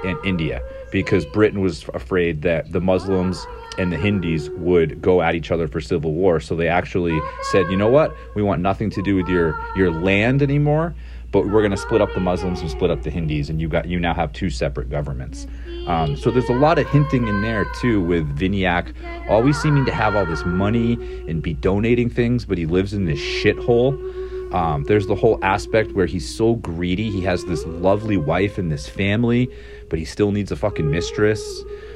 and 0.06 0.18
India, 0.26 0.62
because 0.92 1.26
Britain 1.26 1.62
was 1.62 1.86
afraid 1.94 2.42
that 2.44 2.72
the 2.72 2.82
Muslims 2.82 3.46
and 3.78 3.92
the 3.92 3.98
Hindus 3.98 4.50
would 4.52 5.02
go 5.02 5.22
at 5.22 5.36
each 5.36 5.52
other 5.52 5.68
for 5.68 5.80
civil 5.80 6.14
war. 6.14 6.40
So 6.40 6.56
they 6.56 6.68
actually 6.68 7.20
said, 7.52 7.70
you 7.72 7.78
know 7.78 7.90
what? 7.90 8.16
We 8.36 8.44
want 8.44 8.62
nothing 8.62 8.90
to 8.92 9.02
do 9.02 9.16
with 9.16 9.28
your, 9.28 9.60
your 9.76 9.92
land 9.92 10.42
anymore, 10.42 10.94
but 11.32 11.46
we're 11.46 11.62
going 11.62 11.72
to 11.72 11.78
split 11.78 12.02
up 12.02 12.14
the 12.14 12.20
Muslims 12.20 12.62
and 12.62 12.70
split 12.70 12.92
up 12.92 13.04
the 13.04 13.10
Hindus, 13.10 13.50
and 13.50 13.62
you 13.62 13.68
got 13.68 13.88
you 13.88 14.00
now 14.00 14.14
have 14.14 14.34
two 14.34 14.50
separate 14.50 14.90
governments. 14.90 15.48
Um, 15.88 16.16
so 16.16 16.30
there's 16.30 16.50
a 16.50 16.54
lot 16.54 16.78
of 16.78 16.88
hinting 16.90 17.28
in 17.28 17.42
there 17.42 17.66
too 17.80 18.02
with 18.02 18.28
Vinayak 18.38 18.94
always 19.30 19.60
seeming 19.60 19.86
to 19.86 19.92
have 19.92 20.16
all 20.16 20.26
this 20.26 20.46
money 20.46 20.94
and 21.28 21.42
be 21.42 21.54
donating 21.54 22.10
things, 22.10 22.46
but 22.46 22.58
he 22.58 22.66
lives 22.66 22.94
in 22.94 23.06
this 23.06 23.20
shithole. 23.20 23.94
Um, 24.54 24.84
there's 24.84 25.08
the 25.08 25.16
whole 25.16 25.40
aspect 25.44 25.94
where 25.94 26.06
he's 26.06 26.28
so 26.34 26.56
greedy. 26.56 27.10
He 27.10 27.22
has 27.22 27.46
this 27.46 27.66
lovely 27.66 28.18
wife 28.18 28.58
and 28.58 28.72
this 28.72 28.88
family, 28.88 29.50
but 29.90 29.98
he 29.98 30.06
still 30.06 30.32
needs 30.32 30.52
a 30.52 30.56
fucking 30.58 30.92
mistress. 30.92 31.42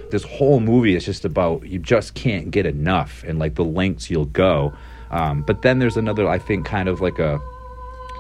This 0.09 0.23
whole 0.23 0.61
movie 0.61 0.95
is 0.95 1.03
just 1.03 1.25
about 1.25 1.67
you 1.67 1.79
just 1.79 2.13
can't 2.13 2.51
get 2.51 2.65
enough 2.65 3.23
and 3.27 3.39
like 3.39 3.55
the 3.55 3.65
lengths 3.65 4.09
you'll 4.09 4.25
go. 4.25 4.73
Um, 5.11 5.43
but 5.43 5.61
then 5.61 5.79
there's 5.79 5.97
another, 5.97 6.27
I 6.27 6.39
think, 6.39 6.65
kind 6.65 6.87
of 6.89 7.01
like 7.01 7.19
a 7.19 7.39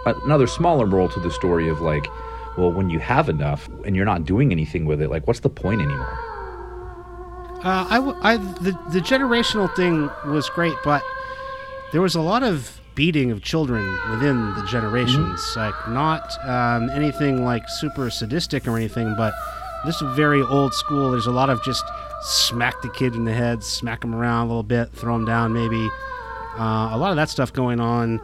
another 0.05 0.47
smaller 0.47 0.85
moral 0.85 1.09
to 1.09 1.19
the 1.19 1.31
story 1.31 1.67
of 1.67 1.81
like, 1.81 2.07
well, 2.57 2.71
when 2.71 2.89
you 2.89 2.99
have 2.99 3.29
enough 3.29 3.67
and 3.85 3.95
you're 3.95 4.05
not 4.05 4.25
doing 4.25 4.51
anything 4.51 4.85
with 4.85 5.01
it, 5.01 5.09
like, 5.09 5.27
what's 5.27 5.41
the 5.41 5.49
point 5.49 5.81
anymore? 5.81 6.17
Uh, 7.63 7.85
I, 7.89 8.33
I 8.33 8.37
the 8.37 8.71
the 8.91 8.99
generational 8.99 9.73
thing 9.75 10.09
was 10.31 10.49
great, 10.49 10.75
but 10.83 11.03
there 11.91 12.01
was 12.01 12.13
a 12.13 12.21
lot 12.21 12.43
of 12.43 12.79
beating 12.93 13.31
of 13.31 13.41
children 13.41 13.83
within 14.11 14.53
the 14.55 14.63
generations. 14.69 15.53
Like 15.55 15.73
not 15.89 16.37
um, 16.47 16.89
anything 16.91 17.43
like 17.43 17.67
super 17.67 18.09
sadistic 18.09 18.67
or 18.67 18.77
anything, 18.77 19.15
but 19.17 19.33
this 19.85 20.01
is 20.01 20.15
very 20.15 20.41
old 20.41 20.73
school. 20.73 21.11
There's 21.11 21.27
a 21.27 21.31
lot 21.31 21.49
of 21.49 21.63
just 21.63 21.83
smack 22.21 22.81
the 22.81 22.89
kid 22.89 23.15
in 23.15 23.25
the 23.25 23.33
head, 23.33 23.63
smack 23.63 24.03
him 24.03 24.15
around 24.15 24.45
a 24.45 24.49
little 24.49 24.63
bit, 24.63 24.91
throw 24.91 25.15
him 25.15 25.25
down 25.25 25.53
maybe. 25.53 25.89
Uh, 26.57 26.89
a 26.91 26.97
lot 26.97 27.09
of 27.09 27.17
that 27.17 27.29
stuff 27.29 27.51
going 27.51 27.79
on. 27.79 28.21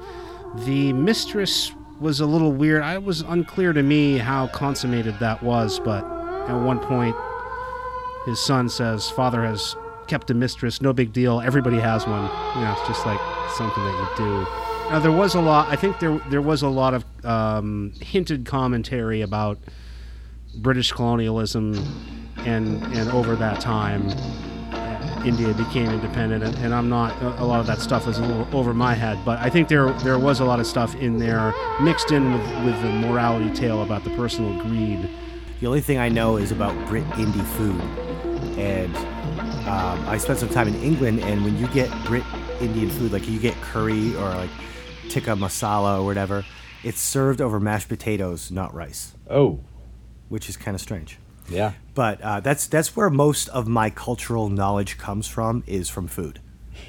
The 0.56 0.94
mistress 0.94 1.72
was 2.00 2.20
a 2.20 2.26
little 2.26 2.52
weird. 2.52 2.82
I 2.82 2.98
was 2.98 3.22
unclear 3.22 3.74
to 3.74 3.84
me 3.84 4.18
how 4.18 4.48
consummated 4.48 5.18
that 5.20 5.42
was, 5.42 5.80
but 5.80 6.04
at 6.50 6.56
one 6.56 6.80
point, 6.80 7.16
his 8.26 8.40
son 8.40 8.70
says, 8.70 9.10
"Father 9.10 9.44
has 9.44 9.76
kept 10.08 10.30
a 10.30 10.34
mistress. 10.34 10.82
No 10.82 10.94
big 10.94 11.14
deal. 11.14 11.42
Everybody 11.42 11.80
has 11.80 12.06
one. 12.06 12.24
You 12.56 12.62
know, 12.62 12.76
it's 12.78 12.88
just 12.88 13.06
like 13.06 13.20
something 13.56 13.84
that 13.84 14.16
you 14.20 14.26
do." 14.26 14.48
Now 14.90 15.00
there 15.00 15.12
was 15.12 15.36
a 15.36 15.42
lot. 15.42 15.70
I 15.70 15.76
think 15.78 16.00
there 16.00 16.18
there 16.30 16.42
was 16.42 16.64
a 16.64 16.68
lot 16.68 16.94
of 16.94 17.06
um, 17.24 17.94
hinted 18.02 18.46
commentary 18.46 19.22
about 19.22 19.58
British 20.56 20.92
colonialism, 20.92 21.76
and 22.40 22.84
and 22.94 23.10
over 23.12 23.36
that 23.38 23.62
time, 23.62 24.10
India 25.26 25.54
became 25.54 25.90
independent. 25.90 26.44
And, 26.44 26.56
and 26.58 26.74
I'm 26.74 26.90
not 26.90 27.20
a 27.40 27.46
lot 27.46 27.60
of 27.60 27.68
that 27.68 27.80
stuff 27.80 28.08
is 28.08 28.18
a 28.18 28.22
little 28.26 28.48
over 28.56 28.74
my 28.74 28.94
head, 28.94 29.20
but 29.26 29.40
I 29.40 29.50
think 29.50 29.68
there 29.68 29.92
there 30.00 30.20
was 30.20 30.40
a 30.40 30.46
lot 30.46 30.60
of 30.60 30.68
stuff 30.68 30.96
in 30.96 31.18
there 31.18 31.54
mixed 31.82 32.12
in 32.12 32.34
with 32.34 32.66
with 32.66 32.82
the 32.82 32.90
morality 32.90 33.52
tale 33.54 33.84
about 33.84 34.04
the 34.04 34.10
personal 34.12 34.62
greed. 34.62 35.10
The 35.60 35.68
only 35.68 35.82
thing 35.82 35.98
I 36.00 36.10
know 36.10 36.38
is 36.38 36.52
about 36.52 36.74
Brit 36.88 37.04
indie 37.12 37.46
food, 37.56 37.80
and 38.58 38.96
um, 39.68 40.08
I 40.08 40.18
spent 40.18 40.40
some 40.40 40.50
time 40.50 40.68
in 40.68 40.76
England. 40.76 41.20
And 41.20 41.44
when 41.44 41.58
you 41.58 41.68
get 41.68 41.90
Brit 42.06 42.24
Indian 42.60 42.90
food, 42.90 43.12
like 43.12 43.28
you 43.28 43.40
get 43.40 43.56
curry 43.62 44.16
or 44.16 44.30
like 44.30 44.50
tikka 45.10 45.32
masala 45.32 46.00
or 46.00 46.06
whatever, 46.06 46.44
it's 46.84 47.00
served 47.00 47.42
over 47.42 47.60
mashed 47.60 47.90
potatoes, 47.90 48.52
not 48.52 48.74
rice. 48.74 49.14
Oh, 49.30 49.60
which 50.30 50.50
is 50.50 50.58
kind 50.58 50.74
of 50.76 50.82
strange. 50.82 51.18
Yeah, 51.50 51.74
but 51.96 52.22
uh, 52.22 52.40
that's 52.40 52.68
that's 52.68 52.96
where 52.96 53.10
most 53.10 53.50
of 53.50 53.68
my 53.68 53.90
cultural 53.90 54.50
knowledge 54.50 54.98
comes 54.98 55.28
from 55.28 55.64
is 55.68 55.90
from 55.90 56.08
food. 56.08 56.40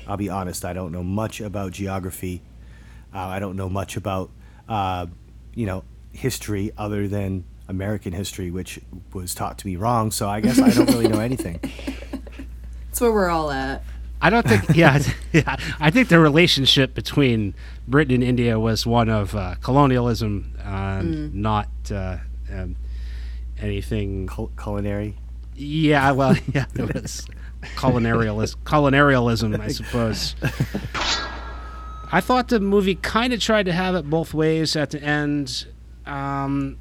I'll 0.07 0.17
be 0.17 0.29
honest, 0.29 0.65
I 0.65 0.73
don't 0.73 0.93
know 0.93 1.03
much 1.03 1.41
about 1.41 1.73
geography. 1.73 2.43
Uh, 3.15 3.19
I 3.19 3.39
don't 3.39 3.57
know 3.57 3.69
much 3.69 3.97
about 3.97 4.31
uh, 4.69 5.07
you 5.55 5.67
know 5.67 5.85
history 6.13 6.71
other 6.79 7.09
than 7.09 7.45
American 7.69 8.13
history, 8.13 8.51
which 8.51 8.79
was 9.13 9.35
taught 9.35 9.59
to 9.59 9.67
me 9.67 9.77
wrong. 9.77 10.11
So 10.11 10.29
I 10.29 10.41
guess 10.41 10.59
I 10.61 10.71
don't 10.71 10.87
really 10.91 11.09
know 11.09 11.21
anything. 11.21 11.59
That's 12.89 13.01
where 13.01 13.13
we're 13.13 13.29
all 13.31 13.51
at. 13.51 13.83
I 14.21 14.31
don't 14.31 14.47
think. 14.47 14.77
Yeah, 14.77 15.01
yeah. 15.33 15.57
I 15.81 15.91
think 15.91 16.09
the 16.09 16.21
relationship 16.21 16.95
between 16.95 17.55
Britain 17.89 18.15
and 18.17 18.23
India 18.23 18.61
was 18.61 18.87
one 18.87 19.09
of 19.09 19.35
uh, 19.35 19.57
colonialism, 19.63 20.55
uh, 20.63 21.01
Mm. 21.03 21.35
not 21.35 21.69
uh, 21.91 22.19
um, 22.53 22.77
anything 23.63 24.27
Cul- 24.27 24.51
culinary. 24.61 25.17
Yeah, 25.55 26.13
well, 26.13 26.37
yeah, 26.55 26.67
it 26.75 26.95
was 26.95 27.27
culinarialism, 27.77 28.57
culinarialism, 28.65 29.59
I 29.61 29.69
suppose. 29.69 30.35
I 32.15 32.21
thought 32.21 32.49
the 32.49 32.61
movie 32.61 32.95
kind 32.97 33.33
of 33.33 33.41
tried 33.41 33.65
to 33.67 33.73
have 33.73 33.95
it 33.95 34.09
both 34.09 34.35
ways 34.35 34.77
at 34.77 34.91
the 34.91 35.03
end. 35.03 35.67
Um, 36.05 36.77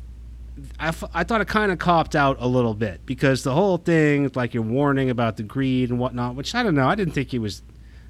I, 0.80 0.90
f- 0.90 1.10
I 1.14 1.24
thought 1.24 1.40
it 1.40 1.48
kind 1.48 1.72
of 1.72 1.80
copped 1.80 2.16
out 2.16 2.38
a 2.40 2.48
little 2.48 2.74
bit 2.74 3.06
because 3.06 3.44
the 3.44 3.54
whole 3.54 3.78
thing, 3.78 4.30
like 4.36 4.54
your 4.54 4.64
warning 4.64 5.10
about 5.10 5.38
the 5.38 5.44
greed 5.44 5.90
and 5.90 6.00
whatnot, 6.00 6.36
which 6.36 6.54
I 6.54 6.64
don't 6.64 6.76
know, 6.76 6.88
I 6.88 6.96
didn't 6.96 7.14
think 7.14 7.30
he 7.30 7.40
was 7.40 7.64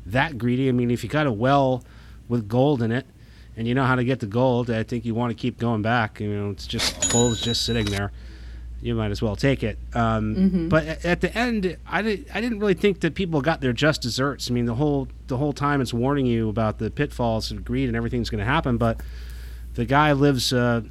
that 0.08 0.38
greedy. 0.40 0.68
I 0.68 0.72
mean, 0.72 0.90
if 0.90 1.04
you 1.04 1.10
got 1.10 1.28
a 1.28 1.32
well 1.32 1.84
with 2.28 2.48
gold 2.48 2.82
in 2.82 2.92
it 2.92 3.06
and 3.56 3.68
you 3.68 3.76
know 3.76 3.84
how 3.86 3.96
to 3.96 4.04
get 4.04 4.20
the 4.20 4.26
gold, 4.26 4.72
I 4.72 4.82
think 4.84 5.06
you 5.06 5.14
want 5.14 5.30
to 5.30 5.40
keep 5.40 5.60
going 5.60 5.84
back. 5.84 6.20
You 6.20 6.34
know, 6.34 6.50
it's 6.50 6.66
just 6.66 7.12
gold's 7.12 7.40
just 7.42 7.66
sitting 7.66 7.86
there. 7.86 8.12
You 8.82 8.96
might 8.96 9.12
as 9.12 9.22
well 9.22 9.36
take 9.36 9.64
it. 9.64 9.78
Um, 9.94 10.36
Mhm. 10.36 10.70
But 10.70 11.06
at 11.06 11.22
the 11.22 11.36
end, 11.38 11.78
I, 11.86 12.02
did, 12.02 12.26
I 12.34 12.42
didn't 12.42 12.60
really 12.60 12.74
think 12.74 13.02
that 13.02 13.14
people 13.14 13.40
got 13.42 13.62
their 13.62 13.74
just 13.74 14.02
desserts. 14.02 14.50
I 14.50 14.54
mean, 14.54 14.66
the 14.66 14.74
whole 14.76 15.08
the 15.28 15.38
whole 15.38 15.54
time 15.54 15.82
it's 15.82 15.94
warning 15.94 16.26
you 16.26 16.50
about 16.50 16.80
the 16.80 16.90
pitfalls 16.90 17.52
and 17.52 17.64
greed 17.64 17.88
and 17.88 17.96
everything's 17.96 18.30
going 18.32 18.40
to 18.40 18.46
happen. 18.46 18.78
But 18.78 19.02
the 19.76 19.86
guy 19.86 20.12
lives 20.14 20.52
uh, 20.52 20.82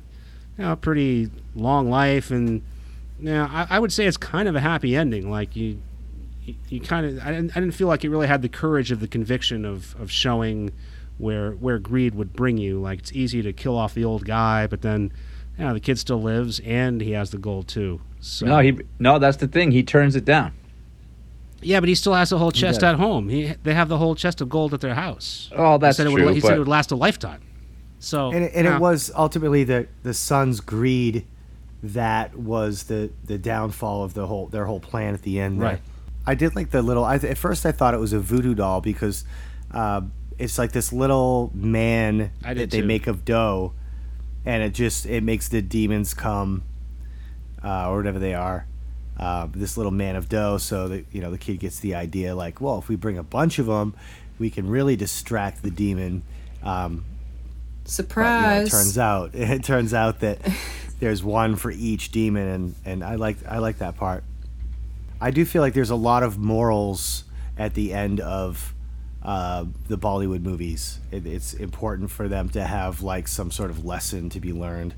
you 0.56 0.64
know, 0.64 0.72
a 0.72 0.76
pretty 0.76 1.30
long 1.56 1.90
life, 1.90 2.30
and 2.30 2.62
you 3.18 3.30
know, 3.30 3.48
I, 3.50 3.66
I 3.70 3.78
would 3.80 3.92
say 3.92 4.06
it's 4.06 4.16
kind 4.16 4.48
of 4.48 4.54
a 4.54 4.60
happy 4.60 4.94
ending. 4.94 5.28
Like 5.30 5.56
you, 5.56 5.82
you, 6.44 6.54
you 6.68 6.80
kind 6.80 7.04
of 7.06 7.26
I 7.26 7.32
didn't, 7.32 7.56
I 7.56 7.60
didn't 7.60 7.74
feel 7.74 7.88
like 7.88 8.04
it 8.04 8.08
really 8.08 8.28
had 8.28 8.40
the 8.42 8.48
courage 8.48 8.92
of 8.92 9.00
the 9.00 9.08
conviction 9.08 9.64
of, 9.64 10.00
of 10.00 10.12
showing 10.12 10.70
where 11.18 11.52
where 11.52 11.78
greed 11.80 12.14
would 12.14 12.32
bring 12.34 12.56
you. 12.56 12.80
Like 12.80 13.00
it's 13.00 13.12
easy 13.12 13.42
to 13.42 13.52
kill 13.52 13.76
off 13.76 13.94
the 13.94 14.04
old 14.04 14.24
guy, 14.24 14.68
but 14.68 14.82
then 14.82 15.12
you 15.60 15.66
know, 15.66 15.74
the 15.74 15.80
kid 15.80 15.98
still 15.98 16.20
lives 16.22 16.58
and 16.60 17.00
he 17.00 17.12
has 17.12 17.30
the 17.30 17.38
gold 17.38 17.68
too. 17.68 18.00
So 18.20 18.46
no, 18.46 18.58
he 18.58 18.78
no. 18.98 19.18
That's 19.18 19.36
the 19.36 19.46
thing. 19.46 19.70
He 19.72 19.82
turns 19.82 20.16
it 20.16 20.24
down. 20.24 20.52
yeah, 21.62 21.80
but 21.80 21.88
he 21.88 21.94
still 21.94 22.14
has 22.14 22.30
the 22.30 22.38
whole 22.38 22.50
chest 22.50 22.82
at 22.82 22.96
home. 22.96 23.28
He 23.28 23.54
they 23.62 23.74
have 23.74 23.88
the 23.88 23.98
whole 23.98 24.14
chest 24.14 24.40
of 24.40 24.48
gold 24.48 24.74
at 24.74 24.80
their 24.80 24.94
house. 24.94 25.50
Oh, 25.54 25.78
that's 25.78 25.96
he 25.96 26.02
said 26.02 26.06
it 26.10 26.14
true, 26.14 26.24
Would, 26.24 26.34
he 26.34 26.40
said 26.40 26.54
it 26.54 26.58
would 26.58 26.68
last 26.68 26.90
a 26.90 26.96
lifetime. 26.96 27.42
So 27.98 28.32
and 28.32 28.44
it, 28.44 28.52
and 28.54 28.64
yeah. 28.64 28.76
it 28.76 28.80
was 28.80 29.12
ultimately 29.14 29.64
the 29.64 29.86
the 30.02 30.14
son's 30.14 30.60
greed 30.60 31.26
that 31.82 32.34
was 32.36 32.84
the 32.84 33.10
the 33.24 33.38
downfall 33.38 34.02
of 34.04 34.14
the 34.14 34.26
whole 34.26 34.46
their 34.46 34.64
whole 34.64 34.80
plan 34.80 35.14
at 35.14 35.22
the 35.22 35.38
end. 35.40 35.60
there. 35.60 35.68
Right. 35.68 35.80
I 36.26 36.34
did 36.34 36.54
like 36.54 36.70
the 36.70 36.82
little. 36.82 37.04
I, 37.04 37.16
at 37.16 37.38
first, 37.38 37.64
I 37.64 37.72
thought 37.72 37.94
it 37.94 38.00
was 38.00 38.12
a 38.12 38.20
voodoo 38.20 38.54
doll 38.54 38.80
because 38.80 39.24
uh, 39.72 40.02
it's 40.38 40.58
like 40.58 40.72
this 40.72 40.92
little 40.92 41.50
man 41.54 42.30
that 42.42 42.54
did 42.54 42.70
they 42.70 42.82
make 42.82 43.06
of 43.06 43.24
dough, 43.24 43.72
and 44.44 44.62
it 44.62 44.74
just 44.74 45.06
it 45.06 45.22
makes 45.22 45.48
the 45.48 45.62
demons 45.62 46.14
come, 46.14 46.62
uh, 47.62 47.88
or 47.90 47.96
whatever 47.96 48.18
they 48.18 48.34
are. 48.34 48.66
Uh, 49.18 49.46
this 49.52 49.76
little 49.76 49.92
man 49.92 50.16
of 50.16 50.28
dough, 50.28 50.56
so 50.56 50.88
that 50.88 51.04
you 51.12 51.20
know 51.20 51.30
the 51.30 51.38
kid 51.38 51.60
gets 51.60 51.80
the 51.80 51.94
idea 51.94 52.34
like, 52.34 52.60
well, 52.60 52.78
if 52.78 52.88
we 52.88 52.96
bring 52.96 53.18
a 53.18 53.22
bunch 53.22 53.58
of 53.58 53.66
them, 53.66 53.94
we 54.38 54.50
can 54.50 54.68
really 54.68 54.96
distract 54.96 55.62
the 55.62 55.70
demon. 55.70 56.22
Um, 56.62 57.04
but, 57.84 57.98
you 57.98 58.04
know, 58.04 58.04
Surprise. 58.04 58.68
it 58.68 58.70
turns 58.70 58.98
out 58.98 59.30
it 59.34 59.64
turns 59.64 59.94
out 59.94 60.20
that 60.20 60.38
there's 61.00 61.22
one 61.22 61.56
for 61.56 61.70
each 61.70 62.10
demon, 62.10 62.48
and 62.48 62.74
and 62.84 63.04
I 63.04 63.16
like 63.16 63.36
I 63.46 63.58
like 63.58 63.78
that 63.78 63.96
part. 63.96 64.24
I 65.20 65.30
do 65.30 65.44
feel 65.44 65.60
like 65.60 65.74
there's 65.74 65.90
a 65.90 65.96
lot 65.96 66.22
of 66.22 66.38
morals 66.38 67.24
at 67.58 67.74
the 67.74 67.92
end 67.92 68.20
of 68.20 68.74
uh, 69.22 69.64
the 69.88 69.98
Bollywood 69.98 70.42
movies. 70.42 70.98
It, 71.10 71.26
it's 71.26 71.54
important 71.54 72.10
for 72.10 72.28
them 72.28 72.48
to 72.50 72.62
have 72.64 73.02
like 73.02 73.28
some 73.28 73.50
sort 73.50 73.70
of 73.70 73.84
lesson 73.84 74.30
to 74.30 74.40
be 74.40 74.52
learned. 74.52 74.94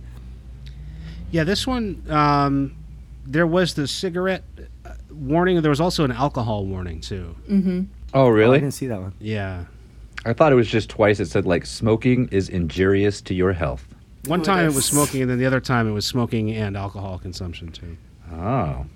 Yeah, 1.30 1.44
this 1.44 1.66
one, 1.66 2.04
um, 2.10 2.76
there 3.26 3.46
was 3.46 3.74
the 3.74 3.88
cigarette 3.88 4.44
uh, 4.84 4.94
warning. 5.10 5.60
There 5.62 5.70
was 5.70 5.80
also 5.80 6.04
an 6.04 6.12
alcohol 6.12 6.66
warning 6.66 7.00
too. 7.00 7.34
Mm-hmm. 7.48 7.82
Oh, 8.14 8.28
really? 8.28 8.58
I 8.58 8.60
didn't 8.60 8.74
see 8.74 8.86
that 8.88 9.00
one. 9.00 9.14
Yeah. 9.18 9.64
I 10.26 10.34
thought 10.34 10.52
it 10.52 10.56
was 10.56 10.68
just 10.68 10.88
twice. 10.90 11.18
It 11.20 11.26
said 11.26 11.46
like 11.46 11.66
smoking 11.66 12.28
is 12.28 12.48
injurious 12.48 13.20
to 13.22 13.34
your 13.34 13.52
health. 13.54 13.86
One 14.26 14.40
Oh, 14.40 14.44
time 14.44 14.66
it 14.66 14.74
was 14.74 14.84
smoking, 14.84 15.22
and 15.22 15.30
then 15.30 15.38
the 15.38 15.46
other 15.46 15.60
time 15.60 15.88
it 15.88 15.92
was 15.92 16.06
smoking 16.06 16.52
and 16.52 16.76
alcohol 16.76 17.18
consumption 17.18 17.72
too. 17.72 17.96
Oh. 18.32 18.86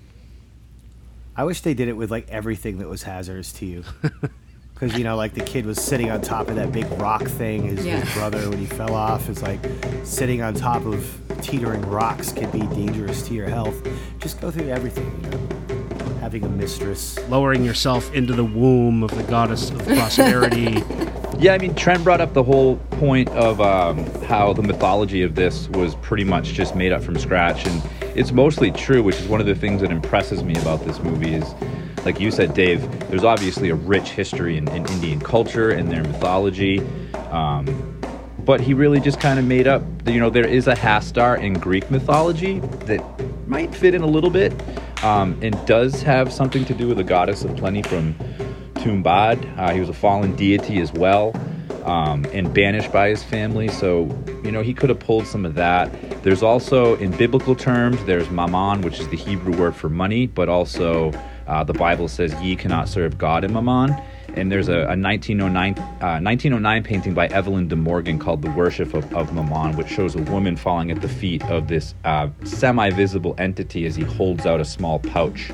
I 1.34 1.44
wish 1.44 1.62
they 1.62 1.74
did 1.74 1.88
it 1.88 1.94
with 1.96 2.10
like 2.12 2.28
everything 2.30 2.78
that 2.78 2.88
was 2.88 3.02
hazardous 3.02 3.52
to 3.54 3.66
you. 3.66 3.84
Because 4.78 4.96
you 4.98 5.04
know, 5.04 5.16
like 5.16 5.32
the 5.32 5.40
kid 5.40 5.64
was 5.64 5.80
sitting 5.80 6.10
on 6.10 6.20
top 6.20 6.48
of 6.48 6.56
that 6.56 6.70
big 6.70 6.84
rock 7.00 7.24
thing. 7.24 7.62
His, 7.62 7.78
his 7.78 7.86
Yeah. 7.86 8.14
brother, 8.14 8.50
when 8.50 8.58
he 8.58 8.66
fell 8.66 8.94
off, 8.94 9.28
is 9.30 9.42
like 9.42 9.58
sitting 10.04 10.42
on 10.42 10.52
top 10.52 10.84
of 10.84 11.18
teetering 11.40 11.80
rocks 11.82 12.30
could 12.32 12.52
be 12.52 12.60
dangerous 12.60 13.26
to 13.28 13.34
your 13.34 13.48
health. 13.48 13.74
Just 14.18 14.38
go 14.40 14.50
through 14.50 14.68
everything. 14.68 15.18
You 15.24 15.30
know, 15.30 16.14
having 16.20 16.44
a 16.44 16.48
mistress. 16.50 17.18
Lowering 17.30 17.64
yourself 17.64 18.12
into 18.14 18.34
the 18.34 18.44
womb 18.44 19.02
of 19.02 19.16
the 19.16 19.22
goddess 19.22 19.70
of 19.70 19.78
prosperity. 19.86 20.82
Yeah, 21.38 21.54
I 21.54 21.58
mean, 21.58 21.74
Trent 21.74 22.04
brought 22.04 22.20
up 22.20 22.34
the 22.34 22.42
whole 22.42 22.76
point 22.92 23.28
of 23.30 23.60
um, 23.62 24.04
how 24.24 24.52
the 24.52 24.62
mythology 24.62 25.22
of 25.22 25.34
this 25.34 25.68
was 25.70 25.94
pretty 25.96 26.24
much 26.24 26.48
just 26.48 26.74
made 26.76 26.92
up 26.92 27.02
from 27.02 27.16
scratch, 27.18 27.66
and 27.66 27.82
it's 28.14 28.32
mostly 28.32 28.70
true, 28.72 29.02
which 29.02 29.16
is 29.20 29.26
one 29.28 29.40
of 29.40 29.46
the 29.46 29.54
things 29.54 29.80
that 29.82 29.90
impresses 29.90 30.42
me 30.42 30.54
about 30.56 30.84
this 30.84 30.98
movie. 31.00 31.34
Is, 31.34 31.54
like 32.06 32.20
you 32.20 32.30
said, 32.30 32.54
Dave, 32.54 32.80
there's 33.10 33.24
obviously 33.24 33.68
a 33.68 33.74
rich 33.74 34.10
history 34.10 34.56
in, 34.56 34.68
in 34.68 34.86
Indian 34.86 35.18
culture 35.18 35.70
and 35.70 35.90
their 35.90 36.04
mythology, 36.04 36.78
um, 37.30 38.00
but 38.44 38.60
he 38.60 38.74
really 38.74 39.00
just 39.00 39.18
kind 39.18 39.40
of 39.40 39.44
made 39.44 39.66
up. 39.66 39.82
You 40.06 40.20
know, 40.20 40.30
there 40.30 40.46
is 40.46 40.68
a 40.68 40.76
Hastar 40.76 41.36
in 41.36 41.54
Greek 41.54 41.90
mythology 41.90 42.60
that 42.86 43.02
might 43.48 43.74
fit 43.74 43.92
in 43.92 44.02
a 44.02 44.06
little 44.06 44.30
bit, 44.30 44.54
um, 45.02 45.36
and 45.42 45.52
does 45.66 46.00
have 46.02 46.32
something 46.32 46.64
to 46.66 46.74
do 46.74 46.86
with 46.86 46.98
the 46.98 47.04
goddess 47.04 47.42
of 47.42 47.56
plenty 47.56 47.82
from 47.82 48.14
Tumbad. 48.74 49.58
Uh, 49.58 49.72
he 49.72 49.80
was 49.80 49.88
a 49.88 49.92
fallen 49.92 50.36
deity 50.36 50.78
as 50.78 50.92
well, 50.92 51.34
um, 51.84 52.24
and 52.32 52.54
banished 52.54 52.92
by 52.92 53.08
his 53.08 53.24
family. 53.24 53.66
So, 53.66 54.04
you 54.44 54.52
know, 54.52 54.62
he 54.62 54.74
could 54.74 54.90
have 54.90 55.00
pulled 55.00 55.26
some 55.26 55.44
of 55.44 55.54
that. 55.56 55.90
There's 56.22 56.44
also, 56.44 56.94
in 56.98 57.10
biblical 57.16 57.56
terms, 57.56 58.04
there's 58.04 58.30
mammon, 58.30 58.82
which 58.82 59.00
is 59.00 59.08
the 59.08 59.16
Hebrew 59.16 59.56
word 59.58 59.74
for 59.74 59.88
money, 59.88 60.28
but 60.28 60.48
also 60.48 61.10
uh, 61.46 61.64
the 61.64 61.72
Bible 61.72 62.08
says 62.08 62.34
ye 62.42 62.56
cannot 62.56 62.88
serve 62.88 63.18
God 63.18 63.44
and 63.44 63.54
mammon. 63.54 63.96
And 64.34 64.52
there's 64.52 64.68
a, 64.68 64.80
a 64.80 64.96
1909, 64.96 65.78
uh, 65.78 66.20
1909 66.20 66.82
painting 66.82 67.14
by 67.14 67.26
Evelyn 67.28 67.68
de 67.68 67.76
Morgan 67.76 68.18
called 68.18 68.42
The 68.42 68.50
Worship 68.50 68.92
of, 68.92 69.10
of 69.14 69.32
Mammon, 69.32 69.76
which 69.76 69.88
shows 69.88 70.14
a 70.14 70.22
woman 70.22 70.56
falling 70.56 70.90
at 70.90 71.00
the 71.00 71.08
feet 71.08 71.42
of 71.44 71.68
this 71.68 71.94
uh, 72.04 72.28
semi 72.44 72.90
visible 72.90 73.34
entity 73.38 73.86
as 73.86 73.96
he 73.96 74.02
holds 74.02 74.44
out 74.44 74.60
a 74.60 74.64
small 74.64 74.98
pouch 74.98 75.52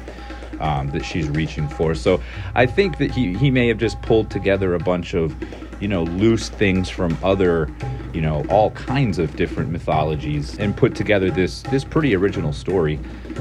um, 0.61 0.89
that 0.91 1.05
she's 1.05 1.29
reaching 1.29 1.69
for. 1.69 1.95
So 1.95 2.23
I 2.55 2.67
think 2.67 2.99
that 2.99 3.11
he, 3.11 3.35
he 3.35 3.51
may 3.51 3.69
have 3.69 3.79
just 3.79 4.01
pulled 4.03 4.31
together 4.31 4.75
a 4.75 4.79
bunch 4.79 5.15
of, 5.15 5.37
you 5.83 5.89
know, 5.89 6.05
loose 6.05 6.49
things 6.49 6.89
from 6.89 7.19
other, 7.25 7.69
you 8.15 8.21
know, 8.21 8.45
all 8.49 8.71
kinds 8.71 9.19
of 9.19 9.35
different 9.35 9.73
mythologies 9.73 10.57
and 10.61 10.77
put 10.77 10.95
together 10.95 11.29
this 11.29 11.63
this 11.63 11.83
pretty 11.83 12.15
original 12.15 12.53
story. 12.53 13.01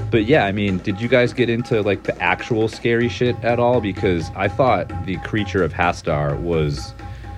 But 0.10 0.26
yeah, 0.26 0.46
I 0.46 0.52
mean, 0.52 0.80
did 0.80 1.00
you 1.00 1.08
guys 1.08 1.34
get 1.34 1.52
into 1.52 1.84
like 1.84 2.02
the 2.02 2.20
actual 2.20 2.68
scary 2.68 3.10
shit 3.10 3.36
at 3.44 3.60
all? 3.60 3.80
Because 3.80 4.32
I 4.36 4.48
thought 4.48 4.92
the 5.06 5.18
creature 5.18 5.64
of 5.64 5.72
Hastar 5.72 6.36
was 6.36 6.96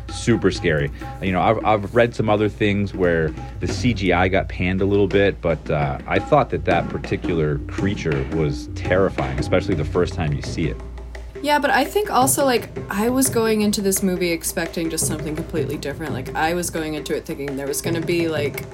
super 0.07 0.51
scary. 0.51 0.89
You 1.21 1.33
know, 1.33 1.41
I've, 1.41 1.65
I've 1.65 1.95
read 1.95 2.15
some 2.15 2.29
other 2.29 2.47
things 2.47 2.93
where 2.93 3.27
the 3.59 3.67
CGI 3.67 4.31
got 4.31 4.47
panned 4.47 4.79
a 4.79 4.85
little 4.85 5.07
bit, 5.07 5.41
but 5.41 5.69
uh, 5.69 5.99
I 6.07 6.19
thought 6.19 6.49
that 6.51 6.63
that 6.63 6.87
particular 6.87 7.57
creature 7.67 8.25
was 8.35 8.69
terrifying, 8.75 9.37
especially 9.37 9.75
the 9.75 9.83
first 9.83 10.13
time 10.13 10.31
you 10.31 10.43
see 10.43 10.67
it. 10.67 10.77
Yeah, 11.43 11.59
but 11.59 11.71
I 11.71 11.83
think 11.83 12.09
also 12.09 12.45
like 12.45 12.69
I 12.89 13.09
was 13.09 13.27
going 13.27 13.63
into 13.63 13.81
this 13.81 14.01
movie 14.01 14.31
expecting 14.31 14.89
just 14.89 15.05
something 15.05 15.35
completely 15.35 15.75
different. 15.75 16.13
Like 16.13 16.33
I 16.35 16.53
was 16.53 16.69
going 16.69 16.93
into 16.93 17.13
it 17.13 17.25
thinking 17.25 17.57
there 17.57 17.67
was 17.67 17.81
going 17.81 17.95
to 17.95 18.07
be 18.07 18.29
like 18.29 18.65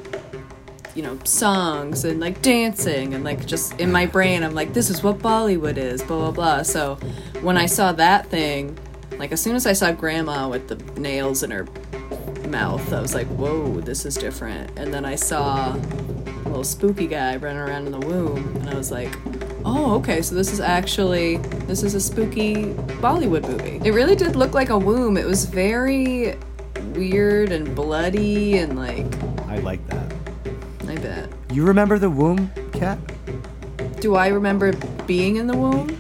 you 0.93 1.01
know, 1.01 1.17
songs 1.24 2.05
and 2.05 2.20
like 2.20 2.41
dancing 2.43 3.15
and 3.15 3.24
like 3.24 3.47
just 3.47 3.80
in 3.80 3.91
my 3.91 4.05
brain 4.05 4.43
I'm 4.43 4.53
like 4.53 4.74
this 4.74 4.91
is 4.91 5.01
what 5.01 5.17
Bollywood 5.17 5.78
is, 5.78 6.03
blah 6.03 6.17
blah 6.20 6.32
blah. 6.32 6.61
So 6.61 6.95
when 7.41 7.57
I 7.57 7.65
saw 7.65 7.91
that 7.93 8.28
thing, 8.28 8.78
like 9.17 9.32
as 9.32 9.41
soon 9.41 9.55
as 9.55 9.65
I 9.65 9.74
saw 9.74 9.91
grandma 9.91 10.47
with 10.47 10.67
the 10.67 10.76
nails 10.99 11.41
in 11.41 11.49
her 11.49 11.65
mouth, 12.49 12.93
I 12.93 13.01
was 13.01 13.15
like, 13.15 13.28
"Whoa, 13.30 13.82
this 13.82 14.05
is 14.05 14.13
different." 14.13 14.78
And 14.78 14.93
then 14.93 15.05
I 15.05 15.15
saw 15.15 15.74
a 15.74 16.47
little 16.47 16.63
spooky 16.63 17.07
guy 17.07 17.36
running 17.38 17.61
around 17.61 17.88
in 17.88 17.93
the 17.93 18.05
womb 18.05 18.57
and 18.57 18.70
I 18.70 18.76
was 18.76 18.91
like, 18.91 19.11
Oh, 19.72 19.93
okay. 19.97 20.24
So 20.24 20.34
this 20.34 20.51
is 20.51 20.59
actually 20.59 21.38
this 21.67 21.84
is 21.84 21.93
a 21.93 22.01
spooky 22.01 22.74
Bollywood 23.03 23.47
movie. 23.47 23.80
It 23.88 23.93
really 23.93 24.15
did 24.15 24.36
look 24.36 24.55
like 24.55 24.70
a 24.70 24.78
womb. 24.78 25.15
It 25.15 25.28
was 25.28 25.45
very 25.45 26.36
weird 26.95 27.51
and 27.51 27.76
bloody 27.76 28.57
and 28.57 28.76
like 28.76 29.05
I 29.47 29.59
like 29.59 29.88
that. 29.89 30.11
I 30.88 30.95
bet. 30.95 31.30
You 31.53 31.65
remember 31.65 31.99
the 31.99 32.09
womb, 32.09 32.49
Cat? 32.74 32.97
Do 33.99 34.15
I 34.15 34.30
remember 34.30 34.74
being 35.05 35.36
in 35.36 35.45
the 35.45 35.55
womb? 35.55 35.95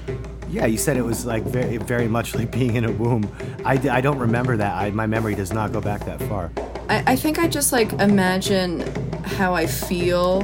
Yeah, 0.49 0.65
you 0.65 0.79
said 0.79 0.97
it 0.97 1.05
was 1.05 1.27
like 1.27 1.43
very, 1.43 1.77
very 1.77 2.07
much 2.07 2.33
like 2.33 2.49
being 2.49 2.75
in 2.75 2.85
a 2.85 2.91
womb. 2.91 3.31
I, 3.63 3.73
I 3.73 4.01
don't 4.01 4.17
remember 4.17 4.57
that. 4.57 4.75
I, 4.75 4.89
my 4.89 5.05
memory 5.05 5.35
does 5.35 5.53
not 5.53 5.71
go 5.71 5.79
back 5.79 6.05
that 6.05 6.19
far. 6.23 6.51
I, 6.89 7.03
I 7.11 7.15
think 7.15 7.37
I 7.37 7.47
just 7.47 7.71
like 7.71 7.93
imagine 7.93 8.81
how 9.25 9.53
I 9.53 9.67
feel 9.67 10.41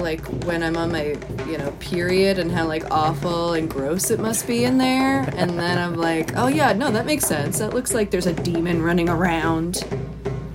like 0.00 0.24
when 0.44 0.62
I'm 0.62 0.76
on 0.76 0.92
my, 0.92 1.16
you 1.46 1.58
know, 1.58 1.70
period 1.80 2.38
and 2.38 2.50
how 2.50 2.66
like 2.66 2.90
awful 2.90 3.52
and 3.52 3.70
gross 3.70 4.10
it 4.10 4.20
must 4.20 4.46
be 4.46 4.64
in 4.64 4.78
there. 4.78 5.22
And 5.36 5.58
then 5.58 5.78
I'm 5.78 5.94
like, 5.94 6.36
oh 6.36 6.48
yeah, 6.48 6.72
no, 6.72 6.90
that 6.90 7.06
makes 7.06 7.24
sense. 7.26 7.58
That 7.58 7.74
looks 7.74 7.94
like 7.94 8.10
there's 8.10 8.26
a 8.26 8.32
demon 8.32 8.82
running 8.82 9.08
around 9.08 9.84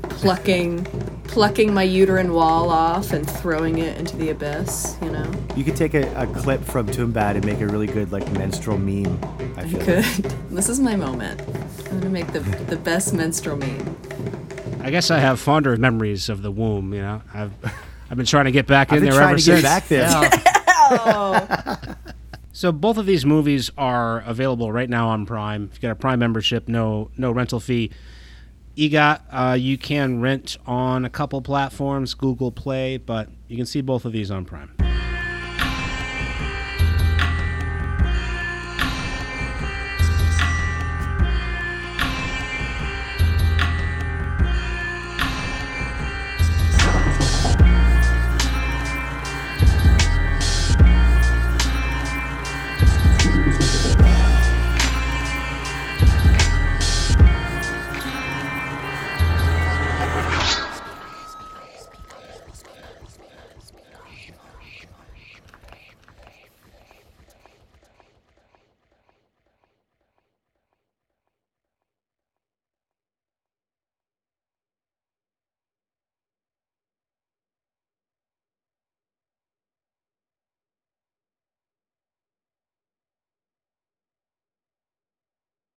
plucking 0.09 0.85
plucking 1.35 1.73
my 1.73 1.83
uterine 1.83 2.31
wall 2.31 2.69
off 2.69 3.11
and 3.11 3.29
throwing 3.29 3.79
it 3.79 3.97
into 3.97 4.15
the 4.15 4.29
abyss, 4.29 4.95
you 5.01 5.11
know? 5.11 5.29
You 5.55 5.65
could 5.65 5.75
take 5.75 5.93
a, 5.93 6.07
a 6.15 6.25
clip 6.27 6.63
from 6.63 6.87
Tumbad 6.87 7.35
and 7.35 7.45
make 7.45 7.59
a 7.59 7.67
really 7.67 7.87
good 7.87 8.11
like 8.11 8.31
menstrual 8.33 8.77
meme. 8.77 9.19
I 9.57 9.63
I 9.63 9.69
could. 9.69 10.23
like. 10.23 10.49
This 10.49 10.69
is 10.69 10.79
my 10.79 10.95
moment. 10.95 11.41
I'm 11.89 11.99
gonna 11.99 12.09
make 12.09 12.31
the 12.31 12.39
the 12.39 12.77
best 12.77 13.13
menstrual 13.13 13.57
meme. 13.57 13.97
I 14.81 14.91
guess 14.91 15.11
I 15.11 15.19
have 15.19 15.39
fonder 15.39 15.75
memories 15.77 16.29
of 16.29 16.41
the 16.41 16.51
womb. 16.51 16.93
You 16.93 17.01
know, 17.01 17.21
I've 17.33 17.51
I've 18.09 18.17
been 18.17 18.25
trying 18.25 18.45
to 18.45 18.51
get 18.51 18.67
back 18.67 18.91
I've 18.91 18.97
in 18.97 19.03
been 19.05 19.11
there 19.11 19.19
trying 19.19 19.33
ever 19.33 19.39
to 19.39 19.45
get 19.45 19.61
since. 19.61 19.63
back 19.63 19.87
there. 19.87 20.05
So 22.55 22.71
both 22.71 22.97
of 22.97 23.05
these 23.05 23.25
movies 23.25 23.69
are 23.77 24.21
available 24.21 24.71
right 24.71 24.89
now 24.89 25.09
on 25.09 25.25
Prime. 25.25 25.67
If 25.69 25.75
you 25.75 25.81
got 25.81 25.91
a 25.91 25.95
Prime 25.95 26.19
membership, 26.19 26.69
no 26.69 27.11
no 27.17 27.31
rental 27.31 27.59
fee. 27.59 27.91
Eega, 28.77 29.19
uh, 29.29 29.55
you 29.55 29.77
can 29.77 30.21
rent 30.21 30.57
on 30.65 31.03
a 31.03 31.09
couple 31.09 31.41
platforms, 31.41 32.13
Google 32.13 32.53
Play, 32.53 32.95
but 32.95 33.27
you 33.49 33.57
can 33.57 33.65
see 33.65 33.81
both 33.81 34.05
of 34.05 34.13
these 34.13 34.31
on 34.31 34.45
Prime. 34.45 34.73